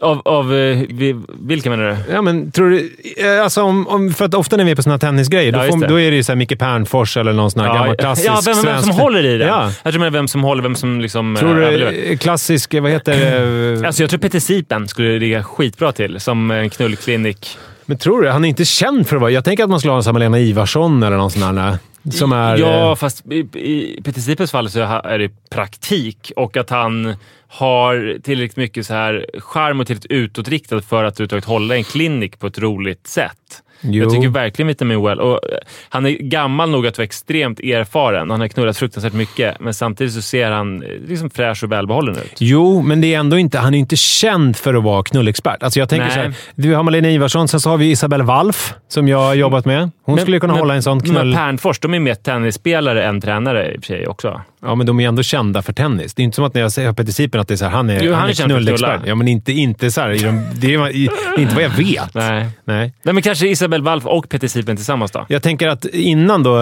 av, 0.00 0.22
av 0.24 0.54
eh, 0.54 0.78
vi, 0.88 1.20
vilka 1.40 1.70
menar 1.70 1.84
du? 2.06 2.12
Ja, 2.14 2.22
men 2.22 2.50
tror 2.50 2.70
du... 2.70 2.90
eh, 3.16 3.42
Alltså 3.42 3.62
om, 3.62 3.88
om, 3.88 4.10
för 4.14 4.24
att 4.24 4.34
ofta 4.34 4.56
när 4.56 4.64
vi 4.64 4.70
är 4.70 4.74
på 4.76 4.82
såna 4.82 4.92
här 4.92 4.98
tennisgrejer, 4.98 5.52
Ja, 5.52 5.64
då, 5.66 5.72
får, 5.78 5.86
då 5.88 6.00
är 6.00 6.10
det 6.10 6.16
ju 6.16 6.22
så 6.22 6.32
här 6.32 6.36
Micke 6.36 6.58
Pernfors 6.58 7.16
eller 7.16 7.32
någon 7.32 7.50
sån 7.50 7.60
här 7.64 7.74
gammal 7.74 7.96
klassisk 7.96 8.28
ja 8.28 8.40
vem, 8.46 8.62
vem 8.64 8.82
som 8.82 8.90
håller 8.92 9.24
i 9.26 9.38
det. 9.38 9.44
Ja. 9.46 9.70
Jag 9.82 9.92
tror 9.92 9.98
menar 9.98 10.10
vem 10.10 10.28
som 10.28 10.44
håller, 10.44 10.62
vem 10.62 10.74
som 10.76 11.00
liksom 11.00 11.36
Tror 11.40 11.54
du 11.54 11.64
överlever. 11.66 12.16
klassisk, 12.16 12.74
vad 12.74 12.90
heter 12.90 13.12
det? 13.12 13.86
Alltså 13.86 14.02
jag 14.02 14.10
tror 14.10 14.20
Peter 14.20 14.40
Sipen 14.40 14.88
skulle 14.88 15.18
ligga 15.18 15.42
skitbra 15.44 15.92
till 15.92 16.20
som 16.20 16.50
en 16.50 16.70
knullklinik. 16.70 17.58
Men 17.86 17.98
tror 17.98 18.22
du? 18.22 18.28
Han 18.30 18.44
är 18.44 18.48
inte 18.48 18.64
känd 18.64 19.08
för 19.08 19.16
att 19.16 19.20
vara... 19.22 19.30
Jag 19.30 19.44
tänker 19.44 19.64
att 19.64 19.70
man 19.70 19.78
skulle 19.78 19.90
ha 19.92 19.96
en 19.96 20.02
som 20.04 20.12
Malena 20.12 20.38
Ivarsson 20.38 21.02
eller 21.02 21.16
någon 21.16 21.30
sån 21.30 21.58
här... 21.58 21.78
Som 22.10 22.32
är... 22.32 22.56
Ja, 22.56 22.90
eh, 22.90 22.94
fast 22.94 23.26
i, 23.26 23.38
i 23.38 24.00
Peter 24.04 24.20
Sipens 24.20 24.50
fall 24.50 24.70
så 24.70 24.80
är 24.80 25.18
det 25.18 25.30
praktik 25.50 26.32
och 26.36 26.56
att 26.56 26.70
han 26.70 27.14
har 27.48 28.18
tillräckligt 28.22 28.56
mycket 28.56 28.86
så 28.86 28.94
här 28.94 29.26
charm 29.38 29.80
och 29.80 29.86
tillräckligt 29.86 30.12
utåtriktad 30.12 30.82
för 30.82 31.04
att 31.04 31.14
överhuvudtaget 31.14 31.44
hålla 31.44 31.76
en 31.76 31.84
klinik 31.84 32.38
på 32.38 32.46
ett 32.46 32.58
roligt 32.58 33.06
sätt. 33.06 33.62
Jo. 33.84 34.02
Jag 34.02 34.12
tycker 34.12 34.28
verkligen 34.28 34.66
Vitamin 34.66 35.02
Well. 35.02 35.20
Och 35.20 35.50
eh, 35.50 35.58
han 35.88 36.06
är 36.06 36.10
gammal 36.10 36.70
nog 36.70 36.86
att 36.86 36.98
vara 36.98 37.04
extremt 37.04 37.60
erfaren. 37.60 38.30
Han 38.30 38.40
har 38.40 38.48
knullat 38.48 38.76
fruktansvärt 38.76 39.12
mycket, 39.12 39.60
men 39.60 39.74
samtidigt 39.74 40.12
så 40.12 40.22
ser 40.22 40.50
han 40.50 40.82
eh, 40.82 40.88
liksom 41.08 41.30
fräsch 41.30 41.64
och 41.64 41.72
välbehållen 41.72 42.16
ut. 42.16 42.36
Jo, 42.38 42.82
men 42.82 43.00
det 43.00 43.14
är 43.14 43.18
ändå 43.18 43.38
inte, 43.38 43.58
han 43.58 43.74
är 43.74 43.78
inte 43.78 43.96
känd 43.96 44.56
för 44.56 44.74
att 44.74 44.82
vara 44.82 45.02
knullexpert. 45.02 45.62
Alltså 45.62 45.78
jag 45.78 45.88
tänker 45.88 46.06
Nej. 46.06 46.14
så 46.14 46.20
här, 46.20 46.34
vi 46.54 46.74
har 46.74 46.82
Malena 46.82 47.10
Ivarsson, 47.10 47.48
sen 47.48 47.60
så 47.60 47.70
har 47.70 47.76
vi 47.76 47.90
Isabelle 47.90 48.24
Walf 48.24 48.74
som 48.88 49.08
jag 49.08 49.18
har 49.18 49.34
jobbat 49.34 49.64
med. 49.64 49.90
Hon 50.04 50.18
skulle 50.18 50.40
kunna 50.40 50.52
hålla 50.52 50.74
en 50.74 50.82
sån 50.82 50.98
Men 50.98 51.06
knull... 51.06 51.34
Pernfors, 51.34 51.78
de 51.80 51.94
är 51.94 51.98
mer 52.00 52.14
tennisspelare 52.14 53.04
än 53.04 53.20
tränare 53.20 53.74
i 53.74 53.78
och 53.78 53.84
för 53.84 53.86
sig 53.86 54.06
också. 54.06 54.40
Ja, 54.62 54.74
men 54.74 54.86
de 54.86 55.00
är 55.00 55.08
ändå 55.08 55.22
kända 55.22 55.62
för 55.62 55.72
tennis. 55.72 56.14
Det 56.14 56.22
är 56.22 56.24
inte 56.24 56.34
som 56.34 56.44
att 56.44 56.54
när 56.54 56.60
jag 56.62 56.72
säger 56.72 56.92
Peter 56.92 57.12
Sipen 57.12 57.40
att 57.40 57.48
det 57.48 57.54
är 57.54 57.56
så 57.56 57.64
här, 57.64 57.72
han 57.72 57.90
är, 57.90 58.02
Jo, 58.02 58.12
han 58.12 58.20
han 58.20 58.28
är 58.30 58.40
är 58.42 58.44
knullexpert. 58.46 59.00
Ja, 59.06 59.14
men 59.14 59.28
inte, 59.28 59.52
inte 59.52 59.90
så 59.90 60.00
här, 60.00 60.08
de, 60.10 60.42
det, 60.60 60.74
är, 60.74 60.90
i- 60.90 61.08
inte 61.38 61.54
vad 61.54 61.64
jag 61.64 61.70
vet. 61.70 62.14
Nej. 62.14 62.46
Nej. 62.64 62.94
Nej, 63.02 63.14
men 63.14 63.22
kanske 63.22 63.48
Isabel 63.48 63.82
Walf 63.82 64.06
och 64.06 64.28
Peter 64.28 64.48
Sipen 64.48 64.76
tillsammans 64.76 65.10
då? 65.10 65.26
Jag 65.28 65.42
tänker 65.42 65.68
att 65.68 65.84
innan 65.84 66.42
då 66.42 66.58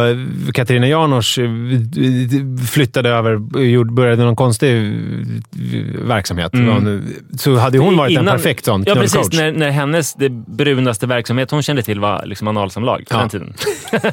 Katarina 0.55 0.87
Janouch 0.89 1.39
eh, 1.39 1.51
flyttade 2.71 3.09
över 3.09 3.35
och 3.81 3.87
började 3.87 4.25
någon 4.25 4.37
konstig 4.37 4.77
eh, 4.77 4.93
verksamhet, 6.07 6.53
så 7.39 7.57
hade 7.57 7.79
hon 7.79 7.97
varit 7.97 8.17
en 8.17 8.23
Innan- 8.23 8.37
perfekt 8.37 8.65
sån 8.65 8.85
Ja, 8.87 8.95
knullcoach. 8.95 9.13
precis. 9.23 9.41
När, 9.41 9.53
när 9.53 9.71
hennes 9.71 10.15
det 10.15 10.29
brunaste 10.31 11.07
verksamhet 11.07 11.51
hon 11.51 11.63
kände 11.63 11.83
till 11.83 12.01
var 12.01 12.27
liksom 12.27 12.49
analsamlag. 12.49 13.05
Ja. 13.11 13.30
Tiden. 13.31 13.55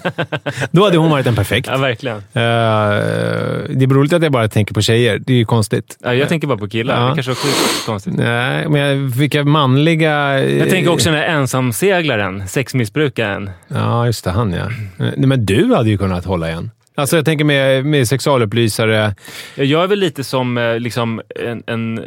Då 0.72 0.84
hade 0.84 0.98
hon 0.98 1.10
varit 1.10 1.28
en 1.28 1.36
perfekt. 1.36 1.68
Ja, 1.72 1.78
verkligen. 1.78 2.18
Eh, 2.18 2.24
det 2.34 3.84
är 3.84 3.88
roligt 3.94 4.14
att 4.14 4.24
jag 4.24 4.32
bara 4.32 4.48
tänker 4.48 4.74
på 4.74 4.82
tjejer. 4.82 5.20
Det 5.20 5.34
är 5.34 5.38
ju 5.38 5.46
konstigt. 5.46 5.98
Ja, 6.04 6.14
jag 6.14 6.30
tänker 6.30 6.48
bara 6.48 6.58
på 6.58 6.68
killar. 6.70 7.02
Ja. 7.02 7.10
Det 7.10 7.14
kanske 7.16 7.30
var 7.30 7.36
sjukt 7.36 7.86
konstigt. 7.86 8.14
Nej, 8.18 8.70
men 8.70 8.82
jag- 8.82 8.96
vilka 8.96 9.44
manliga... 9.44 10.44
Jag 10.44 10.70
tänker 10.70 10.92
också 10.92 11.10
den 11.10 11.20
här 11.20 11.26
ensamseglaren, 11.28 12.48
sexmissbrukaren. 12.48 13.50
Ja, 13.68 14.06
just 14.06 14.24
det. 14.24 14.32
Han 14.32 14.54
ja. 14.54 14.70
Nej, 14.98 15.14
men 15.18 15.46
du 15.46 15.74
hade 15.76 15.90
ju 15.90 15.98
kunnat 15.98 16.26
hålla 16.26 16.50
igen. 16.50 16.72
Alltså 16.96 17.16
jag 17.16 17.26
tänker 17.26 17.46
med, 17.46 17.86
med 17.86 18.08
sexualupplysare. 18.08 19.16
Ja, 19.56 19.64
Jag 19.64 19.84
är 19.84 19.88
väl 19.88 20.00
lite 20.00 20.24
som 20.24 20.58
eh, 20.58 20.80
liksom 20.80 21.22
en, 21.46 21.64
en 21.68 21.98
eh, 21.98 22.04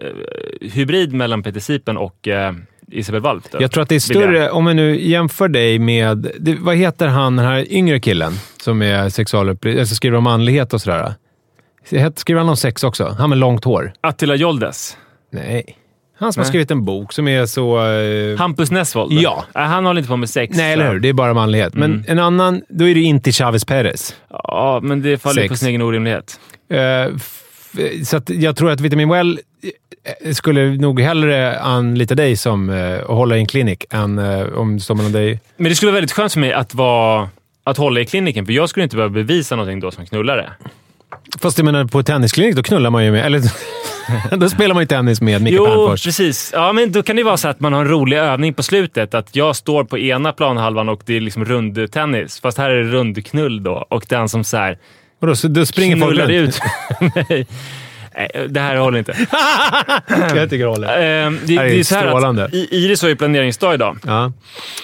hybrid 0.72 1.12
mellan 1.12 1.42
Peter 1.42 1.60
Sipen 1.60 1.96
och 1.96 2.28
eh, 2.28 2.52
Isabel 2.92 3.20
Wallf. 3.20 3.44
då. 3.52 3.62
Jag 3.62 3.70
tror 3.70 3.82
att 3.82 3.88
det 3.88 3.94
är 3.94 4.00
större, 4.00 4.50
om 4.50 4.66
jag 4.66 4.76
nu 4.76 5.00
jämför 5.08 5.48
dig 5.48 5.78
med... 5.78 6.30
Det, 6.40 6.56
vad 6.60 6.76
heter 6.76 7.06
han, 7.06 7.36
den 7.36 7.46
här 7.46 7.72
yngre 7.72 8.00
killen 8.00 8.32
som 8.62 8.82
är 8.82 9.08
sexualupplysare, 9.08 9.80
alltså 9.80 9.94
skriver 9.94 10.16
om 10.18 10.24
manlighet 10.24 10.74
och 10.74 10.80
sådär? 10.80 11.14
Skriver 12.16 12.38
han 12.40 12.48
om 12.48 12.56
sex 12.56 12.84
också? 12.84 13.16
Han 13.18 13.28
med 13.30 13.38
långt 13.38 13.64
hår? 13.64 13.92
Attila 14.00 14.34
Joldes. 14.34 14.96
Nej. 15.32 15.76
Han 16.18 16.32
som 16.32 16.40
har 16.40 16.44
Nej. 16.44 16.48
skrivit 16.48 16.70
en 16.70 16.84
bok 16.84 17.12
som 17.12 17.28
är 17.28 17.46
så... 17.46 17.86
eh, 17.90 18.38
Hampus 18.38 18.70
Nessvold. 18.70 19.12
Ja. 19.12 19.44
Nej, 19.54 19.64
han 19.66 19.86
håller 19.86 19.98
inte 20.00 20.08
på 20.08 20.16
med 20.16 20.30
sex. 20.30 20.56
Nej, 20.56 20.72
eller 20.72 20.92
hur? 20.92 21.00
Det 21.00 21.08
är 21.08 21.12
bara 21.12 21.34
manlighet. 21.34 21.74
Men 21.74 21.90
Mm. 21.92 22.04
en 22.08 22.18
annan, 22.18 22.62
då 22.68 22.88
är 22.88 22.94
det 22.94 23.00
Inti 23.00 23.32
Chavez 23.32 23.64
Perez. 23.64 24.14
Ja, 24.30 24.80
men 24.82 25.02
det 25.02 25.18
faller 25.18 25.42
ju 25.42 25.48
på 25.48 25.54
Sex. 25.54 25.60
sin 25.60 25.68
egen 25.68 25.82
orimlighet. 25.82 26.40
F- 27.16 27.36
så 28.04 28.20
jag 28.26 28.56
tror 28.56 28.70
att 28.70 28.80
Vitamin 28.80 29.08
Well 29.08 29.40
skulle 30.32 30.70
nog 30.76 31.00
hellre 31.00 31.60
anlita 31.60 32.14
dig 32.14 32.36
som 32.36 32.68
och 33.06 33.16
hålla 33.16 33.36
i 33.36 33.40
en 33.40 33.46
klinik 33.46 33.84
än 33.90 34.18
uh, 34.18 34.58
om 34.58 34.74
det 34.76 34.82
står 34.82 34.94
mellan 34.94 35.12
dig. 35.12 35.40
Men 35.56 35.68
det 35.68 35.74
skulle 35.74 35.90
vara 35.90 35.96
väldigt 35.96 36.12
skönt 36.12 36.32
för 36.32 36.40
mig 36.40 36.52
att, 36.52 36.74
vara, 36.74 37.28
att 37.64 37.76
hålla 37.76 38.00
i 38.00 38.06
kliniken, 38.06 38.46
för 38.46 38.52
jag 38.52 38.68
skulle 38.68 38.84
inte 38.84 38.96
behöva 38.96 39.12
bevisa 39.14 39.56
någonting 39.56 39.80
då 39.80 39.90
som 39.90 40.06
knullare. 40.06 40.50
Fast 41.40 41.58
jag 41.58 41.64
menar, 41.64 41.84
på 41.84 42.02
tennisklinik 42.02 42.56
då 42.56 42.62
knullar 42.62 42.90
man 42.90 43.04
ju 43.04 43.12
med... 43.12 43.26
Eller 43.26 43.42
då 44.36 44.48
spelar 44.48 44.74
man 44.74 44.82
ju 44.82 44.86
tennis 44.86 45.20
med 45.20 45.42
Micke 45.42 45.54
Jo, 45.54 45.64
Pernfors. 45.66 46.04
precis. 46.04 46.50
Ja, 46.54 46.72
men 46.72 46.92
då 46.92 47.02
kan 47.02 47.16
det 47.16 47.22
vara 47.22 47.36
så 47.36 47.48
att 47.48 47.60
man 47.60 47.72
har 47.72 47.80
en 47.80 47.88
rolig 47.88 48.16
övning 48.16 48.54
på 48.54 48.62
slutet. 48.62 49.14
Att 49.14 49.36
jag 49.36 49.56
står 49.56 49.84
på 49.84 49.98
ena 49.98 50.32
planhalvan 50.32 50.88
och 50.88 51.02
det 51.06 51.16
är 51.16 51.20
liksom 51.20 51.44
rundtennis. 51.44 52.40
Fast 52.40 52.58
här 52.58 52.70
är 52.70 52.76
det 52.84 52.90
rundknull 52.90 53.62
då. 53.62 53.86
Och 53.88 54.04
den 54.08 54.28
som 54.28 54.44
så 54.44 54.56
här 54.56 54.78
Vadå, 55.18 55.36
så 55.36 55.48
då 55.48 55.66
springer 55.66 55.96
folk 55.96 56.18
runt? 56.18 56.30
ut 56.30 56.60
mig. 57.28 57.46
Det 58.48 58.60
här 58.60 58.76
håller 58.76 58.98
inte. 58.98 59.12
jag 60.36 60.50
tycker 60.50 60.64
det 60.64 60.70
håller. 60.70 61.02
Ehm, 61.26 61.38
det, 61.46 61.54
Här 61.56 61.64
är 61.64 61.68
det 61.70 61.78
är 61.80 61.84
så 61.84 61.94
här 61.94 62.06
strålande. 62.08 62.44
att 62.44 62.54
I- 62.54 62.68
Iris 62.70 63.02
har 63.02 63.08
ju 63.08 63.16
planeringsdag 63.16 63.74
idag. 63.74 63.98
Ja. 64.06 64.32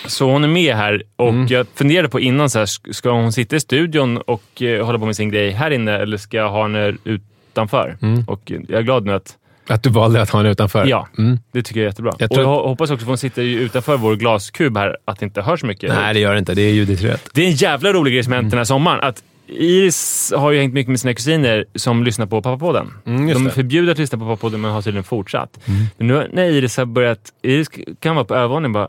Så 0.07 0.31
hon 0.31 0.45
är 0.45 0.49
med 0.49 0.77
här 0.77 1.03
och 1.17 1.29
Mm. 1.29 1.47
jag 1.47 1.67
funderade 1.75 2.09
på 2.09 2.21
innan, 2.21 2.51
så 2.51 2.59
här, 2.59 2.67
sk- 2.67 2.93
ska 2.93 3.11
hon 3.11 3.33
sitta 3.33 3.57
i 3.57 3.61
studion 3.61 4.17
och 4.17 4.63
eh, 4.63 4.85
hålla 4.87 4.99
på 4.99 5.07
med 5.07 5.17
sin 5.17 5.31
grej 5.31 5.51
här 5.51 5.71
inne 5.71 5.93
eller 5.99 6.17
ska 6.17 6.37
jag 6.37 6.51
ha 6.51 6.63
henne 6.63 6.95
utanför? 7.05 7.97
Mm. 8.03 8.25
Och 8.29 8.53
eh, 8.53 8.61
jag 8.69 8.79
är 8.79 8.83
glad 8.83 9.05
nu 9.07 9.13
att, 9.13 9.35
Att 9.69 9.83
du 9.83 9.91
valde 9.91 10.23
att 10.23 10.31
ha 10.31 10.39
henne 10.41 10.51
utanför? 10.51 10.87
ja, 10.87 11.09
Mm. 11.19 11.39
det 11.53 11.63
tycker 11.63 11.81
jag 11.81 11.85
är 11.85 11.91
jättebra. 11.91 12.13
Jag 12.19 12.31
Och 12.31 12.35
tror- 12.37 12.47
jag 12.49 12.55
ho- 12.65 12.69
hoppas 12.69 12.91
också 12.91 13.05
att 13.05 13.09
hon 13.09 13.19
sitter 13.19 13.43
ju 13.43 13.61
utanför 13.61 13.97
vår 13.97 14.17
glaskub 14.17 14.77
här, 14.77 14.97
att 15.05 15.19
det 15.21 15.25
inte 15.27 15.43
hörs 15.43 15.63
mycket. 15.65 15.95
Nej, 15.95 16.15
det 16.15 16.21
gör 16.21 16.33
det 16.33 16.39
inte. 16.39 16.55
Det 16.55 16.63
är 16.63 16.73
ljudet 16.73 17.03
rätt. 17.03 17.29
Det 17.35 17.43
är 17.43 17.47
en 17.47 17.53
jävla 17.55 17.93
rolig 17.93 18.13
grej 18.15 18.25
som 18.25 18.33
hänt 18.33 18.51
den 18.51 18.59
här 18.59 18.65
sommaren. 18.65 19.01
Att 19.03 19.23
Iris 19.49 20.33
har 20.37 20.51
ju 20.51 20.59
hängt 20.59 20.75
mycket 20.75 20.91
med 20.91 21.01
sina 21.01 21.15
kusiner 21.15 21.65
som 21.75 22.05
lyssnar 22.05 22.27
på 22.27 22.43
Pappapodden. 22.43 22.93
Mm, 23.07 23.27
De 23.35 23.47
är 23.47 23.51
förbjudna 23.51 23.93
att 23.93 23.99
lyssna 23.99 24.19
på 24.19 24.25
Pappapodden, 24.25 24.61
men 24.61 24.71
har 24.71 24.83
tydligen 24.83 25.05
fortsatt. 25.05 25.59
Men 25.97 26.07
nu 26.07 26.31
när 26.33 26.45
Iris 26.45 26.77
har 26.77 26.85
börjat... 26.85 27.33
Iris 27.43 27.69
kan 28.01 28.15
vara 28.15 28.25
på 28.25 28.35
övervåningen 28.35 28.73
bara... 28.73 28.85
"Eh, 28.85 28.89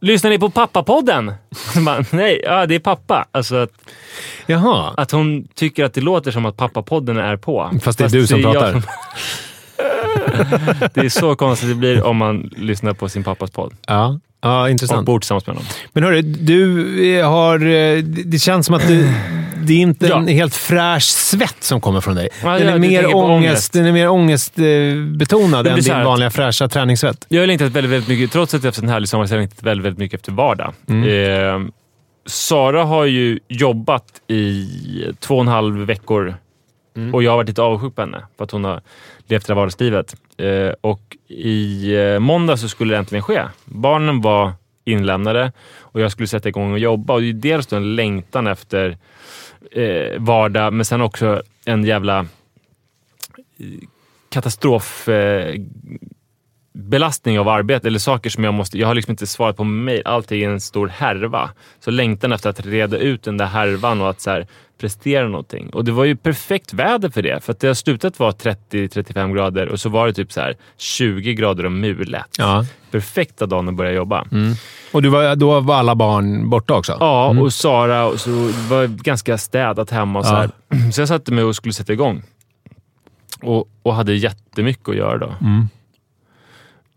Lyssnar 0.00 0.30
ni 0.30 0.38
på 0.38 0.50
Pappapodden? 0.50 1.32
Bara, 1.86 2.04
Nej, 2.10 2.40
ja, 2.44 2.66
det 2.66 2.74
är 2.74 2.78
pappa. 2.78 3.26
Alltså 3.32 3.56
att, 3.56 3.70
Jaha. 4.46 4.94
att 4.96 5.10
hon 5.10 5.48
tycker 5.54 5.84
att 5.84 5.94
det 5.94 6.00
låter 6.00 6.30
som 6.30 6.46
att 6.46 6.56
Pappapodden 6.56 7.16
är 7.18 7.36
på. 7.36 7.70
Fast 7.82 7.98
det 7.98 8.04
är 8.04 8.08
du 8.08 8.26
som 8.26 8.42
pratar. 8.42 8.72
som- 8.72 8.80
det 10.94 11.00
är 11.00 11.08
så 11.08 11.36
konstigt 11.36 11.68
det 11.68 11.74
blir 11.74 12.02
om 12.02 12.16
man 12.16 12.50
lyssnar 12.56 12.92
på 12.92 13.08
sin 13.08 13.24
pappas 13.24 13.50
podd. 13.50 13.74
Ja, 13.86 14.20
ja 14.40 14.62
Och 14.62 14.70
intressant. 14.70 15.06
bor 15.06 15.18
tillsammans 15.20 15.46
med 15.46 15.56
honom. 15.56 15.68
Men 15.92 16.02
hörru, 16.04 16.22
du 16.22 17.22
har... 17.22 17.66
eh, 17.66 17.98
Det 18.02 18.38
känns 18.38 18.66
som 18.66 18.74
att 18.74 18.88
du, 18.88 19.08
det 19.62 19.72
är 19.72 19.78
inte 19.78 20.06
Ja. 20.06 20.18
en 20.18 20.28
helt 20.28 20.54
fräsch 20.54 21.02
svett 21.02 21.56
som 21.60 21.80
kommer 21.80 22.00
från 22.00 22.14
dig. 22.14 22.28
Ja, 22.42 22.48
den, 22.58 22.60
ja, 22.66 22.68
är 22.68 22.72
du 22.72 22.78
mer 22.78 23.14
ångest, 23.16 23.72
den 23.72 23.86
är 23.86 23.92
mer 23.92 24.08
ångestbetonad 24.08 25.66
än 25.66 25.80
din 25.80 26.04
vanliga 26.04 26.30
fräscha 26.30 26.68
träningssvett. 26.68 27.26
Jag 27.28 27.40
har 27.42 27.46
längtat 27.46 27.72
väldigt, 27.72 27.92
väldigt 27.92 28.08
mycket, 28.08 28.32
trots 28.32 28.54
att 28.54 28.62
jag 28.64 28.68
haft 28.68 28.78
en 28.82 28.88
härlig 28.88 29.08
sommar, 29.08 29.26
så 29.26 29.32
har 29.32 29.36
jag 29.38 29.42
längtat 29.42 29.62
väldigt, 29.62 29.84
väldigt 29.86 29.98
mycket 29.98 30.20
efter 30.20 30.32
vardag. 30.32 30.74
Eh, 30.88 31.60
Sara 32.26 32.84
har 32.84 33.04
ju 33.04 33.38
jobbat 33.48 34.04
i 34.28 34.66
två 35.20 35.34
och 35.34 35.40
en 35.40 35.48
halv 35.48 35.76
veckor 35.86 36.34
och 37.12 37.22
jag 37.22 37.30
har 37.32 37.36
varit 37.36 37.48
lite 37.48 37.62
avundsjuk 37.62 37.94
på 37.94 38.00
henne 38.02 38.22
för 38.36 38.44
att 38.44 38.50
hon 38.50 38.64
har 38.64 38.80
levt 39.28 39.46
det 39.46 39.52
här 39.52 39.56
vardagslivet. 39.56 40.16
Eh, 40.40 40.74
och 40.80 41.16
i 41.28 41.94
eh, 41.96 42.18
måndag 42.18 42.56
så 42.56 42.68
skulle 42.68 42.94
det 42.94 42.98
äntligen 42.98 43.22
ske. 43.22 43.42
Barnen 43.64 44.20
var 44.20 44.52
inlämnade 44.84 45.52
och 45.78 46.00
jag 46.00 46.12
skulle 46.12 46.26
sätta 46.26 46.48
igång 46.48 46.72
och 46.72 46.78
jobba. 46.78 47.14
Och 47.14 47.20
det 47.20 47.28
är 47.28 47.32
dels 47.32 47.66
då 47.66 47.76
en 47.76 47.96
längtan 47.96 48.46
efter 48.46 48.98
eh, 49.72 50.18
vardag, 50.18 50.72
men 50.72 50.84
sen 50.84 51.00
också 51.00 51.42
en 51.64 51.84
jävla 51.84 52.18
eh, 52.18 52.26
katastrof... 54.28 55.08
Eh, 55.08 55.54
belastning 56.80 57.38
av 57.38 57.48
arbete 57.48 57.86
eller 57.88 57.98
saker 57.98 58.30
som 58.30 58.44
jag 58.44 58.54
måste... 58.54 58.78
Jag 58.78 58.86
har 58.86 58.94
liksom 58.94 59.10
inte 59.10 59.26
svarat 59.26 59.56
på 59.56 59.64
mejl. 59.64 60.02
Allting 60.04 60.42
är 60.42 60.48
en 60.50 60.60
stor 60.60 60.88
härva. 60.88 61.50
Så 61.80 61.90
längtan 61.90 62.32
efter 62.32 62.50
att 62.50 62.66
reda 62.66 62.98
ut 62.98 63.22
den 63.22 63.36
där 63.36 63.46
härvan 63.46 64.00
och 64.00 64.10
att 64.10 64.20
så 64.20 64.30
här, 64.30 64.46
prestera 64.80 65.28
någonting. 65.28 65.70
Och 65.70 65.84
det 65.84 65.92
var 65.92 66.04
ju 66.04 66.16
perfekt 66.16 66.72
väder 66.74 67.10
för 67.10 67.22
det. 67.22 67.44
För 67.44 67.52
att 67.52 67.60
det 67.60 67.66
har 67.66 67.74
slutat 67.74 68.18
vara 68.18 68.30
30-35 68.32 69.34
grader 69.34 69.68
och 69.68 69.80
så 69.80 69.88
var 69.88 70.06
det 70.06 70.12
typ 70.12 70.32
så 70.32 70.40
här 70.40 70.54
20 70.78 71.34
grader 71.34 71.64
och 71.66 71.72
mulet. 71.72 72.26
Ja. 72.38 72.64
Perfekta 72.90 73.46
dagen 73.46 73.68
att 73.68 73.74
börja 73.74 73.92
jobba. 73.92 74.24
Och 74.92 75.02
du 75.02 75.08
var, 75.08 75.36
då 75.36 75.60
var 75.60 75.74
alla 75.76 75.94
barn 75.94 76.50
borta 76.50 76.74
också? 76.74 76.96
Ja, 77.00 77.28
och 77.40 77.52
Sara 77.52 78.06
och 78.06 78.20
så 78.20 78.30
var 78.68 78.86
ganska 79.02 79.38
städat 79.38 79.90
hemma 79.90 80.18
och 80.18 80.26
så 80.26 80.32
Ja. 80.32 80.36
här. 80.38 80.90
Så 80.92 81.00
jag 81.00 81.08
satte 81.08 81.32
mig 81.32 81.44
och 81.44 81.56
skulle 81.56 81.72
sätta 81.74 81.92
igång. 81.92 82.22
Och, 83.42 83.68
och 83.82 83.94
hade 83.94 84.14
jättemycket 84.14 84.88
att 84.88 84.96
göra 84.96 85.18
då. 85.18 85.34
Mm. 85.40 85.68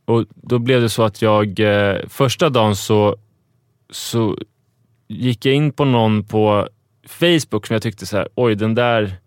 Och 0.05 0.25
då 0.35 0.59
blev 0.59 0.81
det 0.81 0.89
så 0.89 1.03
att 1.03 1.21
jag, 1.21 1.59
eh, 1.59 1.97
första 2.07 2.49
dagen 2.49 2.75
så, 2.75 3.17
så 3.89 4.37
gick 5.07 5.45
jag 5.45 5.55
in 5.55 5.71
på 5.71 5.85
någon 5.85 6.23
på 6.23 6.67
Facebook 7.07 7.67
som 7.67 7.73
jag 7.73 7.83
tyckte 7.83 8.05
så 8.05 8.17
här, 8.17 8.27
oj 8.35 8.55
den 8.55 8.75
där 8.75 9.17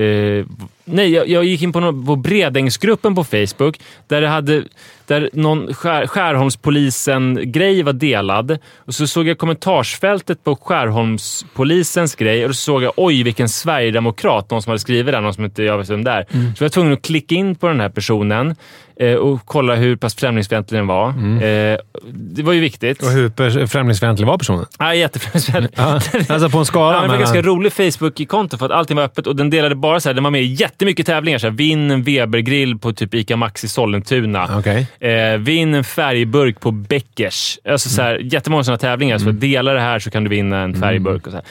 Eh, 0.00 0.46
nej, 0.92 1.10
jag, 1.12 1.28
jag 1.28 1.44
gick 1.44 1.62
in 1.62 1.72
på, 1.72 1.80
någon, 1.80 2.06
på 2.06 2.16
Bredängsgruppen 2.16 3.14
på 3.14 3.24
Facebook 3.24 3.80
där, 4.08 4.20
det 4.20 4.28
hade, 4.28 4.62
där 5.06 5.30
någon 5.32 5.74
skär, 5.74 6.06
Skärholmspolisen-grej 6.06 7.82
var 7.82 7.92
delad. 7.92 8.58
Och 8.76 8.94
så 8.94 9.06
såg 9.06 9.28
jag 9.28 9.38
kommentarsfältet 9.38 10.44
på 10.44 10.56
Skärholmspolisens 10.56 12.14
grej 12.14 12.42
och 12.42 12.48
då 12.48 12.54
såg 12.54 12.82
jag 12.82 12.92
oj 12.96 13.22
vilken 13.22 13.48
sverigedemokrat, 13.48 14.50
någon 14.50 14.62
som 14.62 14.70
hade 14.70 14.80
skrivit 14.80 15.14
det, 15.14 15.20
någon 15.20 15.34
som 15.34 15.44
inte 15.44 15.62
jag 15.62 15.78
vet 15.78 15.88
vem 15.90 16.04
det 16.04 16.10
är. 16.10 16.26
Mm. 16.32 16.54
Så 16.56 16.64
jag 16.64 16.68
var 16.68 16.72
tvungen 16.72 16.92
att 16.92 17.02
klicka 17.02 17.34
in 17.34 17.54
på 17.54 17.68
den 17.68 17.80
här 17.80 17.88
personen 17.88 18.54
eh, 19.00 19.14
och 19.14 19.40
kolla 19.44 19.74
hur 19.74 19.96
pass 19.96 20.14
främlingsfientlig 20.14 20.78
den 20.78 20.86
var. 20.86 21.08
Eh, 21.08 21.78
det 22.12 22.42
var 22.42 22.52
ju 22.52 22.60
viktigt. 22.60 23.02
Mm. 23.02 23.14
Och 23.14 23.20
hur 23.40 23.66
främlingsfientlig 23.66 24.26
var 24.26 24.38
personen? 24.38 24.66
Ja, 24.78 24.94
jättefrämlingsfientlig. 24.94 25.70
Ja, 25.76 26.00
alltså 26.28 26.50
på 26.50 26.58
en 26.58 26.64
skala? 26.64 26.86
Ja, 26.86 26.92
det 26.94 27.00
var 27.00 27.02
mellan- 27.02 27.18
ganska 27.18 27.42
rolig 27.42 27.72
Facebook-konto 27.72 28.58
för 28.58 28.66
att 28.66 28.72
allting 28.72 28.96
var 28.96 29.04
öppet 29.04 29.26
och 29.26 29.36
den 29.36 29.50
delade 29.50 29.74
bara 29.74 30.00
så 30.00 30.08
här, 30.08 30.14
den 30.14 30.24
var 30.24 30.30
med 30.30 30.42
i 30.42 30.46
jättemycket 30.80 31.06
tävlingar. 31.06 31.38
Så 31.38 31.46
här, 31.46 31.54
vinn 31.54 31.90
en 31.90 32.02
Weber-grill 32.02 32.78
på 32.78 32.92
typ 32.92 33.14
ICA 33.14 33.36
Maxi 33.36 33.68
Sollentuna. 33.68 34.48
Okej. 34.58 34.86
Eh, 35.00 35.38
vinn 35.38 35.74
en 35.74 35.84
färgburk 35.84 36.60
på 36.60 36.70
Beckers. 36.70 37.58
Alltså, 37.68 37.88
så 37.88 38.02
här, 38.02 38.18
Jättemånga 38.18 38.64
sådana 38.64 38.78
tävlingar. 38.78 39.18
Så 39.18 39.30
dela 39.30 39.72
det 39.72 39.80
här 39.80 39.98
så 39.98 40.10
kan 40.10 40.24
du 40.24 40.30
vinna 40.30 40.60
en 40.60 40.74
färgburk. 40.74 41.26
Och 41.26 41.32
så, 41.32 41.36
här. 41.36 41.44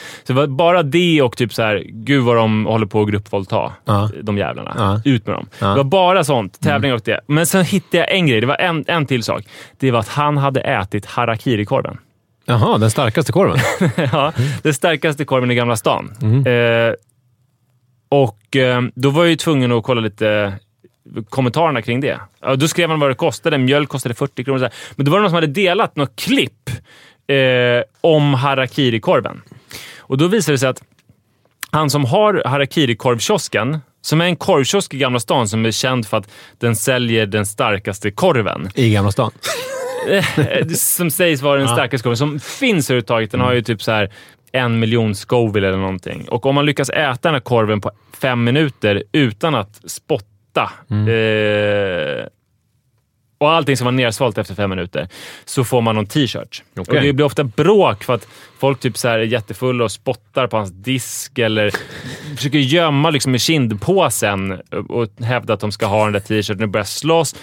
så 0.43 0.47
bara 0.47 0.83
det 0.83 1.21
och 1.21 1.37
typ 1.37 1.53
så 1.53 1.61
här, 1.61 1.83
gud 1.87 2.23
vad 2.23 2.35
de 2.35 2.65
håller 2.65 2.85
på 2.85 3.01
att 3.01 3.09
gruppvåldta, 3.09 3.71
Ja. 3.85 4.09
de 4.23 4.37
jävlarna. 4.37 4.73
Ja. 4.77 5.11
Ut 5.11 5.27
med 5.27 5.35
dem. 5.35 5.47
Ja. 5.59 5.67
Det 5.67 5.75
var 5.75 5.83
bara 5.83 6.23
sånt. 6.23 6.59
Tävlingar 6.61 6.95
och 6.95 7.01
det. 7.05 7.19
Men 7.27 7.45
sen 7.45 7.65
hittade 7.65 7.97
jag 7.97 8.11
en 8.11 8.27
grej. 8.27 8.41
Det 8.41 8.47
var 8.47 8.57
en, 8.61 8.85
en 8.87 9.05
till 9.05 9.23
sak. 9.23 9.43
Det 9.79 9.91
var 9.91 9.99
att 9.99 10.09
han 10.09 10.37
hade 10.37 10.61
ätit 10.61 11.05
harakiri-korven. 11.05 11.97
Jaha, 12.45 12.77
den 12.77 12.91
starkaste 12.91 13.31
korven? 13.31 13.57
ja, 14.11 14.33
den 14.63 14.73
starkaste 14.73 15.25
korven 15.25 15.51
i 15.51 15.55
Gamla 15.55 15.75
stan. 15.75 16.11
Eh, 16.21 16.93
och 18.09 18.55
eh, 18.55 18.81
då 18.95 19.09
var 19.09 19.23
jag 19.23 19.29
ju 19.29 19.35
tvungen 19.35 19.71
att 19.71 19.83
kolla 19.83 20.01
lite 20.01 20.53
kommentarerna 21.29 21.81
kring 21.81 22.01
det. 22.01 22.19
Ja, 22.41 22.55
då 22.55 22.67
skrev 22.67 22.89
han 22.89 22.99
vad 22.99 23.09
det 23.09 23.15
kostade. 23.15 23.57
Mjölk 23.57 23.89
kostade 23.89 24.15
40 24.15 24.43
kronor. 24.43 24.59
så. 24.59 24.69
Men 24.95 25.05
då 25.05 25.11
var 25.11 25.17
det 25.17 25.21
någon 25.21 25.29
som 25.29 25.35
hade 25.35 25.47
delat 25.47 25.95
något 25.95 26.15
klipp 26.15 26.69
eh, 27.27 27.83
om 28.01 28.33
harakiri-korven. 28.33 29.41
Och 29.97 30.17
då 30.17 30.27
visade 30.27 30.53
det 30.53 30.59
sig 30.59 30.69
att 30.69 30.83
han 31.71 31.89
som 31.89 32.05
har 32.05 32.43
harakiri-korvkiosken, 32.45 33.79
som 34.01 34.21
är 34.21 34.25
en 34.25 34.35
korvkiosk 34.35 34.93
i 34.93 34.97
Gamla 34.97 35.19
stan 35.19 35.47
som 35.47 35.65
är 35.65 35.71
känd 35.71 36.07
för 36.07 36.17
att 36.17 36.31
den 36.57 36.75
säljer 36.75 37.25
den 37.25 37.45
starkaste 37.45 38.11
korven. 38.11 38.69
I 38.75 38.93
Gamla 38.93 39.11
stan? 39.11 39.31
eh, 40.09 40.67
som 40.67 41.11
sägs 41.11 41.41
vara 41.41 41.59
den 41.59 41.67
starkaste 41.67 42.03
korven, 42.03 42.17
som 42.17 42.39
finns 42.39 42.89
överhuvudtaget. 42.89 43.31
Den 43.31 43.41
har 43.41 43.53
ju 43.53 43.61
typ 43.61 43.81
så 43.81 43.91
här 43.91 44.11
en 44.51 44.79
miljon 44.79 45.15
Scoville 45.15 45.67
eller 45.67 45.77
någonting. 45.77 46.29
Och 46.29 46.45
om 46.45 46.55
man 46.55 46.65
lyckas 46.65 46.89
äta 46.89 47.19
den 47.21 47.33
här 47.33 47.39
korven 47.39 47.81
på 47.81 47.91
fem 48.21 48.43
minuter 48.43 49.03
utan 49.11 49.55
att 49.55 49.81
spotta 49.85 50.71
eh, 50.89 52.27
och 53.37 53.51
allting 53.51 53.77
som 53.77 53.85
var 53.85 53.91
nersvalt 53.91 54.37
efter 54.37 54.55
fem 54.55 54.69
minuter, 54.69 55.07
så 55.45 55.63
får 55.63 55.81
man 55.81 55.95
någon 55.95 56.05
t-shirt. 56.05 56.63
Okej. 56.77 56.97
Och 56.97 57.03
Det 57.03 57.13
blir 57.13 57.25
ofta 57.25 57.43
bråk 57.43 58.03
för 58.03 58.13
att 58.13 58.27
folk 58.59 58.79
typ 58.79 58.97
så 58.97 59.07
här 59.07 59.19
är 59.19 59.23
jättefulla 59.23 59.83
och 59.83 59.91
spottar 59.91 60.47
på 60.47 60.57
hans 60.57 60.71
disk 60.71 61.39
eller 61.39 61.71
försöker 62.35 62.57
gömma 62.57 63.09
liksom 63.09 63.31
med 63.31 63.41
kindpåsen 63.41 64.61
och 64.89 65.07
hävda 65.19 65.53
att 65.53 65.59
de 65.59 65.71
ska 65.71 65.85
ha 65.85 66.03
den 66.03 66.13
där 66.13 66.19
t-shirten 66.19 66.63
och 66.63 66.69
börja 66.69 66.85
slåss. 66.85 67.35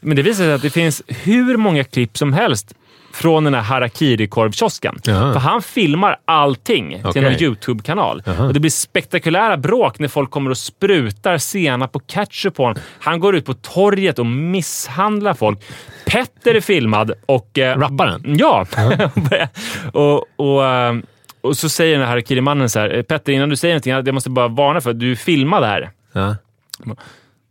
Men 0.00 0.16
det 0.16 0.22
visar 0.22 0.44
sig 0.44 0.52
att 0.52 0.62
det 0.62 0.70
finns 0.70 1.02
hur 1.08 1.56
många 1.56 1.84
klipp 1.84 2.18
som 2.18 2.32
helst 2.32 2.74
från 3.12 3.44
den 3.44 3.54
här 3.54 3.62
harakiri-korvkiosken. 3.62 5.00
För 5.04 5.38
han 5.38 5.62
filmar 5.62 6.16
allting 6.24 6.90
till 6.90 7.06
Okej. 7.06 7.24
en 7.24 7.42
YouTube-kanal. 7.42 8.22
Och 8.38 8.54
Det 8.54 8.60
blir 8.60 8.70
spektakulära 8.70 9.56
bråk 9.56 9.98
när 9.98 10.08
folk 10.08 10.30
kommer 10.30 10.50
och 10.50 10.58
sprutar 10.58 11.38
senap 11.38 11.96
och 11.96 12.06
ketchup 12.06 12.54
på 12.54 12.62
honom. 12.62 12.82
Han 13.00 13.20
går 13.20 13.36
ut 13.36 13.44
på 13.44 13.54
torget 13.54 14.18
och 14.18 14.26
misshandlar 14.26 15.34
folk. 15.34 15.58
Petter 16.06 16.54
är 16.54 16.60
filmad 16.60 17.12
och... 17.26 17.58
Eh, 17.58 17.78
Rapparen? 17.78 18.36
Ja! 18.38 18.66
och, 19.92 20.24
och, 20.36 20.64
eh, 20.66 20.94
och 21.40 21.56
så 21.56 21.68
säger 21.68 21.92
den 21.92 22.06
här 22.06 22.08
harakiri-mannen 22.08 22.68
så 22.68 22.78
här. 22.78 23.02
Petter, 23.02 23.32
innan 23.32 23.48
du 23.48 23.56
säger 23.56 23.74
någonting, 23.74 23.92
jag 23.92 24.14
måste 24.14 24.30
bara 24.30 24.48
varna 24.48 24.80
för 24.80 24.90
att 24.90 25.00
du 25.00 25.16
filmade 25.16 25.66
här. 25.66 25.90
Ja. 26.12 26.36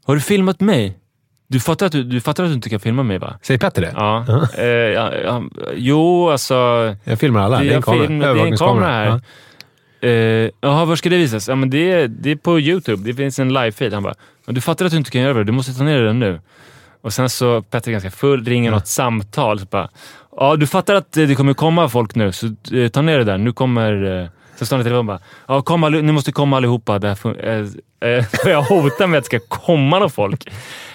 Har 0.05 0.16
du 0.16 0.22
filmat 0.22 0.59
mig? 0.59 0.97
Du 1.51 1.59
fattar 1.59 1.85
att 1.85 1.91
du, 1.91 2.03
du, 2.03 2.21
fattar 2.21 2.43
att 2.43 2.49
du 2.49 2.53
inte 2.53 2.69
kan 2.69 2.79
filma 2.79 3.03
mig 3.03 3.17
va? 3.17 3.33
Säger 3.41 3.57
Petter 3.57 3.81
det? 3.81 3.93
Ja. 3.95 4.25
Eh, 4.57 4.65
ja, 4.65 5.11
ja. 5.23 5.43
Jo, 5.75 6.29
alltså... 6.29 6.55
Jag 7.03 7.19
filmar 7.19 7.41
alla. 7.41 7.59
Det 7.59 7.69
är 7.69 7.75
en 7.75 7.81
kamera. 7.81 8.07
film- 8.07 8.19
det 8.19 8.25
är 8.27 8.45
en 8.45 8.57
kamera 8.57 8.85
här. 8.87 9.21
Eh, 10.09 10.49
Jaha, 10.61 10.85
var 10.85 10.95
ska 10.95 11.09
det 11.09 11.17
visas? 11.17 11.47
Ja, 11.49 11.55
men 11.55 11.69
det, 11.69 11.91
är, 11.91 12.07
det 12.07 12.31
är 12.31 12.35
på 12.35 12.59
YouTube. 12.59 13.03
Det 13.03 13.13
finns 13.13 13.39
en 13.39 13.57
live-feed. 13.57 13.93
Han 13.93 14.03
bara, 14.03 14.13
"Men 14.45 14.55
du 14.55 14.61
fattar 14.61 14.85
att 14.85 14.91
du 14.91 14.97
inte 14.97 15.11
kan 15.11 15.21
göra 15.21 15.33
det. 15.33 15.43
Du 15.43 15.51
måste 15.51 15.73
ta 15.73 15.83
ner 15.83 16.01
den 16.01 16.19
nu. 16.19 16.39
Och 17.01 17.13
sen 17.13 17.29
så, 17.29 17.61
Petter 17.61 17.89
är 17.89 17.91
ganska 17.91 18.11
full, 18.11 18.45
ringer 18.45 18.71
något 18.71 18.87
samtal. 18.87 19.59
Så 19.59 19.65
bara, 19.65 19.89
ja, 20.37 20.55
du 20.55 20.67
fattar 20.67 20.95
att 20.95 21.17
eh, 21.17 21.27
det 21.27 21.35
kommer 21.35 21.53
komma 21.53 21.89
folk 21.89 22.15
nu, 22.15 22.31
så 22.31 22.45
eh, 22.73 22.87
ta 22.87 23.01
ner 23.01 23.17
det 23.17 23.23
där. 23.23 23.37
Nu 23.37 23.53
kommer... 23.53 24.29
Så 24.62 24.66
står 24.66 24.78
han 24.78 24.82
i 24.82 24.84
telefonen 24.84 24.99
och 24.99 25.05
bara, 25.05 25.20
ja, 25.47 25.62
kom 25.62 25.82
ni 25.82 26.12
måste 26.12 26.32
komma 26.32 26.57
allihopa. 26.57 26.99
Fun- 26.99 27.72
eh, 28.01 28.09
eh, 28.09 28.26
jag 28.51 28.62
hotar 28.62 29.07
med 29.07 29.18
att 29.18 29.24
det 29.24 29.38
ska 29.38 29.39
komma 29.47 29.99
någon 29.99 30.09
folk. 30.09 30.47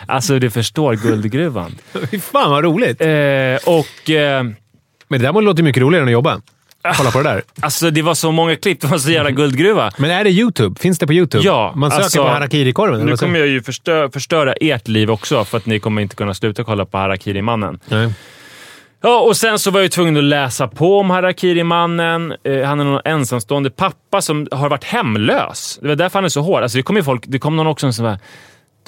Alltså, 0.07 0.39
du 0.39 0.51
förstår 0.51 0.95
guldgruvan. 0.95 1.75
Fy 2.11 2.21
fan 2.21 2.51
vad 2.51 2.65
roligt! 2.65 3.01
Eh, 3.01 3.75
och... 3.75 4.11
Eh, 4.11 4.43
Men 5.09 5.21
det 5.21 5.27
där 5.33 5.41
låter 5.41 5.63
mycket 5.63 5.81
roligare 5.83 6.03
än 6.03 6.09
att 6.09 6.13
jobba. 6.13 6.41
Kolla 6.97 7.11
på 7.11 7.23
det 7.23 7.29
där. 7.29 7.43
Alltså 7.61 7.91
det 7.91 8.03
var 8.03 8.15
så 8.15 8.33
många 8.33 8.57
klipp, 8.57 8.81
det 8.81 8.87
var 8.87 8.99
så 8.99 9.11
jävla 9.11 9.31
guldgruva. 9.31 9.91
Men 9.99 10.11
är 10.11 10.25
det 10.25 10.31
YouTube? 10.31 10.81
Finns 10.81 10.99
det 10.99 11.07
på 11.07 11.13
YouTube? 11.13 11.45
Ja, 11.45 11.73
Man 11.77 11.91
söker 11.91 12.03
alltså, 12.05 12.23
på 12.23 12.29
harakiri-korven? 12.29 13.01
Nu 13.07 13.17
kommer 13.17 13.39
jag 13.39 13.49
ju 13.49 13.63
förstö 13.63 14.11
förstöra 14.11 14.53
ert 14.53 14.89
liv 14.89 15.11
också, 15.11 15.45
för 15.45 15.57
att 15.59 15.67
ni 15.67 15.79
kommer 15.81 16.03
inte 16.03 16.17
kunna 16.17 16.35
sluta 16.35 16.65
kolla 16.65 16.85
på 16.87 16.99
Harakiri-mannen. 16.99 17.81
Nej. 17.89 18.13
Ja, 19.07 19.21
och 19.21 19.37
sen 19.37 19.59
så 19.59 19.71
var 19.71 19.81
jag 19.81 19.85
ju 19.85 19.89
tvungen 19.89 20.17
att 20.17 20.25
läsa 20.25 20.69
på 20.69 20.99
om 20.99 21.11
Harakiri-mannen. 21.11 22.35
Eh, 22.45 22.63
han 22.63 22.81
är 22.81 22.85
någon 22.85 23.01
ensamstående 23.05 23.71
pappa 23.71 24.23
som 24.23 24.49
har 24.51 24.69
varit 24.69 24.85
hemlös. 24.85 25.79
Det 25.83 25.89
var 25.89 25.95
därför 25.95 26.19
han 26.19 26.25
är 26.25 26.29
så 26.29 26.41
hård. 26.41 26.63
Alltså, 26.63 26.79
det 26.79 26.83
kom 26.83 26.97
ju 26.97 27.03
folk, 27.03 27.25
det 27.27 27.39
kom 27.39 27.57
någon 27.57 27.67
också 27.67 27.93
som 27.93 28.05
var 28.05 28.19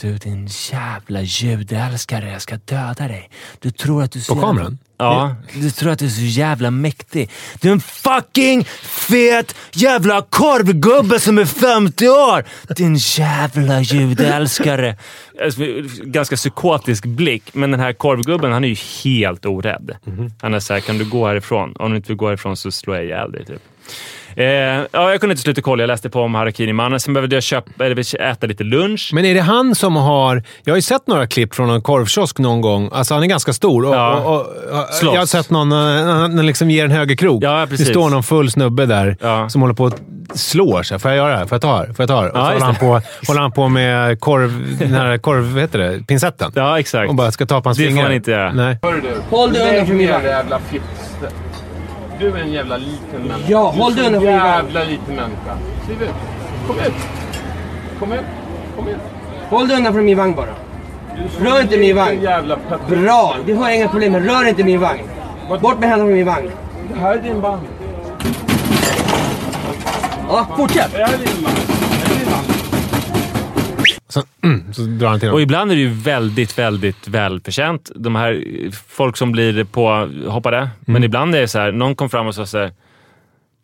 du 0.00 0.16
din 0.16 0.48
jävla 0.72 1.22
judeälskare, 1.22 2.30
jag 2.30 2.42
ska 2.42 2.56
döda 2.56 3.08
dig. 3.08 3.30
Du 3.58 3.70
tror 3.70 4.02
att 4.02 4.12
du 4.12 4.24
På 4.24 4.34
kameran? 4.34 4.78
Ja, 4.98 5.36
du 5.54 5.70
tror 5.70 5.90
att 5.92 5.98
du 5.98 6.04
är 6.06 6.10
så 6.10 6.20
jävla 6.20 6.70
mäktig. 6.70 7.30
Du 7.60 7.68
är 7.68 7.72
en 7.72 7.80
fucking 7.80 8.64
fet 8.82 9.54
jävla 9.72 10.22
korvgubbe 10.22 11.20
som 11.20 11.38
är 11.38 11.44
50 11.44 12.08
år! 12.08 12.44
Din 12.74 12.96
jävla 12.96 13.80
judeälskare. 13.80 14.96
Alltså, 15.44 15.60
Ganska 16.02 16.36
psykotisk 16.36 17.04
blick, 17.06 17.54
men 17.54 17.70
den 17.70 17.80
här 17.80 17.92
korvgubben 17.92 18.52
han 18.52 18.64
är 18.64 18.68
ju 18.68 18.76
helt 19.04 19.46
orädd. 19.46 19.96
Han 20.40 20.54
är 20.54 20.60
såhär, 20.60 20.80
kan 20.80 20.98
du 20.98 21.04
gå 21.04 21.26
härifrån? 21.26 21.74
Om 21.78 21.90
du 21.90 21.96
inte 21.96 22.08
vill 22.08 22.16
gå 22.16 22.26
härifrån 22.28 22.56
så 22.56 22.70
slår 22.70 22.96
jag 22.96 23.04
ihjäl 23.04 23.32
dig. 23.32 23.44
Typ. 23.44 23.62
Eh, 24.38 24.44
ja, 24.92 25.10
jag 25.10 25.20
kunde 25.20 25.32
inte 25.32 25.42
sluta 25.42 25.60
kolla. 25.62 25.82
Jag 25.82 25.88
läste 25.88 26.10
på 26.10 26.20
om 26.22 26.34
Harakiri-mannen. 26.34 27.00
Sen 27.00 27.14
behövde 27.14 27.36
jag 27.36 27.42
köpa, 27.42 27.84
eller 27.86 28.22
äta 28.22 28.46
lite 28.46 28.64
lunch. 28.64 29.10
Men 29.14 29.24
är 29.24 29.34
det 29.34 29.40
han 29.40 29.74
som 29.74 29.96
har... 29.96 30.42
Jag 30.64 30.72
har 30.72 30.76
ju 30.78 30.82
sett 30.82 31.06
några 31.06 31.26
klipp 31.26 31.54
från 31.54 31.70
en 31.70 31.82
korvkiosk 31.82 32.38
någon 32.38 32.60
gång. 32.60 32.90
Alltså 32.92 33.14
han 33.14 33.22
är 33.22 33.26
ganska 33.26 33.52
stor. 33.52 33.84
Och, 33.86 33.94
Ja. 33.94 34.16
och, 34.16 34.40
och, 34.40 34.46
jag 35.02 35.18
har 35.18 35.26
sett 35.26 35.50
någon 35.50 35.72
eh, 35.72 35.78
när 35.78 36.12
han 36.14 36.46
liksom 36.46 36.70
ger 36.70 36.84
en 36.84 36.90
högerkrok. 36.90 37.44
Ja, 37.44 37.66
precis. 37.70 37.86
Det 37.86 37.92
står 37.92 38.10
någon 38.10 38.22
full 38.22 38.50
snubbe 38.50 38.86
där 38.86 39.16
Ja. 39.20 39.48
som 39.48 39.60
håller 39.60 39.74
på 39.74 39.86
att 39.86 40.00
slår 40.34 40.82
sig. 40.82 40.98
Får 40.98 41.10
jag 41.10 41.18
göra 41.18 41.30
det 41.30 41.36
här? 41.38 41.46
Får 41.46 41.54
jag 41.54 41.62
ta 41.62 41.76
här? 41.76 41.86
Får 41.86 41.94
jag 41.98 42.08
ta 42.08 42.20
här? 42.20 42.30
Och 42.32 42.38
Ja, 42.38 42.44
så 42.46 42.52
håller 42.52 42.66
han, 42.66 42.74
på, 42.74 43.00
håller 43.26 43.40
han 43.40 43.52
på 43.52 43.68
med 43.68 44.20
korv... 44.20 44.76
Den 44.78 44.94
här 44.94 45.18
korv... 45.18 45.52
Vad 45.52 45.62
heter 45.62 45.78
det? 45.78 46.06
Pincetten. 46.06 46.52
Ja, 46.54 46.78
exakt. 46.78 47.08
Och 47.08 47.14
bara 47.14 47.30
ska 47.32 47.46
ta 47.46 47.60
på 47.60 47.68
hans 47.68 47.78
Det 47.78 47.84
får 47.84 47.88
fingrar. 47.90 48.02
man 48.04 48.12
inte 48.12 48.30
göra. 48.30 48.52
Nej. 48.52 48.78
Håll 49.30 49.52
dig 49.52 49.68
undan 49.70 49.86
från 49.86 49.96
min 49.96 50.10
vagn. 50.10 50.24
jävla 50.24 50.58
fitt. 50.58 50.82
Du 52.18 52.28
är 52.28 52.36
en 52.36 52.52
jävla 52.52 52.76
liten 52.76 53.22
människa. 53.28 53.46
Ja, 53.48 53.70
håll 53.70 53.92
från 53.92 54.04
min 54.04 54.12
vagn. 54.12 54.24
jävla 54.24 54.84
liten 54.84 55.14
människa. 55.16 55.58
Kliv 55.86 56.02
ut. 56.02 56.10
Kom 56.66 56.76
ut. 56.78 56.92
Kom 58.00 58.12
ut. 58.12 58.20
Kom 58.76 58.88
ut. 58.88 58.96
Håll 59.50 59.68
dig 59.68 59.76
undan 59.76 59.92
från 59.92 60.04
min 60.04 60.16
vagn 60.16 60.34
bara. 60.34 60.54
Rör 61.40 61.60
inte 61.60 61.78
min 61.78 61.96
vagn. 61.96 62.22
Jävla. 62.22 62.58
Bra! 62.88 63.36
Det 63.46 63.52
har 63.52 63.68
jag 63.68 63.76
inga 63.76 63.88
problem 63.88 64.12
med. 64.12 64.26
Rör 64.26 64.48
inte 64.48 64.64
min 64.64 64.80
vagn. 64.80 65.02
Bort 65.48 65.78
med 65.78 65.88
händerna 65.88 66.08
från 66.08 66.14
min 66.16 66.26
vagn. 66.26 66.50
Det 66.94 67.00
här 67.00 67.16
är 67.16 67.22
din 67.22 67.40
vagn. 67.40 67.60
Ja, 70.28 70.46
fortsätt! 70.56 70.92
Det 70.92 70.98
här 71.04 71.14
är 71.14 71.18
din 71.18 71.44
vagn. 71.44 71.56
Det 72.04 72.14
är 72.14 72.18
din 72.18 72.32
vagn. 72.32 72.44
Så, 74.08 74.22
mm, 74.44 74.72
så 74.72 74.82
drar 74.82 75.08
han 75.08 75.20
till 75.20 75.28
Och 75.28 75.32
honom. 75.32 75.42
ibland 75.42 75.70
är 75.70 75.74
det 75.76 75.80
ju 75.82 75.88
väldigt, 75.88 76.58
väldigt 76.58 77.08
välförtjänt. 77.08 77.90
De 77.94 78.14
här 78.16 78.42
folk 78.88 79.16
som 79.16 79.32
blir 79.32 79.64
påhoppade. 79.64 80.68
Men 80.80 81.04
ibland 81.04 81.34
är 81.34 81.40
det 81.40 81.48
så 81.48 81.58
här, 81.58 81.72
någon 81.72 81.94
kom 81.94 82.10
fram 82.10 82.26
och 82.26 82.34
sa 82.34 82.46
så 82.46 82.58
här. 82.58 82.72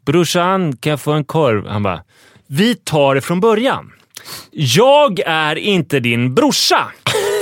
Brorsan, 0.07 0.77
kan 0.77 0.91
jag 0.91 1.01
få 1.01 1.13
en 1.13 1.25
korv? 1.25 1.67
Han 1.67 1.83
bara, 1.83 2.01
vi 2.47 2.75
tar 2.75 3.15
det 3.15 3.21
från 3.21 3.41
början. 3.41 3.93
Jag 4.51 5.21
är 5.27 5.57
inte 5.57 6.01
din 6.01 6.35
brorsa. 6.35 6.87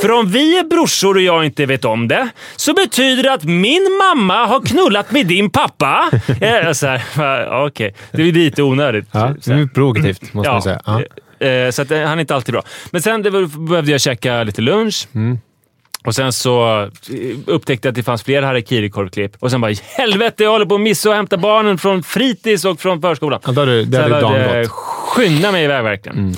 För 0.03 0.11
om 0.11 0.27
vi 0.31 0.59
är 0.59 0.65
brorsor 0.65 1.15
och 1.17 1.23
jag 1.23 1.45
inte 1.45 1.67
vet 1.67 1.85
om 1.85 2.09
det, 2.09 2.29
så 2.57 2.75
betyder 2.75 3.23
det 3.23 3.33
att 3.33 3.45
min 3.45 3.99
mamma 3.99 4.47
har 4.47 4.61
knullat 4.61 5.11
med 5.11 5.27
din 5.27 5.51
pappa. 5.51 6.11
Så 6.75 6.87
här, 6.87 7.03
ja, 7.17 7.67
Okej, 7.67 7.95
det 8.13 8.23
är 8.23 8.33
lite 8.33 8.63
onödigt. 8.63 9.09
Ja, 9.13 9.35
det 9.45 9.53
är 9.53 9.67
provokativt, 9.67 10.35
måste 10.35 10.51
man 10.53 10.63
säga. 10.63 10.81
Ja. 10.87 11.03
Eh, 11.43 11.71
Så 11.71 11.83
att, 11.83 11.91
eh, 11.91 12.01
han 12.03 12.19
är 12.19 12.21
inte 12.21 12.35
alltid 12.35 12.53
bra. 12.53 12.63
Men 12.91 13.03
sen 13.03 13.23
behövde 13.69 13.91
jag 13.93 14.01
käka 14.01 14.43
lite 14.43 14.63
lunch. 14.63 15.09
Mm. 15.15 15.39
Och 16.05 16.15
sen 16.15 16.33
så 16.33 16.81
eh, 16.83 16.89
upptäckte 17.47 17.89
jag 17.89 17.91
att 17.93 17.97
det 17.97 18.03
fanns 18.03 18.23
fler 18.23 18.43
harakiri-korvklipp. 18.43 19.37
Och 19.39 19.51
sen 19.51 19.61
bara, 19.61 19.73
helvete, 19.97 20.43
jag 20.45 20.51
håller 20.51 20.67
på 20.67 20.75
att 20.75 20.81
missa 20.81 21.09
och 21.09 21.15
hämta 21.15 21.37
barnen 21.37 21.79
från 21.79 22.03
fritids 22.03 22.65
och 22.65 22.81
från 22.81 23.01
förskolan. 23.01 23.41
Ja, 23.47 23.53
har 23.53 23.67
du- 23.67 23.85
det 23.85 23.97
Så 23.97 24.03
jag 24.03 24.11
behövde 24.33 24.69
skynda 24.69 25.53
mig 25.53 25.65
iväg 25.65 25.85
verkligen. 25.85 26.19
Mm. 26.19 26.35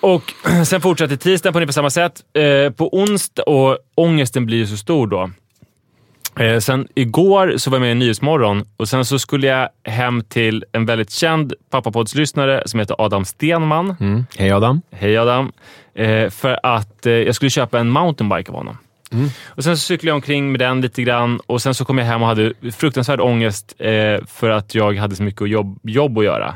Och 0.00 0.22
sen 0.66 0.80
fortsatte 0.80 1.16
tisdagen 1.16 1.52
på 1.52 1.58
ungefär 1.58 1.72
samma 1.72 1.90
sätt. 1.90 2.12
Eh, 2.36 2.72
på 2.72 2.94
onsdag, 2.98 3.42
och 3.42 3.78
ångesten 3.94 4.46
blir 4.46 4.58
ju 4.58 4.66
så 4.66 4.76
stor 4.76 5.06
då. 5.06 5.30
Eh, 6.38 6.58
sen 6.58 6.88
igår 6.94 7.54
så 7.56 7.70
var 7.70 7.76
jag 7.76 7.80
med 7.80 7.92
i 7.92 7.94
Nyhetsmorgon 7.94 8.64
och 8.76 8.88
sen 8.88 9.04
så 9.04 9.18
skulle 9.18 9.46
jag 9.46 9.68
hem 9.84 10.22
till 10.22 10.64
en 10.72 10.86
väldigt 10.86 11.10
känd 11.10 11.52
pappapoddslyssnare 11.70 12.62
som 12.66 12.80
heter 12.80 12.96
Adam 12.98 13.24
Stenman. 13.24 13.96
Mm. 14.00 14.26
Hej 14.36 14.52
Adam. 14.52 14.82
Hej 14.90 15.18
Adam. 15.18 15.52
Eh, 15.94 16.30
för 16.30 16.60
att 16.62 17.06
eh, 17.06 17.12
jag 17.12 17.34
skulle 17.34 17.50
köpa 17.50 17.78
en 17.78 17.90
mountainbike 17.90 18.50
av 18.50 18.56
honom. 18.56 18.78
Och 19.46 19.64
Sen 19.64 19.76
så 19.76 19.80
cyklade 19.80 20.10
jag 20.10 20.14
omkring 20.14 20.52
med 20.52 20.60
den 20.60 20.80
lite 20.80 21.02
grann 21.02 21.40
och 21.46 21.62
sen 21.62 21.74
så 21.74 21.84
kom 21.84 21.98
jag 21.98 22.04
hem 22.04 22.22
och 22.22 22.28
hade 22.28 22.52
fruktansvärd 22.72 23.20
ångest 23.20 23.74
eh, 23.78 24.24
för 24.26 24.50
att 24.50 24.74
jag 24.74 24.96
hade 24.96 25.16
så 25.16 25.22
mycket 25.22 25.48
jobb, 25.48 25.78
jobb 25.82 26.18
att 26.18 26.24
göra. 26.24 26.54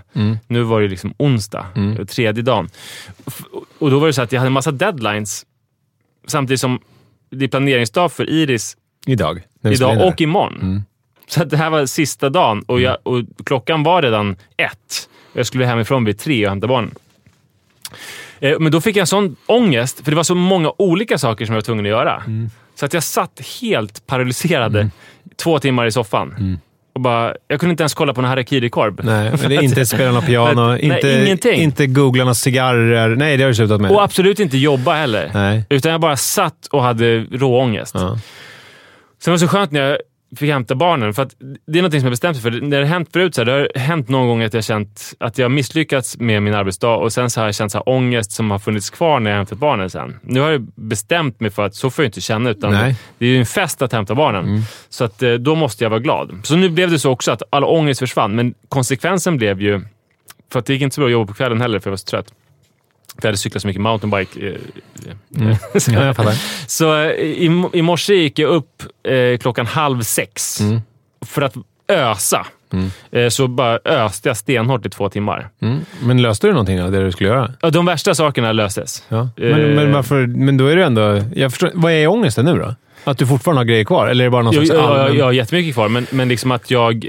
Nu 0.49 0.63
var 0.63 0.81
det 0.81 0.89
liksom 0.89 1.15
onsdag, 1.19 1.67
eh, 1.77 2.05
tredje 2.05 2.43
dagen. 2.43 2.69
Och 3.79 3.91
då 3.91 3.99
var 3.99 4.07
det 4.07 4.13
så 4.13 4.23
att 4.23 4.33
jag 4.33 4.41
hade 4.41 4.49
en 4.49 4.53
massa 4.53 4.73
deadlines 4.73 5.47
samtidigt 6.27 6.61
som 6.61 6.81
det 7.31 7.45
är 7.45 7.49
planeringsdag 7.49 8.13
för 8.13 8.31
Iris 8.31 8.77
Idag. 9.07 9.43
idag 9.65 10.07
och 10.07 10.21
imorgon. 10.21 10.83
Så 11.29 11.43
att 11.43 11.51
det 11.51 11.57
här 11.57 11.71
var 11.71 11.87
sista 11.87 12.29
dagen 12.31 12.63
och, 12.67 12.81
jag, 12.81 12.97
och 13.03 13.23
klockan 13.45 13.83
var 13.83 14.03
redan 14.03 14.37
ett. 14.57 15.09
Jag 15.33 15.47
skulle 15.47 15.67
hemifrån 15.67 16.05
vid 16.05 16.19
tre 16.19 16.45
och 16.47 16.51
hämta 16.51 16.67
barnen. 16.67 16.95
Eh, 18.41 18.59
Men 18.61 18.73
då 18.73 18.81
fick 18.81 18.97
jag 18.97 19.01
en 19.01 19.07
sån 19.07 19.37
ångest, 19.47 20.05
för 20.05 20.11
det 20.11 20.17
var 20.17 20.23
så 20.23 20.35
många 20.35 20.73
olika 20.79 21.19
saker 21.19 21.47
som 21.47 21.53
jag 21.53 21.57
var 21.61 21.65
tvungen 21.65 21.85
att 21.87 21.91
göra. 21.91 22.23
Så 22.75 22.85
att 22.85 22.95
jag 22.95 23.03
satt 23.03 23.41
helt 23.63 24.07
paralyserad 24.07 24.91
två 25.37 25.59
timmar 25.59 25.87
i 25.87 25.93
soffan. 25.93 26.59
Och 26.95 27.01
bara, 27.01 27.35
jag 27.49 27.61
kunde 27.61 27.71
inte 27.71 27.83
ens 27.83 27.95
kolla 27.95 28.15
på 28.15 28.21
en 28.21 28.25
harakiri-korv. 28.27 29.01
Nej, 29.05 29.27
är 29.57 29.63
inte 29.63 29.87
spela 29.87 30.13
något 30.13 30.27
piano, 30.27 30.69
Nej, 30.69 30.81
inte, 30.83 31.23
ingenting. 31.25 31.61
inte 31.61 31.87
googla 31.87 32.25
några 32.25 32.35
cigarrer. 32.35 33.17
Nej, 33.17 33.37
det 33.37 33.43
har 33.43 33.49
du 33.49 33.55
slutat 33.55 33.81
med. 33.81 33.91
Och 33.91 34.03
absolut 34.03 34.39
inte 34.41 34.59
jobba 34.59 34.95
heller. 34.95 35.31
Nej. 35.35 35.65
Utan 35.69 35.93
jag 35.93 36.01
bara 36.01 36.17
satt 36.17 36.67
och 36.71 36.83
hade 36.83 37.25
råångest. 37.31 37.95
Ja. 37.95 38.19
Sen 39.25 39.31
var 39.31 39.35
det 39.35 39.39
så 39.39 39.49
skönt 39.49 39.71
när 39.71 39.81
jag 39.81 39.99
fick 40.37 40.51
hämta 40.51 40.75
barnen. 40.75 41.15
För 41.15 41.23
att 41.23 41.35
det 41.67 41.79
är 41.79 41.83
något 41.83 41.93
som 41.93 42.01
jag 42.01 42.11
bestämt 42.11 42.37
mig 42.37 42.43
för. 42.43 42.61
När 42.61 42.71
det 42.71 42.77
har 42.77 42.93
hänt 42.93 43.09
förut, 43.13 43.35
så 43.35 43.41
här, 43.41 43.47
det 43.47 43.53
har 43.53 43.79
hänt 43.81 44.09
någon 44.09 44.29
gång 44.29 44.43
att 44.43 44.55
jag 44.55 44.65
känt 44.65 45.15
att 45.21 45.39
jag 45.39 45.51
misslyckats 45.51 46.19
med 46.19 46.43
min 46.43 46.55
arbetsdag 46.55 46.97
och 46.97 47.13
sen 47.13 47.31
så 47.31 47.41
har 47.41 47.47
jag 47.47 47.55
känt 47.55 47.73
så 47.73 47.79
här 47.79 47.89
ångest 47.89 48.33
som 48.33 48.51
har 48.51 48.59
funnits 48.59 48.91
kvar 48.91 49.21
när 49.21 49.31
jag 49.31 49.37
hämtat 49.37 49.59
barnen 49.59 49.91
sen. 49.91 50.17
Nu 50.23 50.41
har 50.41 50.51
jag 50.51 50.63
bestämt 50.75 51.41
mig 51.41 51.51
för 51.51 51.67
att 51.67 51.75
så 51.75 51.91
får 51.91 52.05
jag 52.05 52.09
inte 52.09 52.21
känna, 52.21 52.51
utan 52.51 52.73
Nej. 52.73 52.97
det 53.19 53.27
är 53.27 53.31
ju 53.31 53.39
en 53.39 53.47
fest 53.47 53.83
att 53.83 53.93
hämta 53.93 54.15
barnen. 54.15 54.63
Så 54.89 55.05
att, 55.05 55.23
eh, 55.23 55.33
då 55.33 55.55
måste 55.55 55.85
jag 55.85 55.91
vara 55.91 56.01
glad. 56.01 56.41
Så 56.43 56.57
nu 56.57 56.69
blev 56.69 56.91
det 56.91 56.99
så 56.99 57.11
också 57.11 57.33
att 57.33 57.43
all 57.51 57.65
ångest 57.65 58.01
försvann, 58.01 58.35
men 58.35 58.55
konsekvensen 58.69 59.37
blev 59.37 59.63
ju, 59.63 59.81
för 60.53 60.59
att 60.59 60.67
det 60.67 60.73
gick 60.73 60.83
inte 60.83 60.95
så 60.95 61.01
bra 61.01 61.07
att 61.07 61.13
jobba 61.13 61.27
på 61.27 61.35
kvällen 61.35 61.61
heller 61.61 61.79
för 61.79 61.89
jag 61.89 61.93
var 61.93 61.97
så 61.97 62.07
trött. 62.07 62.33
För 63.15 63.23
jag 63.23 63.29
hade 63.29 63.37
cyklat 63.39 63.63
så 63.63 63.69
mycket 63.69 63.83
mountainbike. 63.83 64.49
eh, 64.49 64.55
Mm. 65.37 65.49
Ja, 65.89 66.15
fattar. 66.15 66.35
så 66.69 66.97
eh, 67.03 67.11
i, 67.11 67.65
i 67.73 67.83
morse 67.83 68.15
gick 68.15 68.39
jag 68.39 68.49
upp 68.51 68.83
eh, 69.09 69.39
klockan 69.39 69.67
halv 69.67 70.03
sex 70.03 70.61
Mm. 70.61 70.81
för 71.27 71.43
att 71.43 71.55
ösa. 71.89 72.47
Eh, 73.11 73.29
så 73.29 73.49
bara 73.49 73.79
öste 73.85 74.29
jag 74.29 74.37
stenhårt 74.37 74.87
i 74.87 74.91
två 74.91 75.09
timmar. 75.09 75.49
Mm. 75.63 75.79
Men 76.03 76.23
löste 76.23 76.47
du 76.47 76.53
någonting 76.53 76.83
av 76.83 76.93
det 76.93 77.05
du 77.05 77.13
skulle 77.13 77.29
göra? 77.29 77.53
Ja, 77.61 77.71
De 77.71 77.87
värsta 77.87 78.15
sakerna 78.15 78.53
löstes. 78.53 79.05
Ja. 79.09 79.29
Men, 79.37 79.51
Eh, 79.51 79.57
men, 79.77 79.93
varför, 79.93 80.27
men 80.27 80.57
då 80.57 80.67
är 80.67 80.77
det 80.77 80.85
ändå... 80.85 81.23
Jag 81.35 81.51
förstår, 81.53 81.71
vad 81.75 81.93
är 81.93 82.07
ångesten 82.07 82.45
nu 82.45 82.59
då? 82.59 82.75
Att 83.05 83.19
du 83.19 83.27
fortfarande 83.27 83.61
har 83.61 83.65
grejer 83.65 83.85
kvar? 83.85 84.07
Eller 84.07 84.25
är 84.25 84.27
det 84.27 84.31
bara 84.31 84.43
någon 84.43 84.55
Jag, 84.55 84.67
slags 84.67 84.81
jag, 84.83 84.91
jag, 84.91 85.01
allmän... 85.01 85.19
jag 85.19 85.25
har 85.25 85.33
jättemycket 85.33 85.75
kvar, 85.75 85.89
men, 85.89 86.07
men 86.11 86.29
liksom 86.29 86.51
att 86.53 86.71
jag... 86.71 87.07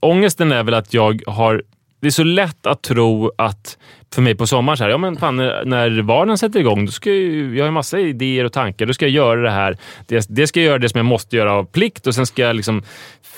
Ångesten 0.00 0.52
är 0.52 0.62
väl 0.62 0.74
att 0.74 0.94
jag 0.94 1.22
har... 1.26 1.62
Det 2.00 2.06
är 2.06 2.10
så 2.10 2.24
lätt 2.24 2.66
att 2.66 2.82
tro 2.82 3.32
att, 3.38 3.78
för 4.14 4.22
mig 4.22 4.34
på 4.34 4.46
sommaren, 4.46 4.76
så 4.76 4.84
här, 4.84 4.90
ja 4.90 4.98
men 4.98 5.16
fan, 5.16 5.36
när, 5.36 5.64
när 5.64 6.02
vardagen 6.02 6.38
sätter 6.38 6.60
igång, 6.60 6.86
då 6.86 6.92
ska 6.92 7.10
jag, 7.10 7.18
ju- 7.18 7.56
jag 7.56 7.64
har 7.64 7.68
en 7.68 7.74
massa 7.74 7.98
idéer 8.00 8.44
och 8.44 8.52
tankar. 8.52 8.86
Då 8.86 8.92
ska 8.92 9.04
jag 9.04 9.12
göra 9.12 9.40
det 9.42 9.50
här. 9.50 9.76
Det, 10.06 10.26
det 10.28 10.46
ska 10.46 10.60
jag 10.60 10.66
göra 10.66 10.78
det 10.78 10.88
som 10.88 10.98
jag 10.98 11.04
måste 11.06 11.36
göra 11.36 11.52
av 11.52 11.64
plikt 11.64 12.06
och 12.06 12.14
sen 12.14 12.26
ska 12.26 12.42
jag 12.42 12.56
liksom 12.56 12.82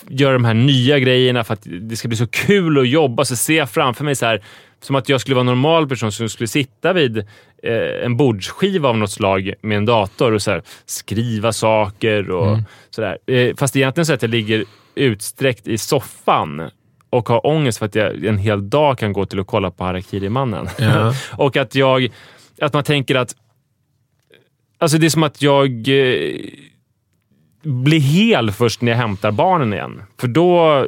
göra 0.08 0.32
de 0.32 0.44
här 0.44 0.54
nya 0.54 0.98
grejerna 0.98 1.44
för 1.44 1.54
att 1.54 1.62
det 1.80 1.96
ska 1.96 2.08
bli 2.08 2.16
så 2.16 2.26
kul 2.26 2.78
att 2.78 2.88
jobba. 2.88 3.24
Så 3.24 3.36
ser 3.36 3.56
jag 3.56 3.70
framför 3.70 4.04
mig 4.04 4.14
så 4.14 4.26
här, 4.26 4.42
som 4.80 4.96
att 4.96 5.08
jag 5.08 5.20
skulle 5.20 5.34
vara 5.34 5.40
en 5.40 5.46
normal 5.46 5.88
person 5.88 6.12
som 6.12 6.28
skulle 6.28 6.48
sitta 6.48 6.92
vid 6.92 7.18
eh, 7.62 8.04
en 8.04 8.16
bordsskiva 8.16 8.88
av 8.88 8.98
något 8.98 9.10
slag 9.10 9.52
med 9.60 9.76
en 9.76 9.86
dator 9.86 10.32
och 10.32 10.42
så 10.42 10.50
här, 10.50 10.62
skriva 10.86 11.52
saker 11.52 12.30
och 12.30 12.58
sådär. 12.90 13.18
Eh, 13.26 13.56
fast 13.56 13.76
egentligen 13.76 14.06
så 14.06 14.12
att 14.12 14.22
jag 14.22 14.30
ligger 14.30 14.64
utsträckt 14.94 15.68
i 15.68 15.78
soffan 15.78 16.70
och 17.10 17.28
har 17.28 17.46
ångest 17.46 17.78
för 17.78 17.86
att 17.86 17.94
jag 17.94 18.24
en 18.24 18.38
hel 18.38 18.70
dag 18.70 18.98
kan 18.98 19.12
gå 19.12 19.26
till 19.26 19.40
att 19.40 19.46
kolla 19.46 19.70
på 19.70 19.84
Harakiri-mannen. 19.84 20.68
Ja. 20.78 21.12
och 21.36 21.56
att 21.56 21.74
jag... 21.74 22.08
Att 22.60 22.72
man 22.72 22.84
tänker 22.84 23.14
att... 23.14 23.34
Alltså 24.78 24.98
det 24.98 25.06
är 25.06 25.10
som 25.10 25.22
att 25.22 25.42
jag 25.42 25.68
eh, 25.68 26.34
blir 27.62 28.00
hel 28.00 28.50
först 28.50 28.80
när 28.80 28.92
jag 28.92 28.98
hämtar 28.98 29.30
barnen 29.30 29.72
igen. 29.72 30.02
För 30.20 30.28
då, 30.28 30.86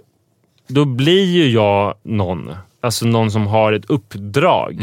då 0.68 0.84
blir 0.84 1.24
ju 1.24 1.50
jag 1.50 1.94
någon. 2.02 2.50
Alltså 2.80 3.06
någon 3.06 3.30
som 3.30 3.46
har 3.46 3.72
ett 3.72 3.90
uppdrag. 3.90 4.80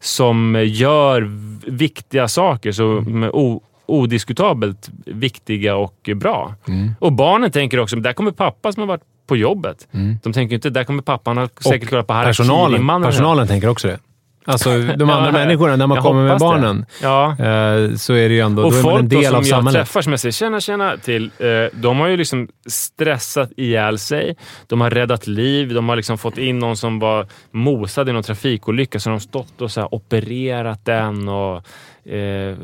Som 0.00 0.64
gör 0.66 1.30
viktiga 1.70 2.28
saker 2.28 2.72
som 2.72 3.22
är 3.22 3.36
o, 3.36 3.62
odiskutabelt 3.86 4.90
viktiga 5.06 5.76
och 5.76 6.10
bra. 6.16 6.54
Och 6.98 7.12
barnen 7.12 7.50
tänker 7.50 7.78
också, 7.80 7.96
där 7.96 8.12
kommer 8.12 8.30
pappa 8.32 8.72
som 8.72 8.80
har 8.80 8.86
varit 8.88 9.02
på 9.26 9.36
jobbet. 9.36 9.88
De 10.22 10.32
tänker 10.32 10.54
inte, 10.54 10.70
där 10.70 10.84
kommer 10.84 11.02
pappan 11.02 11.36
ha 11.38 11.48
säkert 11.60 11.88
kollat 11.90 12.06
på 12.06 12.12
personalen, 12.14 12.60
Harakiri-mannen. 12.62 13.10
personalen 13.10 13.48
tänker 13.48 13.68
också 13.68 13.88
det. 13.88 13.98
Alltså 14.46 14.68
de 14.78 15.10
andra 15.10 15.26
Ja, 15.26 15.32
människorna, 15.32 15.76
när 15.76 15.86
man 15.86 15.94
jag 15.96 16.04
kommer 16.04 16.28
med 16.28 16.38
barnen, 16.38 16.86
Ja. 17.02 17.30
eh, 17.30 17.94
så 17.96 18.12
är 18.14 18.28
det 18.28 18.34
ju 18.34 18.40
ändå 18.40 18.62
Och 18.64 18.72
då 18.72 18.78
är 18.78 18.82
man 18.82 18.92
en 18.94 18.98
folk 18.98 19.10
del 19.10 19.24
som 19.24 19.34
av 19.34 19.40
jag 19.42 19.46
samhället. 19.46 19.80
träffar 19.80 20.02
som 20.02 20.12
jag 20.12 20.20
säger 20.20 20.32
tjena, 20.32 20.60
tjena 20.60 20.96
till, 20.96 21.24
eh, 21.38 21.46
de 21.80 21.98
har 21.98 22.08
ju 22.08 22.16
liksom 22.16 22.48
stressat 22.66 23.50
ihjäl 23.56 23.98
sig. 23.98 24.36
De 24.66 24.80
har 24.80 24.90
räddat 24.90 25.26
liv. 25.26 25.74
De 25.74 25.88
har 25.88 25.96
liksom 25.96 26.18
fått 26.18 26.38
in 26.38 26.58
någon 26.58 26.76
som 26.76 26.98
var 26.98 27.26
mosad 27.50 28.08
i 28.08 28.12
någon 28.12 28.22
trafikolycka, 28.22 29.00
så 29.00 29.08
de 29.08 29.12
har 29.12 29.20
stått 29.20 29.60
och 29.60 29.70
så 29.70 29.88
opererat 29.90 30.84
den 30.84 31.28
och 31.28 31.66
eh, 32.04 32.56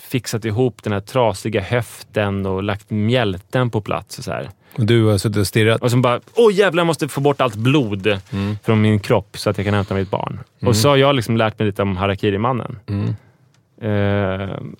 fixat 0.00 0.44
ihop 0.44 0.82
den 0.82 0.92
här 0.92 1.00
trasiga 1.00 1.60
höften 1.60 2.46
och 2.46 2.62
lagt 2.62 2.90
mjälten 2.90 3.70
på 3.70 3.80
plats. 3.80 4.18
Och 4.18 4.24
så 4.24 4.30
här. 4.32 4.50
Och 4.78 4.86
du 4.86 5.04
har 5.04 5.18
suttit 5.18 5.36
och 5.36 5.46
stirrat. 5.46 5.82
Och 5.82 5.90
som 5.90 6.02
bara, 6.02 6.20
åh 6.34 6.54
jävlar, 6.54 6.80
jag 6.80 6.86
måste 6.86 7.08
få 7.08 7.20
bort 7.20 7.40
allt 7.40 7.56
blod 7.56 8.06
Mm. 8.32 8.58
från 8.64 8.80
min 8.82 8.98
kropp 8.98 9.38
så 9.38 9.50
att 9.50 9.58
jag 9.58 9.64
kan 9.64 9.74
hämta 9.74 9.94
mitt 9.94 10.10
barn. 10.10 10.40
Och 10.62 10.76
så 10.76 10.88
har 10.88 10.96
jag 10.96 11.14
liksom 11.14 11.36
lärt 11.36 11.58
mig 11.58 11.66
lite 11.66 11.82
om 11.82 11.96
Harakiri-mannen. 11.96 12.78
Mm. 12.86 13.16
Eh, 13.82 13.90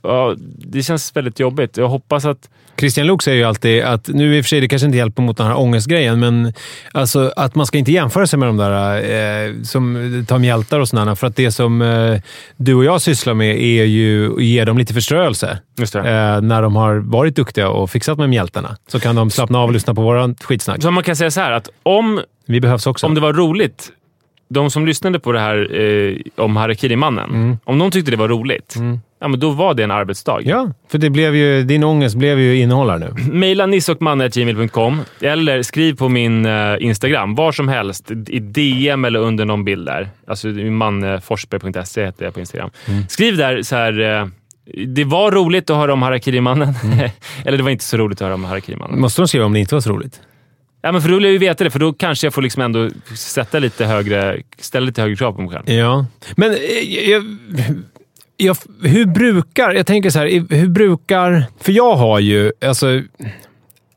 ja, 0.03 0.35
det 0.59 0.83
känns 0.83 1.17
väldigt 1.17 1.41
jobbigt. 1.41 1.77
Jag 1.77 1.89
hoppas 1.89 2.25
att... 2.25 2.51
Christian 2.79 3.07
Luuk 3.07 3.23
säger 3.23 3.39
ju 3.39 3.45
alltid 3.45 3.83
att, 3.85 4.09
nu 4.09 4.37
i 4.37 4.41
och 4.41 4.45
för 4.45 4.49
sig 4.49 4.61
det 4.61 4.69
kanske 4.69 4.87
inte 4.87 4.99
hjälper 4.99 5.23
mot 5.23 5.37
den 5.37 5.47
här 5.47 5.59
ångestgrejen, 5.59 6.21
men 6.21 6.53
alltså 6.93 7.33
att 7.37 7.55
man 7.55 7.67
ska 7.67 7.79
inte 7.79 7.93
jämföra 7.93 8.27
sig 8.27 8.39
med 8.39 8.49
de 8.49 8.57
där 8.57 8.97
eh, 8.97 9.63
som 9.63 10.25
tar 10.29 10.39
mjältar 10.39 10.81
och 10.81 10.89
sådana. 10.89 11.17
För 11.17 11.27
att 11.27 11.37
det 11.37 11.53
som 11.53 11.83
eh, 11.83 12.21
du 12.57 12.75
och 12.75 12.85
jag 12.85 13.03
sysslar 13.03 13.35
med 13.35 13.57
är 13.63 13.85
ju 13.85 14.35
att 14.35 14.43
ge 14.43 14.65
dem 14.65 14.79
lite 14.79 14.95
förströelse. 14.95 15.59
Eh, 15.95 16.03
när 16.41 16.63
de 16.63 16.77
har 16.77 16.97
varit 16.97 17.37
duktiga 17.37 17.69
och 17.69 17.91
fixat 17.91 18.19
med 18.19 18.29
mjältarna. 18.31 18.77
Så 18.89 19.01
kan 19.01 19.17
de 19.17 19.31
slappna 19.31 19.59
av 19.59 19.67
och 19.67 19.73
lyssna 19.73 19.95
på 19.95 20.03
våran 20.03 20.35
skitsnack. 20.35 20.83
Så 20.83 20.91
man 20.91 21.05
kan 21.05 21.17
säga 21.17 21.31
så 21.31 21.41
här 21.41 21.53
att 21.53 21.69
om, 21.83 22.21
Vi 22.47 22.61
behövs 22.61 22.87
också. 22.87 23.07
om 23.07 23.15
det 23.15 23.21
var 23.21 23.33
roligt, 23.33 23.93
de 24.49 24.71
som 24.71 24.87
lyssnade 24.87 25.21
på 25.21 25.33
det 25.33 25.41
här 25.41 25.81
eh, 25.81 26.17
om 26.37 26.57
Harakiri-mannen, 26.57 27.59
om 27.65 27.79
de 27.79 27.91
tyckte 27.91 28.11
det 28.11 28.17
var 28.17 28.29
roligt, 28.29 28.75
ja, 29.21 29.29
men 29.29 29.41
då 29.41 29.51
var 29.51 29.75
det 29.75 29.85
en 29.85 29.91
arbetsdag. 29.91 30.41
Ja, 30.43 30.73
för 30.89 30.99
det 30.99 31.11
blev 31.11 31.37
ju, 31.37 31.63
din 31.63 31.85
ångest 31.85 32.17
blev 32.17 32.41
ju 32.41 32.57
innehåll 32.61 32.91
här 32.91 32.99
nu. 32.99 33.15
Mejla 33.33 33.67
nissochmanne.gmail.com 33.67 35.01
eller 35.21 35.63
skriv 35.63 35.97
på 35.97 36.09
min 36.09 36.47
eh, 36.47 36.77
Instagram, 36.81 37.35
var 37.35 37.53
som 37.53 37.69
helst, 37.69 38.11
i 38.27 38.39
DM 38.39 39.05
eller 39.05 39.19
under 39.19 39.45
någon 39.45 39.65
bild 39.65 39.87
där. 39.87 40.09
Alltså 40.27 40.49
manneforsberg.se 40.49 42.05
heter 42.05 42.25
jag 42.25 42.35
på 42.35 42.41
Instagram. 42.41 42.71
Skriv 43.09 43.37
där 43.37 43.63
så 43.63 43.77
här. 43.77 44.01
Eh, 44.01 44.27
det 44.87 45.05
var 45.05 45.31
roligt 45.33 45.71
att 45.71 45.77
höra 45.77 45.93
om 45.93 46.03
Harakiri-mannen. 46.03 46.75
eller 47.45 47.59
det 47.59 47.65
var 47.65 47.71
inte 47.71 47.85
så 47.85 47.97
roligt 47.97 48.21
att 48.21 48.25
höra 48.25 48.35
om 48.35 48.45
Harakiri-mannen. 48.45 49.01
Måste 49.01 49.23
de 49.23 49.29
skriva 49.29 49.45
om 49.45 49.53
det 49.53 49.61
inte 49.61 49.75
var 49.75 49.81
så 49.81 49.91
roligt? 49.91 50.21
Ja, 50.87 50.93
men 50.93 51.03
för 51.03 51.09
då 51.09 51.15
vill 51.15 51.25
jag 51.25 51.33
ju 51.33 51.39
veta 51.39 51.65
det, 51.65 51.71
för 51.71 51.79
då 51.79 51.93
kanske 51.93 52.27
jag 52.27 52.35
får 52.35 52.43
liksom 52.43 52.63
ändå 52.63 52.91
sätta 53.17 53.59
lite 53.59 53.87
högre, 53.87 54.41
ställa 54.59 54.87
lite 54.87 55.03
högre 55.03 55.17
krav 55.17 55.33
på 55.33 55.41
mig 55.43 55.51
själv. 55.51 55.71
Ja, 55.71 56.07
men 56.37 56.51
eh, 56.53 57.11
jag, 57.11 57.25
jag, 58.37 58.57
hur 58.83 59.07
brukar... 59.07 59.73
Jag 59.75 59.87
tänker 59.87 60.11
så 60.11 60.19
här, 60.19 60.55
hur 60.55 60.69
brukar... 60.69 61.45
För 61.61 61.73
jag 61.73 61.97
har 61.97 62.19
ju... 62.19 62.53
Alltså, 62.67 63.03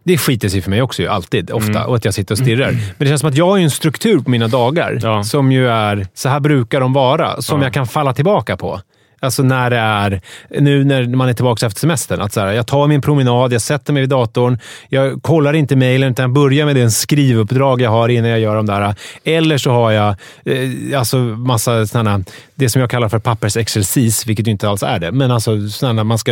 det 0.04 0.18
skiter 0.18 0.50
sig 0.50 0.62
för 0.62 0.70
mig 0.70 0.82
också, 0.82 1.02
ju, 1.02 1.08
alltid. 1.08 1.52
Ofta. 1.52 1.70
Mm. 1.80 1.84
Och 1.90 1.96
att 1.96 2.06
jag 2.06 2.14
sitter 2.14 2.34
och 2.34 2.38
stirrar. 2.44 2.72
Men 2.72 2.82
det 2.98 3.06
känns 3.06 3.22
som 3.22 3.30
att 3.30 3.38
jag 3.38 3.46
har 3.50 3.58
en 3.58 3.72
struktur 3.72 4.20
på 4.20 4.30
mina 4.30 4.48
dagar 4.48 5.00
Ja. 5.04 5.24
som 5.24 5.52
ju 5.52 5.68
är... 5.70 6.08
Så 6.14 6.30
här 6.30 6.40
brukar 6.40 6.80
de 6.80 6.94
vara. 6.94 7.42
Som 7.42 7.60
Ja. 7.60 7.66
jag 7.66 7.74
kan 7.74 7.88
falla 7.88 8.14
tillbaka 8.14 8.58
på. 8.58 8.82
Alltså 9.20 9.44
när 9.44 9.70
det 9.70 9.78
är, 9.78 10.22
nu 10.50 10.84
när 10.84 11.08
man 11.16 11.30
är 11.30 11.34
tillbaka 11.34 11.66
efter 11.66 11.80
semestern. 11.80 12.22
Att 12.22 12.34
så 12.34 12.40
här, 12.40 12.54
jag 12.54 12.68
tar 12.68 12.88
min 12.88 13.02
promenad, 13.02 13.54
jag 13.54 13.62
sätter 13.62 13.94
mig 13.94 14.02
vid 14.02 14.10
datorn, 14.10 14.60
jag 14.90 15.24
kollar 15.24 15.54
inte 15.54 15.76
mejlen 15.76 16.12
utan 16.12 16.24
jag 16.24 16.34
börjar 16.34 16.66
med 16.66 16.76
den 16.76 16.92
skrivuppdrag 16.92 17.82
jag 17.82 17.90
har 17.90 18.10
innan 18.10 18.30
jag 18.30 18.40
gör 18.40 18.56
de 18.56 18.66
där. 18.66 18.96
Eller 19.24 19.58
så 19.58 19.72
har 19.72 19.92
jag 19.92 20.16
eh, 20.46 21.00
alltså 21.00 21.18
massa 21.18 21.86
sådana, 21.86 22.24
det 22.56 22.70
som 22.70 22.82
jag 22.82 22.90
kallar 22.90 23.10
för 23.10 23.20
pappersexercis, 23.20 24.28
vilket 24.28 24.48
ju 24.48 24.52
inte 24.52 24.70
alls 24.70 24.84
är 24.84 25.00
det. 25.00 25.12
Men 25.12 25.32
alltså 25.32 25.68
sådana, 25.68 26.04
man 26.04 26.18
ska, 26.18 26.32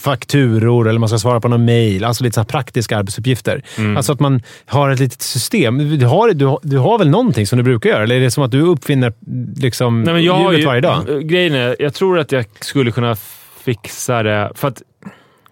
fakturor 0.00 0.88
eller 0.88 0.98
man 0.98 1.08
ska 1.08 1.18
svara 1.18 1.40
på 1.40 1.48
någon 1.48 1.64
mejl. 1.64 2.04
Alltså 2.04 2.24
lite 2.24 2.34
sådana 2.34 2.48
praktiska 2.48 2.98
arbetsuppgifter. 2.98 3.62
Mm. 3.78 3.96
Alltså 3.96 4.12
att 4.12 4.20
man 4.20 4.42
har 4.66 4.90
ett 4.90 5.00
litet 5.00 5.22
system. 5.22 5.98
Du 5.98 6.06
har, 6.06 6.32
du, 6.32 6.56
du 6.62 6.78
har 6.78 6.98
väl 6.98 7.10
någonting 7.10 7.46
som 7.46 7.58
du 7.58 7.62
brukar 7.64 7.90
göra? 7.90 8.02
Eller 8.02 8.14
är 8.14 8.20
det 8.20 8.30
som 8.30 8.44
att 8.44 8.50
du 8.50 8.60
uppfinner 8.60 9.12
liksom, 9.56 10.02
Nej, 10.02 10.14
men 10.14 10.24
jag 10.24 10.34
har 10.34 10.52
hjulet 10.52 10.60
ju, 10.60 10.66
varje 10.66 10.80
dag? 10.80 11.28
Grejen 11.28 11.54
är, 11.54 11.76
jag 11.78 11.94
tror 11.94 12.11
att 12.18 12.32
jag 12.32 12.44
skulle 12.60 12.90
kunna 12.90 13.16
fixa 13.64 14.22
det. 14.22 14.52
För 14.54 14.68
att 14.68 14.82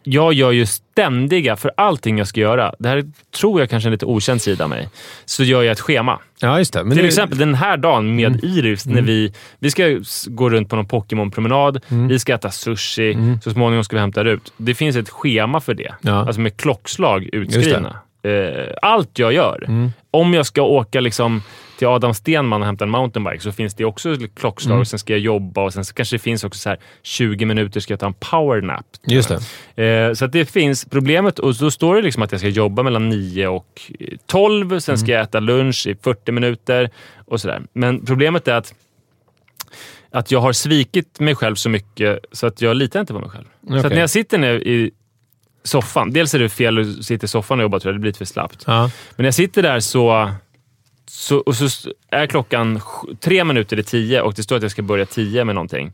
jag 0.03 0.33
gör 0.33 0.51
ju 0.51 0.67
ständiga, 0.67 1.57
för 1.57 1.73
allting 1.77 2.19
jag 2.19 2.27
ska 2.29 2.41
göra, 2.41 2.75
det 2.79 2.89
här 2.89 3.05
tror 3.41 3.61
jag 3.61 3.71
kanske 3.71 3.87
är 3.87 3.89
en 3.89 3.93
lite 3.93 4.07
okänd 4.07 4.43
sida 4.43 4.65
av 4.65 4.71
mig, 4.71 4.89
så 5.25 5.45
gör 5.45 5.63
jag 5.63 5.73
ett 5.73 5.81
schema. 5.81 6.19
Ja, 6.41 6.59
just 6.59 6.73
det. 6.73 6.85
Men 6.85 6.91
Till 6.93 7.03
det- 7.03 7.07
exempel 7.09 7.39
den 7.39 7.55
här 7.55 7.77
dagen 7.77 8.17
med 8.17 8.45
Iris, 8.45 8.87
när 8.87 9.03
vi, 9.03 9.33
vi 9.59 9.71
ska 9.71 9.99
gå 10.27 10.51
runt 10.51 10.69
på 10.69 10.77
någon 10.77 10.87
Pokémon-promenad, 10.89 11.81
vi 11.89 12.19
ska 12.19 12.35
äta 12.35 12.51
sushi, 12.51 13.17
så 13.45 13.51
småningom 13.51 13.85
ska 13.85 13.97
vi 13.97 14.01
hämta 14.01 14.23
ut. 14.23 14.53
Det 14.57 14.75
finns 14.75 14.97
ett 14.97 15.09
schema 15.11 15.61
för 15.61 15.75
det, 15.75 15.95
Ja. 16.01 16.13
alltså 16.27 16.41
med 16.41 16.57
klockslag 16.57 17.29
utskrivna. 17.33 17.97
Eh, 18.23 18.75
Allt 18.83 19.19
jag 19.19 19.33
gör. 19.33 19.91
Om 20.11 20.35
jag 20.35 20.47
ska 20.47 20.63
åka 20.63 21.01
liksom 21.01 21.43
till 21.81 21.89
Adam 21.89 22.15
Stenman 22.15 22.61
och 22.61 22.67
hämta 22.67 22.85
en 22.85 22.91
mountainbike 22.91 23.41
så 23.41 23.53
finns 23.53 23.75
det 23.75 23.85
också 23.85 24.17
klockslag 24.37 24.81
och 24.81 24.89
sen 24.89 24.99
ska 24.99 25.13
jag 25.13 25.21
jobba 25.21 25.63
och 25.63 25.73
sen 25.73 25.85
så 25.85 25.95
kanske 25.95 26.15
det 26.15 26.19
finns 26.21 26.45
också 26.45 26.61
så 26.61 26.69
här 26.69 26.79
20 27.03 27.45
minuter 27.45 27.81
ska 27.81 27.93
jag 27.93 28.01
ta 28.01 28.07
en 28.07 28.15
powernap. 28.15 28.87
Just 29.07 29.31
det. 29.75 29.85
Eh, 29.85 30.13
så 30.13 30.25
att 30.25 30.33
det 30.33 30.47
finns 30.47 30.85
problemet 30.85 31.39
och 31.39 31.55
då 31.55 31.71
står 31.71 31.95
det 31.97 32.03
liksom 32.03 32.23
att 32.23 32.33
jag 32.33 32.41
ska 32.41 32.49
jobba 32.49 32.83
mellan 32.83 33.09
9 33.09 33.49
och 33.49 33.93
12. 34.27 34.81
Sen 34.81 34.99
ska 34.99 35.13
jag 35.13 35.23
äta 35.23 35.41
lunch 35.41 35.87
i 35.87 35.97
40 36.03 36.33
minuter 36.33 36.91
och 37.27 37.41
sådär. 37.41 37.63
Men 37.73 38.07
problemet 38.07 38.49
är 38.49 38.55
att 38.55 38.75
att 40.11 40.31
jag 40.31 40.41
har 40.41 40.53
svikit 40.53 41.21
mig 41.21 41.35
själv 41.35 41.55
så 41.55 41.69
mycket 41.69 42.19
så 42.33 42.47
att 42.47 42.61
jag 42.61 42.77
litar 42.77 43.01
inte 43.01 43.13
på 43.13 43.21
mig 43.21 43.31
själv. 43.31 43.47
Så 43.69 43.75
att 43.75 43.85
Okej. 43.85 43.91
när 43.91 44.01
jag 44.01 44.11
sitter 44.11 44.39
ner 44.39 44.55
i 44.55 44.91
soffan. 45.65 46.13
Dels 46.13 46.35
är 46.35 46.39
det 46.39 46.49
fel 46.49 46.79
att 46.79 47.05
sitta 47.05 47.25
i 47.25 47.29
soffan 47.29 47.59
och 47.59 47.63
jobba 47.63 47.81
tror 47.81 47.93
jag, 47.93 47.99
det 47.99 48.01
blir 48.01 48.09
lite 48.09 48.19
för 48.19 48.25
slappt. 48.25 48.65
Ja. 48.67 48.81
Men 48.83 48.91
när 49.17 49.25
jag 49.25 49.35
sitter 49.35 49.63
där 49.63 49.81
så, 49.81 50.31
så, 51.11 51.39
och 51.39 51.57
så 51.57 51.91
är 52.11 52.27
klockan 52.27 52.81
tre 53.21 53.45
minuter 53.45 53.79
i 53.79 53.83
tio 53.83 54.21
och 54.23 54.35
det 54.35 54.43
står 54.43 54.57
att 54.57 54.63
jag 54.63 54.71
ska 54.71 54.83
börja 54.83 55.07
tio 55.07 55.45
med 55.45 55.55
någonting. 55.55 55.93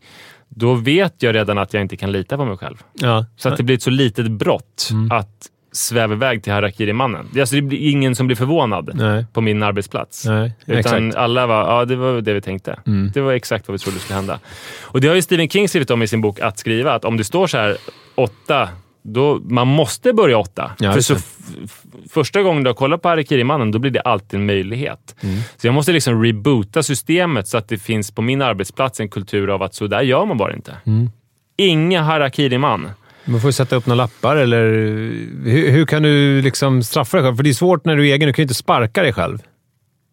Då 0.48 0.74
vet 0.74 1.22
jag 1.22 1.34
redan 1.34 1.58
att 1.58 1.74
jag 1.74 1.80
inte 1.80 1.96
kan 1.96 2.12
lita 2.12 2.36
på 2.36 2.44
mig 2.44 2.56
själv. 2.56 2.76
Ja. 2.92 3.26
Så 3.36 3.48
att 3.48 3.56
det 3.56 3.62
blir 3.62 3.76
ett 3.76 3.82
så 3.82 3.90
litet 3.90 4.30
brott 4.30 4.88
Mm. 4.90 5.10
att 5.12 5.46
sväva 5.72 6.14
iväg 6.14 6.42
till 6.42 6.52
Harakiri-mannen. 6.52 7.28
Alltså, 7.40 7.54
det 7.56 7.62
blir 7.62 7.78
ingen 7.90 8.14
som 8.16 8.26
blir 8.26 8.36
förvånad 8.36 8.90
Nej. 8.94 9.26
på 9.32 9.40
min 9.40 9.62
arbetsplats. 9.62 10.24
Nej, 10.24 10.52
Utan 10.66 10.78
exakt. 10.78 11.14
alla 11.16 11.46
var, 11.46 11.60
ja 11.78 11.84
det 11.84 11.96
var 11.96 12.20
det 12.20 12.32
vi 12.34 12.40
tänkte. 12.40 12.80
Mm. 12.86 13.10
Det 13.14 13.20
var 13.20 13.32
exakt 13.32 13.68
vad 13.68 13.72
vi 13.72 13.78
trodde 13.78 13.98
skulle 13.98 14.16
hända. 14.16 14.38
Och 14.82 15.00
det 15.00 15.08
har 15.08 15.14
ju 15.14 15.22
Stephen 15.22 15.48
King 15.48 15.68
skrivit 15.68 15.90
om 15.90 16.02
i 16.02 16.06
sin 16.08 16.20
bok 16.20 16.40
Att 16.40 16.58
skriva, 16.58 16.92
att 16.94 17.04
om 17.04 17.16
det 17.16 17.24
står 17.24 17.46
så 17.46 17.56
här 17.58 17.76
åtta, 18.14 18.68
då, 19.06 19.40
man 19.44 19.68
måste 19.68 20.12
börja 20.12 20.38
åtta. 20.38 20.70
Ja, 20.78 20.92
För 20.92 21.00
så 21.00 21.16
första 22.10 22.42
gången 22.42 22.62
du 22.62 22.70
har 22.70 22.74
kollat 22.74 23.02
på 23.02 23.08
Harakiri-mannen, 23.08 23.70
då 23.70 23.78
blir 23.78 23.90
det 23.90 24.00
alltid 24.00 24.40
en 24.40 24.46
möjlighet. 24.46 25.14
Mm. 25.20 25.36
Så 25.56 25.66
jag 25.66 25.74
måste 25.74 25.92
liksom 25.92 26.24
reboota 26.24 26.82
systemet 26.82 27.48
så 27.48 27.58
att 27.58 27.68
det 27.68 27.78
finns 27.78 28.10
på 28.10 28.22
min 28.22 28.42
arbetsplats 28.42 29.00
en 29.00 29.08
kultur 29.08 29.50
av 29.50 29.62
att 29.62 29.74
så 29.74 29.86
där 29.86 30.02
gör 30.02 30.24
man 30.26 30.38
bara 30.38 30.54
inte. 30.54 30.76
Mm. 30.84 31.10
Inga 31.56 32.02
Harakiri-man. 32.02 32.90
Man 33.24 33.40
får 33.40 33.48
ju 33.48 33.52
sätta 33.52 33.76
upp 33.76 33.86
några 33.86 33.96
lappar, 33.96 34.36
eller 34.36 34.62
hur, 35.44 35.70
hur 35.70 35.86
kan 35.86 36.02
du 36.02 36.42
liksom 36.42 36.82
straffa 36.82 37.16
dig 37.16 37.24
själv? 37.26 37.36
För 37.36 37.42
det 37.42 37.50
är 37.50 37.54
svårt 37.54 37.84
när 37.84 37.96
du 37.96 38.08
är 38.08 38.14
egen. 38.14 38.26
Du 38.26 38.32
kan 38.32 38.42
ju 38.42 38.44
inte 38.44 38.54
sparka 38.54 39.02
dig 39.02 39.12
själv. 39.12 39.38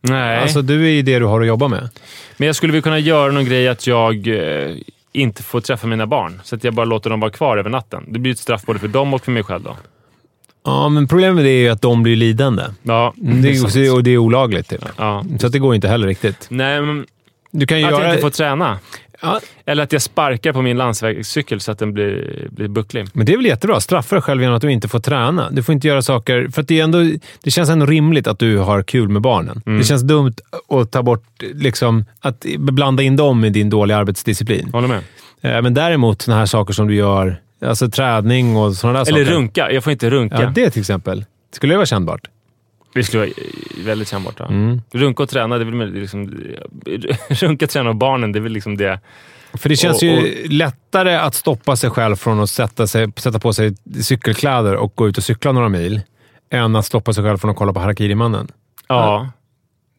Nej. 0.01 0.39
Alltså, 0.39 0.61
du 0.61 0.85
är 0.85 0.89
ju 0.91 1.01
det 1.01 1.19
du 1.19 1.25
har 1.25 1.41
att 1.41 1.47
jobba 1.47 1.67
med. 1.67 1.89
Men 2.37 2.45
jag 2.45 2.55
skulle 2.55 2.73
väl 2.73 2.81
kunna 2.81 2.99
göra 2.99 3.31
någon 3.31 3.45
grej 3.45 3.67
att 3.67 3.87
jag 3.87 4.27
eh, 4.27 4.75
inte 5.13 5.43
får 5.43 5.61
träffa 5.61 5.87
mina 5.87 6.07
barn. 6.07 6.41
Så 6.43 6.55
att 6.55 6.63
jag 6.63 6.73
bara 6.73 6.85
låter 6.85 7.09
dem 7.09 7.19
vara 7.19 7.31
kvar 7.31 7.57
över 7.57 7.69
natten. 7.69 8.03
Det 8.07 8.19
blir 8.19 8.31
ett 8.31 8.39
straff 8.39 8.65
både 8.65 8.79
för 8.79 8.87
dem 8.87 9.13
och 9.13 9.23
för 9.25 9.31
mig 9.31 9.43
själv 9.43 9.63
då. 9.63 9.75
Ja, 10.65 10.89
men 10.89 11.07
problemet 11.07 11.35
med 11.35 11.45
det 11.45 11.49
är 11.51 11.59
ju 11.61 11.69
att 11.69 11.81
de 11.81 12.03
blir 12.03 12.15
lidande. 12.15 12.63
Ja, 12.83 13.13
Det 13.15 13.49
är, 13.49 13.53
sant. 13.55 13.93
och 13.93 14.03
det 14.03 14.11
är 14.11 14.17
olagligt. 14.17 14.69
Typ. 14.69 14.85
Ja. 14.97 15.25
Så 15.39 15.47
att 15.47 15.53
det 15.53 15.59
går 15.59 15.75
inte 15.75 15.87
heller 15.87 16.07
riktigt. 16.07 16.47
Nej, 16.49 16.81
men 16.81 17.05
Du 17.51 17.67
kan 17.67 17.79
ju 17.79 17.85
att 17.85 17.91
göra... 17.91 18.03
jag 18.03 18.11
inte 18.11 18.21
får 18.21 18.29
träna. 18.29 18.79
Ja, 19.23 19.39
Eller 19.65 19.83
att 19.83 19.91
jag 19.91 20.01
sparkar 20.01 20.53
på 20.53 20.61
min 20.61 20.77
landsvägscykel 20.77 21.59
så 21.59 21.71
att 21.71 21.79
den 21.79 21.93
blir, 21.93 22.47
blir 22.51 22.67
bucklig. 22.67 23.07
men 23.13 23.25
det 23.25 23.33
är 23.33 23.37
väl 23.37 23.45
jättebra. 23.45 23.79
Straffa 23.79 24.15
dig 24.15 24.21
själv 24.21 24.41
genom 24.41 24.55
att 24.55 24.61
du 24.61 24.71
inte 24.71 24.87
får 24.87 24.99
träna. 24.99 25.49
Du 25.51 25.63
får 25.63 25.73
inte 25.73 25.87
göra 25.87 26.01
saker... 26.01 26.47
För 26.53 26.61
att 26.61 26.67
det, 26.67 26.79
är 26.79 26.83
ändå, 26.83 26.97
det 27.43 27.51
känns 27.51 27.69
ändå 27.69 27.85
rimligt 27.85 28.27
att 28.27 28.39
du 28.39 28.57
har 28.57 28.83
kul 28.83 29.09
med 29.09 29.21
barnen. 29.21 29.61
Mm. 29.65 29.77
Det 29.79 29.85
känns 29.85 30.01
dumt 30.01 30.33
att 30.69 30.91
ta 30.91 31.03
bort... 31.03 31.23
Liksom, 31.53 32.05
att 32.19 32.45
blanda 32.57 33.03
in 33.03 33.15
dem 33.15 33.45
i 33.45 33.49
din 33.49 33.69
dåliga 33.69 33.97
arbetsdisciplin. 33.97 34.69
Håller 34.73 34.87
med. 34.87 34.99
Eh, 35.41 35.61
Men 35.61 35.73
däremot 35.73 36.21
sådana 36.21 36.39
här 36.39 36.45
saker 36.45 36.73
som 36.73 36.87
du 36.87 36.95
gör, 36.95 37.41
alltså 37.65 37.89
träning 37.89 38.55
och 38.57 38.73
sådana 38.75 38.99
där 39.03 39.11
Eller 39.13 39.23
saker. 39.25 39.35
runka. 39.35 39.71
Jag 39.71 39.83
får 39.83 39.93
inte 39.93 40.09
runka. 40.09 40.41
Ja, 40.41 40.51
det 40.55 40.69
till 40.69 40.79
exempel. 40.79 41.25
Skulle 41.55 41.73
det 41.73 41.77
vara 41.77 41.85
kännbart? 41.85 42.27
Det 42.93 43.03
skulle 43.03 43.19
vara 43.23 43.33
väldigt. 43.85 44.11
Ja. 44.11 44.47
Mm. 44.49 44.81
Runka 44.91 45.23
och 45.23 45.29
träna, 45.29 45.57
det 45.57 45.63
är 45.63 45.65
väl 45.65 45.93
liksom... 45.93 46.33
Runka, 47.29 47.67
träna 47.67 47.89
och 47.89 47.95
barnen, 47.95 48.31
det 48.31 48.39
är 48.39 48.41
väl 48.41 48.51
liksom 48.51 48.77
det. 48.77 48.99
För 49.53 49.69
det 49.69 49.75
känns 49.75 49.97
Och- 49.97 50.03
ju 50.03 50.47
lättare 50.47 51.15
att 51.15 51.35
stoppa 51.35 51.75
sig 51.75 51.89
själv 51.89 52.15
från 52.15 52.39
att 52.39 52.49
sätta, 52.49 52.87
sig, 52.87 53.11
sätta 53.17 53.39
på 53.39 53.53
sig 53.53 53.75
cykelkläder 54.01 54.75
och 54.75 54.95
gå 54.95 55.07
ut 55.07 55.17
och 55.17 55.23
cykla 55.23 55.51
några 55.51 55.69
mil, 55.69 56.01
än 56.49 56.75
att 56.75 56.85
stoppa 56.85 57.13
sig 57.13 57.23
själv 57.23 57.37
från 57.37 57.51
att 57.51 57.57
kolla 57.57 57.73
på 57.73 57.79
Harakiri-mannen. 57.79 58.47
Ja. 58.87 59.29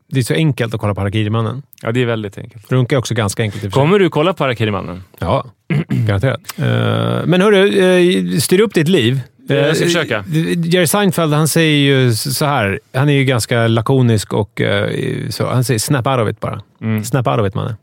Det 0.09 0.19
är 0.19 0.23
så 0.23 0.35
enkelt 0.35 0.75
att 0.75 0.81
kolla 0.81 0.95
på 0.95 1.01
Harakiri-mannen. 1.01 1.63
ja, 1.83 1.93
det 1.93 2.03
är 2.03 2.07
väldigt 2.07 2.39
enkelt. 2.39 2.73
Runka 2.73 2.95
är 2.95 2.99
också 2.99 3.15
ganska 3.15 3.43
enkelt 3.43 3.65
och. 3.65 3.73
Kommer 3.73 3.99
du 3.99 4.11
kolla 4.11 4.35
på 4.35 4.45
Harakiri-mannen? 4.45 5.03
Ja, 5.19 5.47
garanterat. 5.89 6.41
Eh, 6.59 7.27
men 7.27 7.41
hörru, 7.41 7.67
uh, 7.67 8.39
styr 8.39 8.61
upp 8.61 8.75
ditt 8.75 8.89
liv. 8.89 9.21
Jag 9.47 9.77
ska 9.77 9.85
Eh, 9.85 9.89
försöka. 9.89 10.25
Jerry 10.65 10.87
Seinfeld, 10.87 11.33
han 11.33 11.49
säger 11.49 11.79
ju 11.79 12.13
så 12.15 12.45
här. 12.45 12.81
Han 12.95 13.09
är 13.09 13.13
ju 13.13 13.25
ganska 13.25 13.67
lakonisk 13.67 14.33
och 14.33 14.61
eh, 14.61 15.29
så. 15.31 15.47
Han 15.47 15.65
säger 15.65 15.79
“snap 15.79 16.07
out 16.07 16.19
of 16.19 16.29
it” 16.31 16.41
bara. 16.41 16.63
Mm. 16.81 17.05
Snap 17.05 17.27
out 17.27 17.41
of 17.41 17.49
it, 17.49 17.55
mannen. 17.55 17.75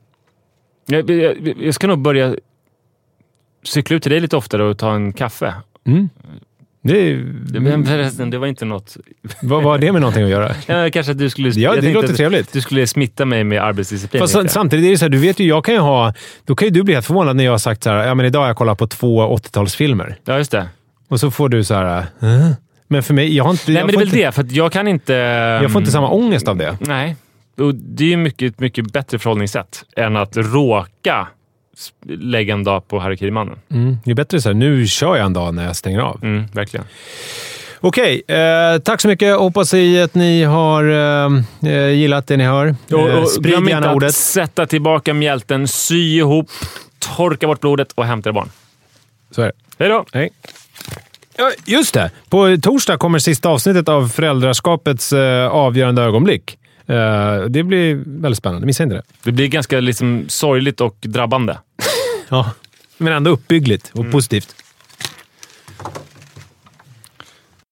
Jag, 0.88 1.10
jag, 1.10 1.54
jag 1.60 1.74
ska 1.74 1.88
nog 1.88 2.00
börja 2.00 2.36
cykla 3.64 3.96
ut 3.96 4.04
till 4.04 4.12
dig 4.12 4.20
lite 4.20 4.38
oftare 4.38 4.64
och 4.64 4.78
ta 4.78 4.94
en 4.94 5.14
kaffe. 5.14 5.54
Mm. 5.88 6.10
Det, 6.84 7.16
men 7.60 7.86
förresten, 7.86 8.30
det 8.30 8.38
var 8.38 8.48
inte 8.48 8.66
något... 8.66 8.98
vad 9.42 9.64
har 9.64 9.78
det 9.78 9.92
med 9.92 10.02
någonting 10.02 10.24
att 10.24 10.30
göra? 10.30 10.56
Ja, 10.68 10.90
kanske 10.92 11.12
att 11.12 11.18
du 11.18 11.30
skulle... 11.30 11.50
Ja, 11.50 11.76
det 11.76 11.94
låter 11.94 12.14
trevligt. 12.14 12.54
Du 12.54 12.62
skulle 12.62 12.88
smitta 12.88 13.26
mig 13.26 13.44
med 13.44 13.64
arbetsdisciplin. 13.64 14.20
Fast 14.28 14.50
samtidigt 14.54 14.86
är 14.86 14.92
det 14.92 14.98
så 14.98 15.06
här, 15.06 15.10
du 15.10 15.18
vet 15.18 15.40
ju, 15.40 15.48
jag 15.48 15.66
kan 15.66 15.74
ju 15.74 15.80
ha... 15.80 16.14
Då 16.46 16.56
kan 16.56 16.68
ju 16.68 16.72
du 16.74 16.84
bli 16.84 16.94
helt 16.94 17.06
förvånad 17.06 17.36
när 17.36 17.44
jag 17.44 17.52
har 17.52 17.58
sagt 17.58 17.84
så 17.84 17.90
här, 17.90 18.08
ja 18.08 18.16
men 18.16 18.26
idag 18.26 18.40
har 18.40 18.48
jag 18.48 18.58
kollat 18.58 18.78
på 18.78 18.88
två 18.88 19.38
80-talsfilmer. 19.38 20.16
Ja, 20.26 20.38
just 20.38 20.52
det. 20.52 20.68
Och 21.12 21.20
så 21.20 21.32
får 21.32 21.50
du 21.50 21.64
så 21.64 21.74
här, 21.74 21.98
"Eh?" 22.22 22.52
men 22.88 23.04
för 23.04 23.14
mig, 23.14 23.36
jag 23.36 23.44
har 23.44 23.52
inte... 23.52 23.72
Nej, 23.72 23.84
men 23.84 23.88
det 23.88 23.94
är 23.94 24.00
väl 24.00 24.10
det. 24.10 24.32
För 24.32 24.42
att 24.44 24.52
jag 24.52 24.72
kan 24.72 24.88
inte... 24.88 25.14
Jag 25.64 25.72
får 25.72 25.82
inte 25.82 25.92
samma 25.92 26.10
ångest 26.10 26.48
av 26.48 26.58
det. 26.58 26.78
Nej. 26.80 27.16
Och 27.58 27.76
det 27.76 28.04
är 28.04 28.08
ju 28.08 28.18
mycket, 28.18 28.60
mycket 28.60 28.94
bättre 28.94 29.20
förhållningssätt 29.20 29.84
än 29.96 30.16
att 30.18 30.38
råka 30.38 31.28
lägga 32.08 32.54
en 32.54 32.64
dag 32.64 32.88
på 32.88 33.00
Harakiri-mannen. 33.00 33.60
Mm, 33.72 33.98
det 34.04 34.12
är 34.12 34.16
bättre 34.16 34.42
så 34.42 34.50
här, 34.50 34.54
nu 34.54 34.88
kör 34.88 35.16
jag 35.16 35.26
en 35.26 35.34
dag 35.34 35.54
när 35.54 35.66
jag 35.66 35.76
stänger 35.76 36.00
av. 36.00 36.20
Mm, 36.24 36.46
verkligen. 36.54 36.86
Okej, 37.80 38.22
eh, 38.28 38.78
tack 38.80 39.02
så 39.02 39.08
mycket. 39.08 39.38
Hoppas 39.38 39.74
att 40.04 40.16
ni 40.16 40.44
har 40.44 40.84
eh, 40.84 41.72
eh, 41.72 41.88
gillat 41.90 42.28
det 42.28 42.38
ni 42.38 42.44
hör. 42.44 42.76
Och, 42.92 43.10
Eh, 43.10 43.16
och 43.24 43.30
sprid 43.30 43.46
glöm 43.54 43.68
gärna 43.68 43.78
inte 43.78 43.96
ordet. 43.96 44.10
att 44.10 44.16
sätta 44.16 44.66
tillbaka 44.66 45.14
mjälten, 45.14 45.68
sy 45.68 46.16
ihop, 46.18 46.50
torka 47.00 47.48
bort 47.48 47.60
blodet 47.62 47.92
och 47.96 48.06
hämta 48.06 48.32
barn. 48.34 48.50
Så 49.32 49.42
är 49.42 49.46
det. 49.46 49.52
Hej 49.80 49.90
då! 49.90 50.06
Hej. 50.14 50.30
Ja, 51.42 51.52
just 51.66 51.94
det. 51.94 52.12
På 52.30 52.58
torsdag 52.62 52.98
kommer 52.98 53.20
sista 53.20 53.50
avsnittet 53.50 53.90
av 53.90 54.08
Föräldraskapets 54.10 55.14
eh, 55.14 55.48
avgörande 55.48 56.02
ögonblick. 56.02 56.58
Eh, 56.86 57.42
det 57.50 57.64
blir 57.64 58.04
väldigt 58.06 58.38
spännande. 58.38 58.66
Missa 58.66 58.84
inte 58.84 58.96
det. 58.96 59.04
Det 59.24 59.32
blir 59.32 59.48
ganska 59.48 59.80
liksom 59.80 60.26
sorgligt 60.30 60.82
och 60.82 60.98
drabbande. 61.02 61.58
Ja, 62.30 62.52
men 62.98 63.14
ändå 63.14 63.32
uppbyggligt 63.32 63.92
och 63.94 64.12
positivt. 64.12 64.56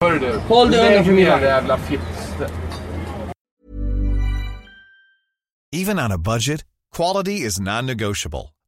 Hörru 0.03 0.19
du. 0.19 0.39
Håll 0.47 0.71
dig 0.71 0.87
undan 0.87 1.05
från 1.05 1.15
min 1.15 1.25
Lägg 1.25 1.33
ner, 1.33 1.41
vagn. 1.41 1.43
jävla 1.43 1.77
fitt. 1.77 1.99
Even 5.75 5.99
on 5.99 6.11
a 6.11 6.17
budget, 6.17 6.61
quality 6.95 7.31
is 7.45 7.59
non-negotiable. 7.59 8.49